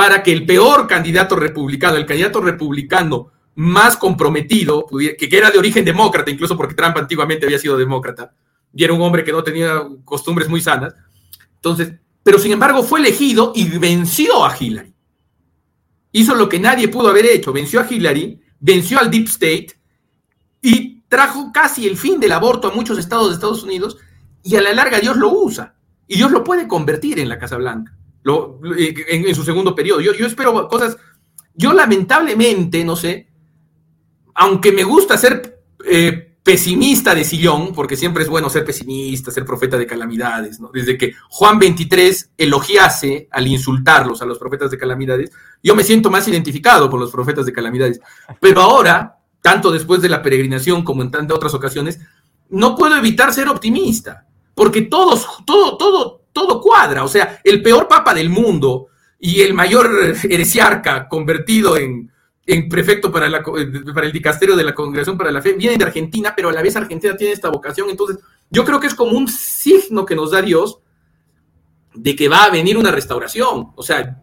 para 0.00 0.22
que 0.22 0.32
el 0.32 0.46
peor 0.46 0.86
candidato 0.86 1.36
republicano, 1.36 1.98
el 1.98 2.06
candidato 2.06 2.40
republicano 2.40 3.32
más 3.56 3.98
comprometido, 3.98 4.86
que, 4.88 5.28
era 5.30 5.50
de 5.50 5.58
origen 5.58 5.84
demócrata, 5.84 6.30
incluso 6.30 6.56
porque 6.56 6.74
Trump 6.74 6.96
antiguamente 6.96 7.44
había 7.44 7.58
sido 7.58 7.76
demócrata, 7.76 8.32
y 8.74 8.82
era 8.82 8.94
un 8.94 9.02
hombre 9.02 9.22
que 9.22 9.30
no 9.30 9.44
tenía 9.44 9.86
costumbres 10.02 10.48
muy 10.48 10.62
sanas. 10.62 10.94
Entonces, 11.56 11.92
pero 12.22 12.38
sin 12.38 12.52
embargo 12.52 12.82
fue 12.82 13.00
elegido 13.00 13.52
y 13.54 13.66
venció 13.76 14.42
a 14.42 14.56
Hillary. 14.58 14.94
Hizo 16.12 16.34
lo 16.34 16.48
que 16.48 16.58
nadie 16.58 16.88
pudo 16.88 17.10
haber 17.10 17.26
hecho, 17.26 17.52
venció 17.52 17.78
a 17.78 17.86
Hillary 17.86 18.40
venció 18.58 19.00
al 19.00 19.10
Deep 19.10 19.26
State 19.26 19.78
y 20.62 21.02
trajo 21.10 21.52
casi 21.52 21.86
el 21.86 21.98
fin 21.98 22.18
del 22.18 22.32
aborto 22.32 22.68
a 22.68 22.74
muchos 22.74 22.96
estados 22.96 23.28
de 23.28 23.34
Estados 23.34 23.64
Unidos 23.64 23.98
y 24.42 24.56
a 24.56 24.62
la 24.62 24.72
larga 24.72 24.98
Dios 24.98 25.18
lo 25.18 25.30
usa 25.30 25.74
y 26.06 26.16
Dios 26.16 26.30
lo 26.30 26.42
puede 26.42 26.66
convertir 26.66 27.20
en 27.20 27.28
la 27.28 27.38
Casa 27.38 27.58
Blanca 27.58 27.99
lo, 28.22 28.60
en, 28.62 29.34
su 29.34 29.44
segundo 29.44 29.74
periodo. 29.74 30.00
Yo, 30.00 30.26
espero 30.26 30.68
cosas, 30.68 30.96
yo 31.54 31.72
lamentablemente, 31.72 32.84
no 32.84 32.96
sé, 32.96 33.28
aunque 34.34 34.72
me 34.72 34.84
gusta 34.84 35.16
ser 35.16 35.62
eh, 35.84 36.30
pesimista 36.42 37.14
de 37.14 37.24
sillón, 37.24 37.72
porque 37.74 37.96
siempre 37.96 38.22
es 38.22 38.28
bueno 38.28 38.48
ser 38.48 38.64
pesimista, 38.64 39.30
ser 39.30 39.44
profeta 39.44 39.76
de 39.76 39.86
calamidades. 39.86 40.58
Desde 40.72 40.96
que 40.96 41.12
Juan 41.28 41.58
23 41.58 42.32
elogiase 42.36 43.28
al 43.30 43.46
insultarlos 43.46 44.22
a 44.22 44.26
los 44.26 44.38
profetas 44.38 44.70
de 44.70 44.78
calamidades, 44.78 45.30
yo 45.62 45.74
me 45.74 45.84
siento 45.84 46.10
más 46.10 46.26
identificado 46.28 46.88
por 46.88 46.98
los 46.98 47.10
profetas 47.10 47.44
de 47.46 47.52
calamidades. 47.52 48.00
Pero 48.40 48.62
ahora, 48.62 49.18
tanto 49.42 49.70
después 49.70 50.00
de 50.00 50.08
la 50.08 50.22
peregrinación 50.22 50.82
como 50.82 51.02
en 51.02 51.10
tantas 51.10 51.36
otras 51.36 51.54
ocasiones, 51.54 52.00
no 52.48 52.74
puedo 52.74 52.96
evitar 52.96 53.32
ser 53.32 53.48
optimista, 53.48 54.26
porque 54.54 54.82
todos, 54.82 55.26
todo, 55.44 55.76
todo, 55.76 56.19
todo 56.32 56.60
cuadra. 56.60 57.04
O 57.04 57.08
sea, 57.08 57.40
el 57.44 57.62
peor 57.62 57.88
papa 57.88 58.14
del 58.14 58.30
mundo 58.30 58.88
y 59.18 59.40
el 59.40 59.54
mayor 59.54 60.14
heresiarca 60.24 61.08
convertido 61.08 61.76
en, 61.76 62.10
en 62.46 62.68
prefecto 62.68 63.12
para, 63.12 63.28
la, 63.28 63.42
para 63.42 64.06
el 64.06 64.12
dicasterio 64.12 64.56
de 64.56 64.64
la 64.64 64.74
Congregación 64.74 65.18
para 65.18 65.30
la 65.30 65.42
Fe, 65.42 65.52
viene 65.52 65.76
de 65.76 65.84
Argentina, 65.84 66.32
pero 66.34 66.48
a 66.48 66.52
la 66.52 66.62
vez 66.62 66.76
Argentina 66.76 67.16
tiene 67.16 67.32
esta 67.32 67.50
vocación. 67.50 67.90
Entonces, 67.90 68.18
yo 68.50 68.64
creo 68.64 68.80
que 68.80 68.86
es 68.86 68.94
como 68.94 69.16
un 69.16 69.28
signo 69.28 70.06
que 70.06 70.16
nos 70.16 70.30
da 70.30 70.42
Dios 70.42 70.78
de 71.94 72.16
que 72.16 72.28
va 72.28 72.44
a 72.44 72.50
venir 72.50 72.78
una 72.78 72.90
restauración. 72.90 73.72
O 73.74 73.82
sea, 73.82 74.22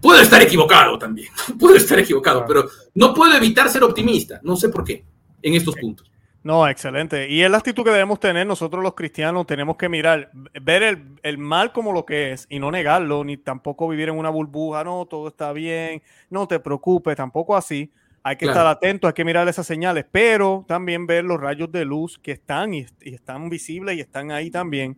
Puedo 0.00 0.20
estar 0.20 0.40
equivocado 0.40 0.98
también, 0.98 1.30
puedo 1.58 1.74
estar 1.74 1.98
equivocado, 1.98 2.44
pero 2.46 2.68
no 2.94 3.12
puedo 3.14 3.34
evitar 3.34 3.68
ser 3.68 3.82
optimista, 3.82 4.40
no 4.44 4.56
sé 4.56 4.68
por 4.68 4.84
qué, 4.84 5.04
en 5.42 5.54
estos 5.54 5.74
puntos. 5.74 6.10
No, 6.46 6.68
excelente. 6.68 7.28
Y 7.28 7.42
es 7.42 7.50
la 7.50 7.56
actitud 7.56 7.82
que 7.82 7.90
debemos 7.90 8.20
tener 8.20 8.46
nosotros 8.46 8.80
los 8.80 8.94
cristianos, 8.94 9.48
tenemos 9.48 9.76
que 9.76 9.88
mirar, 9.88 10.30
ver 10.62 10.84
el, 10.84 11.18
el, 11.24 11.38
mal 11.38 11.72
como 11.72 11.90
lo 11.90 12.06
que 12.06 12.30
es 12.30 12.46
y 12.48 12.60
no 12.60 12.70
negarlo, 12.70 13.24
ni 13.24 13.36
tampoco 13.36 13.88
vivir 13.88 14.10
en 14.10 14.14
una 14.16 14.30
burbuja, 14.30 14.84
no, 14.84 15.06
todo 15.06 15.26
está 15.26 15.52
bien, 15.52 16.04
no 16.30 16.46
te 16.46 16.60
preocupes, 16.60 17.16
tampoco 17.16 17.56
así. 17.56 17.90
Hay 18.22 18.36
que 18.36 18.44
estar 18.44 18.64
atento, 18.64 19.08
hay 19.08 19.12
que 19.12 19.24
mirar 19.24 19.48
esas 19.48 19.66
señales, 19.66 20.06
pero 20.08 20.64
también 20.68 21.08
ver 21.08 21.24
los 21.24 21.40
rayos 21.40 21.72
de 21.72 21.84
luz 21.84 22.16
que 22.16 22.30
están 22.30 22.74
y, 22.74 22.86
y 23.00 23.14
están 23.14 23.50
visibles 23.50 23.96
y 23.96 24.00
están 24.00 24.30
ahí 24.30 24.48
también. 24.48 24.96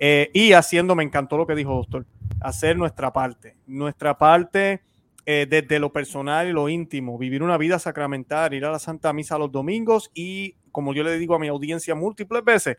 Eh, 0.00 0.32
y 0.34 0.52
haciendo, 0.52 0.96
me 0.96 1.04
encantó 1.04 1.38
lo 1.38 1.46
que 1.46 1.54
dijo 1.54 1.76
Doctor, 1.76 2.06
hacer 2.40 2.76
nuestra 2.76 3.12
parte, 3.12 3.54
nuestra 3.68 4.18
parte 4.18 4.82
eh, 5.30 5.46
desde 5.46 5.78
lo 5.78 5.92
personal 5.92 6.48
y 6.48 6.52
lo 6.52 6.70
íntimo, 6.70 7.18
vivir 7.18 7.42
una 7.42 7.58
vida 7.58 7.78
sacramental, 7.78 8.54
ir 8.54 8.64
a 8.64 8.70
la 8.70 8.78
Santa 8.78 9.12
Misa 9.12 9.36
los 9.36 9.52
domingos 9.52 10.10
y, 10.14 10.54
como 10.78 10.94
yo 10.94 11.02
le 11.02 11.18
digo 11.18 11.34
a 11.34 11.40
mi 11.40 11.48
audiencia 11.48 11.96
múltiples 11.96 12.44
veces, 12.44 12.76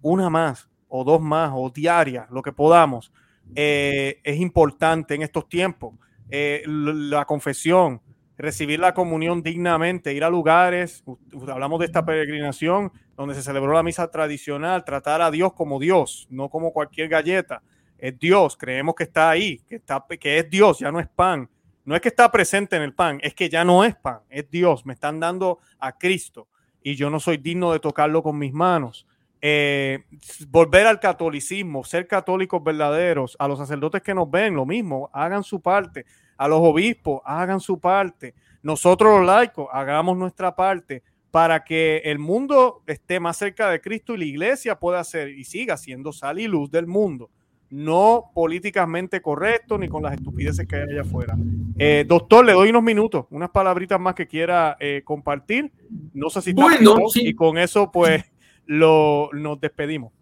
una 0.00 0.30
más 0.30 0.70
o 0.88 1.04
dos 1.04 1.20
más 1.20 1.50
o 1.52 1.68
diarias, 1.68 2.26
lo 2.30 2.40
que 2.40 2.52
podamos, 2.52 3.12
eh, 3.54 4.18
es 4.24 4.40
importante 4.40 5.14
en 5.14 5.20
estos 5.20 5.46
tiempos. 5.46 5.92
la 6.30 7.26
confesión, 7.26 8.00
recibir 8.38 8.80
la 8.80 8.94
comunión 8.94 9.42
dignamente, 9.42 10.14
ir 10.14 10.24
a 10.24 10.30
lugares, 10.30 11.04
hablamos 11.46 11.80
de 11.80 11.84
esta 11.84 12.06
peregrinación 12.06 12.90
donde 13.14 13.34
se 13.34 13.42
celebró 13.42 13.74
la 13.74 13.82
misa 13.82 14.10
tradicional, 14.10 14.82
tratar 14.82 15.20
a 15.20 15.30
Dios 15.30 15.52
como 15.52 15.78
Dios, 15.78 16.26
no 16.30 16.48
como 16.48 16.72
cualquier 16.72 17.10
galleta. 17.10 17.62
Es 17.98 18.18
Dios, 18.18 18.56
creemos 18.56 18.94
que 18.94 19.04
está 19.04 19.28
ahí, 19.28 19.58
que, 19.68 19.76
está, 19.76 20.02
que 20.18 20.38
es 20.38 20.48
Dios, 20.48 20.78
ya 20.78 20.90
no 20.90 20.98
es 20.98 21.08
pan. 21.08 21.46
No 21.84 21.94
es 21.94 22.00
que 22.00 22.08
está 22.08 22.32
presente 22.32 22.76
en 22.76 22.82
el 22.82 22.94
pan, 22.94 23.18
es 23.22 23.34
que 23.34 23.50
ya 23.50 23.66
no 23.66 23.84
es 23.84 23.94
pan, 23.96 24.20
es 24.30 24.50
Dios, 24.50 24.86
me 24.86 24.94
están 24.94 25.20
dando 25.20 25.58
a 25.78 25.92
Cristo 25.98 26.48
y 26.84 26.94
yo 26.94 27.10
no 27.10 27.18
soy 27.18 27.38
digno 27.38 27.72
de 27.72 27.80
tocarlo 27.80 28.22
con 28.22 28.38
mis 28.38 28.52
manos. 28.52 29.06
Eh, 29.40 30.04
volver 30.48 30.86
al 30.86 31.00
catolicismo, 31.00 31.82
ser 31.82 32.06
católicos 32.06 32.62
verdaderos, 32.62 33.36
a 33.38 33.48
los 33.48 33.58
sacerdotes 33.58 34.02
que 34.02 34.14
nos 34.14 34.30
ven, 34.30 34.54
lo 34.54 34.66
mismo, 34.66 35.10
hagan 35.12 35.42
su 35.42 35.60
parte, 35.60 36.04
a 36.36 36.46
los 36.46 36.60
obispos, 36.60 37.22
hagan 37.24 37.58
su 37.58 37.80
parte, 37.80 38.34
nosotros 38.62 39.18
los 39.18 39.26
laicos, 39.26 39.66
hagamos 39.72 40.16
nuestra 40.16 40.54
parte 40.54 41.02
para 41.30 41.64
que 41.64 42.02
el 42.04 42.18
mundo 42.18 42.82
esté 42.86 43.18
más 43.18 43.38
cerca 43.38 43.70
de 43.70 43.80
Cristo 43.80 44.14
y 44.14 44.18
la 44.18 44.24
iglesia 44.26 44.78
pueda 44.78 45.02
ser 45.04 45.30
y 45.30 45.44
siga 45.44 45.76
siendo 45.78 46.12
sal 46.12 46.38
y 46.38 46.46
luz 46.46 46.70
del 46.70 46.86
mundo, 46.86 47.30
no 47.74 48.30
políticamente 48.32 49.20
correcto 49.20 49.76
ni 49.76 49.88
con 49.88 50.04
las 50.04 50.14
estupideces 50.14 50.64
que 50.68 50.76
hay 50.76 50.82
allá 50.82 51.00
afuera. 51.00 51.36
Eh, 51.76 52.04
doctor, 52.06 52.44
le 52.44 52.52
doy 52.52 52.70
unos 52.70 52.84
minutos, 52.84 53.26
unas 53.30 53.50
palabritas 53.50 53.98
más 53.98 54.14
que 54.14 54.28
quiera 54.28 54.76
eh, 54.78 55.02
compartir. 55.04 55.72
No 56.12 56.30
sé 56.30 56.40
si 56.40 56.50
está 56.50 56.62
bueno, 56.62 56.96
y 57.16 57.34
con 57.34 57.58
eso 57.58 57.90
pues 57.90 58.22
lo, 58.66 59.28
nos 59.32 59.60
despedimos. 59.60 60.12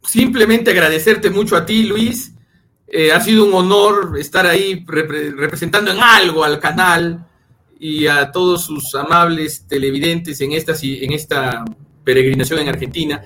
Simplemente 0.00 0.70
agradecerte 0.70 1.28
mucho 1.28 1.56
a 1.56 1.66
ti, 1.66 1.82
Luis. 1.82 2.32
Eh, 2.86 3.10
ha 3.10 3.20
sido 3.20 3.46
un 3.46 3.54
honor 3.54 4.16
estar 4.20 4.46
ahí 4.46 4.84
representando 4.86 5.90
en 5.90 5.98
algo 5.98 6.44
al 6.44 6.60
canal 6.60 7.26
y 7.80 8.06
a 8.06 8.30
todos 8.30 8.64
sus 8.64 8.94
amables 8.94 9.66
televidentes 9.66 10.40
en 10.40 10.52
esta, 10.52 10.74
en 10.80 11.12
esta 11.12 11.64
peregrinación 12.04 12.60
en 12.60 12.68
Argentina. 12.68 13.24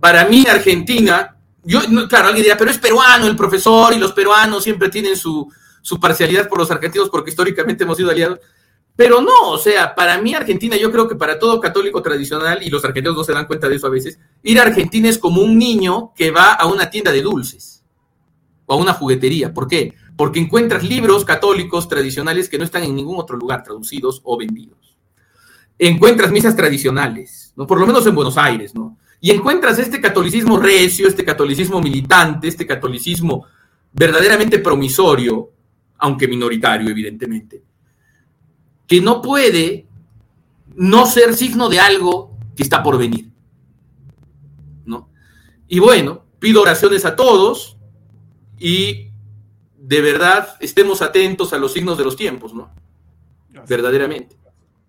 Para 0.00 0.24
mí, 0.24 0.46
Argentina, 0.48 1.35
claro, 2.08 2.28
alguien 2.28 2.44
dirá, 2.44 2.56
pero 2.56 2.70
es 2.70 2.78
peruano 2.78 3.26
el 3.26 3.36
profesor 3.36 3.92
y 3.92 3.98
los 3.98 4.12
peruanos 4.12 4.64
siempre 4.64 4.88
tienen 4.88 5.16
su, 5.16 5.50
su 5.82 6.00
parcialidad 6.00 6.48
por 6.48 6.58
los 6.58 6.70
argentinos 6.70 7.08
porque 7.10 7.30
históricamente 7.30 7.84
hemos 7.84 7.96
sido 7.96 8.10
aliados. 8.10 8.40
Pero 8.96 9.20
no, 9.20 9.50
o 9.50 9.58
sea, 9.58 9.94
para 9.94 10.20
mí 10.22 10.34
Argentina, 10.34 10.74
yo 10.76 10.90
creo 10.90 11.06
que 11.06 11.16
para 11.16 11.38
todo 11.38 11.60
católico 11.60 12.00
tradicional, 12.00 12.62
y 12.62 12.70
los 12.70 12.82
argentinos 12.82 13.16
no 13.16 13.24
se 13.24 13.34
dan 13.34 13.46
cuenta 13.46 13.68
de 13.68 13.76
eso 13.76 13.86
a 13.86 13.90
veces, 13.90 14.18
ir 14.42 14.58
a 14.58 14.62
Argentina 14.62 15.08
es 15.08 15.18
como 15.18 15.42
un 15.42 15.58
niño 15.58 16.12
que 16.16 16.30
va 16.30 16.54
a 16.54 16.66
una 16.66 16.88
tienda 16.88 17.12
de 17.12 17.20
dulces 17.20 17.84
o 18.64 18.72
a 18.72 18.76
una 18.76 18.94
juguetería. 18.94 19.52
¿Por 19.52 19.68
qué? 19.68 19.92
Porque 20.16 20.40
encuentras 20.40 20.82
libros 20.82 21.26
católicos 21.26 21.88
tradicionales 21.88 22.48
que 22.48 22.56
no 22.56 22.64
están 22.64 22.84
en 22.84 22.96
ningún 22.96 23.20
otro 23.20 23.36
lugar 23.36 23.62
traducidos 23.62 24.22
o 24.24 24.38
vendidos. 24.38 24.96
Encuentras 25.78 26.32
misas 26.32 26.56
tradicionales, 26.56 27.52
¿no? 27.54 27.66
Por 27.66 27.78
lo 27.78 27.86
menos 27.86 28.06
en 28.06 28.14
Buenos 28.14 28.38
Aires, 28.38 28.74
¿no? 28.74 28.96
Y 29.26 29.32
encuentras 29.32 29.76
este 29.80 30.00
catolicismo 30.00 30.56
recio, 30.56 31.08
este 31.08 31.24
catolicismo 31.24 31.80
militante, 31.80 32.46
este 32.46 32.64
catolicismo 32.64 33.44
verdaderamente 33.92 34.60
promisorio, 34.60 35.50
aunque 35.98 36.28
minoritario, 36.28 36.88
evidentemente, 36.90 37.60
que 38.86 39.00
no 39.00 39.20
puede 39.20 39.88
no 40.76 41.06
ser 41.06 41.34
signo 41.34 41.68
de 41.68 41.80
algo 41.80 42.38
que 42.54 42.62
está 42.62 42.84
por 42.84 42.98
venir. 42.98 43.32
¿no? 44.84 45.10
Y 45.66 45.80
bueno, 45.80 46.26
pido 46.38 46.62
oraciones 46.62 47.04
a 47.04 47.16
todos 47.16 47.78
y 48.60 49.08
de 49.76 50.00
verdad 50.02 50.56
estemos 50.60 51.02
atentos 51.02 51.52
a 51.52 51.58
los 51.58 51.72
signos 51.72 51.98
de 51.98 52.04
los 52.04 52.14
tiempos, 52.14 52.54
¿no? 52.54 52.72
Verdaderamente. 53.66 54.36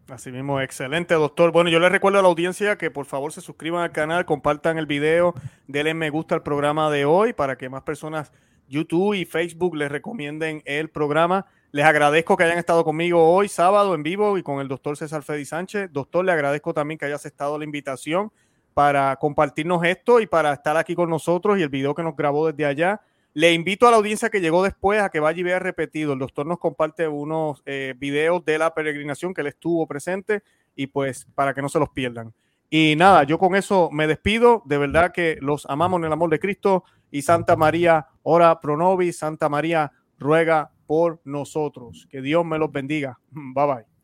Así 0.10 0.32
mismo, 0.32 0.62
excelente, 0.62 1.16
doctor. 1.16 1.52
Bueno, 1.52 1.70
yo 1.70 1.82
les 1.82 1.92
recuerdo 1.92 2.20
a 2.20 2.22
la 2.22 2.30
audiencia 2.30 2.78
que 2.78 2.90
por 2.90 3.06
favor 3.06 3.34
se 3.34 3.42
suscriban 3.42 3.84
al 3.84 3.92
canal, 3.92 4.26
compartan 4.26 4.78
el 4.78 4.86
video, 4.86 5.34
denle 5.68 5.94
me 5.94 6.10
gusta 6.10 6.34
al 6.36 6.44
programa 6.44 6.90
de 6.90 7.04
hoy 7.04 7.34
para 7.34 7.58
que 7.58 7.68
más 7.68 7.84
personas 7.84 8.32
YouTube 8.70 9.16
y 9.16 9.26
Facebook 9.26 9.76
les 9.76 9.92
recomienden 9.92 10.62
el 10.66 10.90
programa. 10.90 11.46
Les 11.72 11.86
agradezco 11.86 12.38
que 12.38 12.46
hayan 12.46 12.58
estado 12.58 12.86
conmigo 12.86 13.34
hoy, 13.34 13.50
sábado, 13.50 13.96
en 13.96 14.04
vivo 14.04 14.38
y 14.38 14.44
con 14.44 14.62
el 14.62 14.70
doctor 14.70 14.96
César 14.96 15.24
Fedi 15.24 15.44
Sánchez. 15.44 15.92
Doctor, 15.92 16.24
le 16.24 16.32
agradezco 16.32 16.74
también 16.74 16.98
que 16.98 17.06
hayas 17.06 17.26
estado 17.26 17.58
la 17.58 17.66
invitación 17.66 18.32
para 18.74 19.14
compartirnos 19.18 19.84
esto 19.84 20.22
y 20.22 20.28
para 20.28 20.54
estar 20.54 20.78
aquí 20.78 20.96
con 20.96 21.10
nosotros 21.10 21.60
y 21.60 21.64
el 21.64 21.70
video 21.70 21.94
que 21.94 22.04
nos 22.04 22.16
grabó 22.16 22.50
desde 22.50 22.66
allá. 22.66 23.02
Le 23.38 23.54
invito 23.54 23.88
a 23.88 23.92
la 23.92 23.98
audiencia 23.98 24.32
que 24.32 24.42
llegó 24.42 24.64
después 24.64 25.00
a 25.00 25.10
que 25.10 25.20
vaya 25.20 25.40
y 25.40 25.44
vea 25.44 25.60
repetido. 25.60 26.14
El 26.14 26.18
doctor 26.18 26.48
nos 26.48 26.58
comparte 26.58 27.08
unos 27.08 27.62
eh, 27.68 27.94
videos 27.96 28.44
de 28.44 28.58
la 28.58 28.74
peregrinación 28.74 29.32
que 29.32 29.42
él 29.42 29.48
estuvo 29.48 29.86
presente 29.86 30.42
y 30.76 30.88
pues 30.88 31.28
para 31.36 31.54
que 31.54 31.62
no 31.62 31.70
se 31.70 31.78
los 31.78 31.90
pierdan. 31.90 32.34
Y 32.72 32.96
nada, 32.96 33.26
yo 33.26 33.38
con 33.38 33.56
eso 33.56 33.92
me 33.92 34.08
despido. 34.08 34.64
De 34.66 34.80
verdad 34.80 35.12
que 35.12 35.38
los 35.40 35.68
amamos 35.68 36.00
en 36.00 36.06
el 36.06 36.14
amor 36.14 36.32
de 36.32 36.40
Cristo 36.40 36.84
y 37.12 37.22
Santa 37.22 37.56
María, 37.56 38.08
ora 38.24 38.60
pro 38.60 38.76
nobis, 38.76 39.20
Santa 39.20 39.50
María, 39.50 39.92
ruega 40.18 40.72
por 40.88 41.22
nosotros. 41.24 42.08
Que 42.10 42.24
Dios 42.24 42.44
me 42.44 42.58
los 42.58 42.72
bendiga. 42.72 43.20
Bye 43.30 43.68
bye. 43.68 43.97